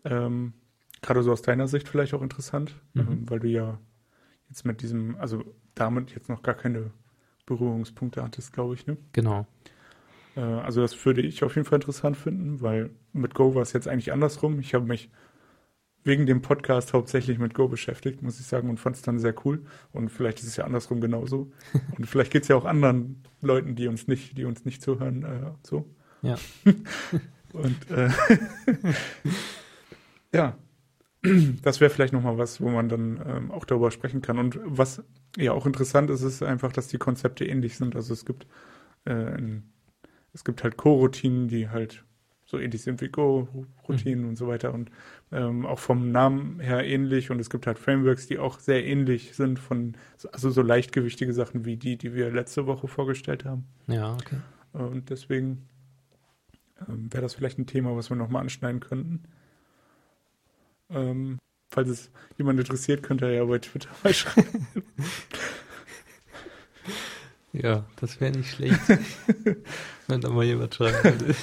Ähm, 0.04 0.54
Gerade 1.02 1.24
so 1.24 1.32
aus 1.32 1.42
deiner 1.44 1.70
Sicht 1.70 1.88
vielleicht 1.88 2.14
auch 2.14 2.22
interessant, 2.22 2.76
mhm. 2.94 3.02
ähm, 3.02 3.30
weil 3.30 3.40
du 3.40 3.48
ja 3.48 3.80
jetzt 4.50 4.66
mit 4.66 4.82
diesem, 4.82 5.16
also 5.16 5.46
damit 5.76 6.14
jetzt 6.14 6.28
noch 6.28 6.44
gar 6.44 6.56
keine 6.56 6.92
Berührungspunkte 7.46 8.22
hattest, 8.22 8.52
glaube 8.52 8.74
ich, 8.74 8.86
ne? 8.86 8.98
Genau. 9.14 9.48
Äh, 10.36 10.42
also 10.42 10.82
das 10.82 11.06
würde 11.06 11.22
ich 11.22 11.46
auf 11.46 11.56
jeden 11.56 11.66
Fall 11.66 11.78
interessant 11.78 12.18
finden, 12.18 12.60
weil 12.60 12.90
mit 13.14 13.34
Go 13.34 13.56
war 13.56 13.62
es 13.62 13.72
jetzt 13.72 13.88
eigentlich 13.88 14.12
andersrum. 14.12 14.60
Ich 14.60 14.74
habe 14.74 14.86
mich 14.86 15.10
wegen 16.08 16.26
dem 16.26 16.42
Podcast 16.42 16.94
hauptsächlich 16.94 17.38
mit 17.38 17.54
Go 17.54 17.68
beschäftigt, 17.68 18.22
muss 18.22 18.40
ich 18.40 18.46
sagen, 18.46 18.70
und 18.70 18.80
fand 18.80 18.96
es 18.96 19.02
dann 19.02 19.20
sehr 19.20 19.36
cool. 19.46 19.64
Und 19.92 20.10
vielleicht 20.10 20.40
ist 20.40 20.48
es 20.48 20.56
ja 20.56 20.64
andersrum 20.64 21.02
genauso. 21.02 21.52
und 21.98 22.06
vielleicht 22.08 22.32
geht 22.32 22.44
es 22.44 22.48
ja 22.48 22.56
auch 22.56 22.66
anderen 22.66 23.24
Leuten, 23.42 23.76
die 23.76 23.88
uns 23.88 24.08
nicht, 24.08 24.38
die 24.38 24.46
uns 24.46 24.66
nicht 24.66 24.82
zuhören, 24.82 25.24
äh, 25.24 25.52
so. 25.64 25.86
Ja. 26.22 26.38
und 27.54 27.92
äh, 27.92 28.10
ja, 30.34 30.58
das 31.62 31.82
wäre 31.82 31.90
vielleicht 31.90 32.14
nochmal 32.14 32.38
was, 32.38 32.62
wo 32.62 32.70
man 32.70 32.90
dann 32.90 33.22
ähm, 33.26 33.52
auch 33.52 33.66
darüber 33.66 33.92
sprechen 33.92 34.22
kann. 34.22 34.40
Und 34.40 34.60
was 34.64 35.04
ja 35.38 35.52
auch 35.52 35.66
interessant 35.66 36.10
ist, 36.10 36.22
ist 36.22 36.44
einfach, 36.44 36.72
dass 36.72 36.88
die 36.88 36.98
Konzepte 36.98 37.46
ähnlich 37.46 37.78
sind. 37.78 37.96
Also 37.96 38.14
es 38.14 38.26
gibt 38.26 38.48
äh, 39.06 39.14
ein, 39.14 39.72
es 40.34 40.44
gibt 40.44 40.64
halt 40.64 40.78
Co-Routinen, 40.78 41.48
die 41.48 41.70
halt 41.70 42.04
so 42.48 42.58
ähnlich 42.58 42.82
sind 42.82 43.02
wie 43.02 43.10
Go-Routinen 43.10 44.24
mhm. 44.24 44.30
und 44.30 44.36
so 44.38 44.48
weiter 44.48 44.74
und 44.74 44.90
ähm, 45.32 45.66
auch 45.66 45.80
vom 45.80 46.12
Namen 46.12 46.60
her 46.62 46.84
ähnlich 46.86 47.30
und 47.30 47.40
es 47.40 47.50
gibt 47.50 47.68
halt 47.68 47.78
Frameworks, 47.78 48.26
die 48.28 48.40
auch 48.40 48.60
sehr 48.60 48.86
ähnlich 48.86 49.36
sind 49.36 49.60
von, 49.60 49.96
also 50.32 50.50
so 50.50 50.62
leichtgewichtige 50.62 51.34
Sachen 51.34 51.66
wie 51.66 51.76
die, 51.76 51.98
die 51.98 52.14
wir 52.14 52.32
letzte 52.32 52.66
Woche 52.66 52.88
vorgestellt 52.88 53.44
haben. 53.44 53.66
Ja, 53.88 54.14
okay. 54.14 54.38
Und 54.72 55.10
deswegen 55.10 55.68
ähm, 56.88 57.12
wäre 57.12 57.22
das 57.22 57.36
vielleicht 57.36 57.60
ein 57.60 57.68
Thema, 57.68 57.96
was 57.98 58.10
wir 58.10 58.16
nochmal 58.16 58.44
anschneiden 58.44 58.80
könnten. 58.80 59.24
Ähm, 60.90 61.40
falls 61.70 61.90
es 61.90 62.12
jemand 62.38 62.60
interessiert, 62.60 63.04
könnte 63.04 63.26
er 63.26 63.34
ja 63.34 63.44
bei 63.44 63.60
Twitter 63.60 63.90
mal 64.04 64.14
schreiben. 64.14 64.68
Ja, 67.52 67.86
das 67.98 68.22
wäre 68.22 68.32
nicht 68.32 68.52
schlecht, 68.52 68.80
wenn 70.08 70.22
da 70.22 70.30
mal 70.30 70.46
jemand 70.46 70.76
schreiben 70.76 71.20
würde. 71.20 71.36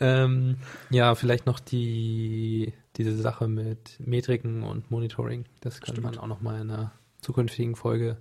Ähm, 0.00 0.56
ja, 0.90 1.14
vielleicht 1.14 1.46
noch 1.46 1.60
die, 1.60 2.72
diese 2.96 3.16
Sache 3.16 3.48
mit 3.48 3.98
Metriken 4.00 4.62
und 4.62 4.90
Monitoring. 4.90 5.44
Das 5.60 5.80
könnte 5.80 6.00
man 6.00 6.18
auch 6.18 6.26
noch 6.26 6.40
mal 6.40 6.60
in 6.60 6.70
einer 6.70 6.92
zukünftigen 7.20 7.76
Folge 7.76 8.18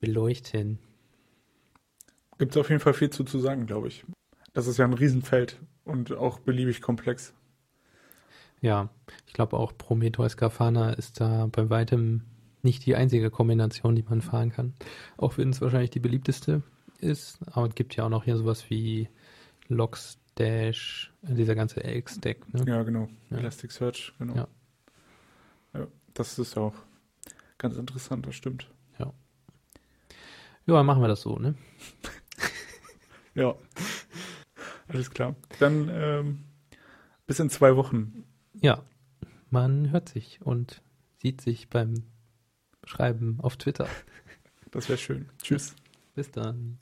beleuchten. 0.00 0.78
Gibt 2.38 2.52
es 2.52 2.56
auf 2.60 2.68
jeden 2.68 2.80
Fall 2.80 2.94
viel 2.94 3.10
zu, 3.10 3.24
zu 3.24 3.38
sagen, 3.38 3.66
glaube 3.66 3.88
ich. 3.88 4.04
Das 4.52 4.66
ist 4.66 4.76
ja 4.76 4.84
ein 4.84 4.92
Riesenfeld 4.92 5.58
und 5.84 6.12
auch 6.12 6.38
beliebig 6.40 6.80
komplex. 6.80 7.32
Ja, 8.60 8.88
ich 9.26 9.34
glaube 9.34 9.56
auch 9.56 9.76
Prometheus 9.76 10.36
Grafana 10.36 10.92
ist 10.94 11.20
da 11.20 11.48
bei 11.50 11.68
weitem 11.70 12.22
nicht 12.62 12.86
die 12.86 12.96
einzige 12.96 13.30
Kombination, 13.30 13.94
die 13.94 14.02
man 14.02 14.22
fahren 14.22 14.50
kann. 14.50 14.74
Auch 15.16 15.36
wenn 15.36 15.50
es 15.50 15.60
wahrscheinlich 15.60 15.90
die 15.90 16.00
beliebteste 16.00 16.62
ist. 16.98 17.38
Aber 17.50 17.66
es 17.66 17.74
gibt 17.74 17.94
ja 17.94 18.04
auch 18.04 18.10
noch 18.10 18.24
hier 18.24 18.36
sowas 18.36 18.70
wie 18.70 19.08
Logstash, 20.38 21.12
dieser 21.22 21.54
ganze 21.54 21.82
Elk-Stack. 21.82 22.52
Ne? 22.52 22.64
Ja, 22.66 22.82
genau. 22.82 23.08
Ja. 23.30 23.38
Elasticsearch, 23.38 24.14
genau. 24.18 24.34
Ja. 24.34 24.48
Ja, 25.74 25.86
das 26.14 26.38
ist 26.38 26.56
auch 26.56 26.74
ganz 27.58 27.76
interessant, 27.76 28.26
das 28.26 28.34
stimmt. 28.34 28.68
Ja, 30.66 30.82
machen 30.82 31.02
wir 31.02 31.08
das 31.08 31.20
so, 31.20 31.38
ne? 31.38 31.54
Ja. 33.34 33.54
Alles 34.86 35.10
klar. 35.10 35.34
Dann 35.58 35.90
ähm, 35.92 36.44
bis 37.26 37.40
in 37.40 37.50
zwei 37.50 37.74
Wochen. 37.74 38.24
Ja, 38.54 38.84
man 39.50 39.90
hört 39.90 40.08
sich 40.08 40.40
und 40.40 40.82
sieht 41.18 41.40
sich 41.40 41.68
beim 41.68 42.04
Schreiben 42.84 43.38
auf 43.40 43.56
Twitter. 43.56 43.88
Das 44.70 44.88
wäre 44.88 44.98
schön. 44.98 45.28
Tschüss. 45.40 45.76
Bis 46.16 46.32
dann. 46.32 46.78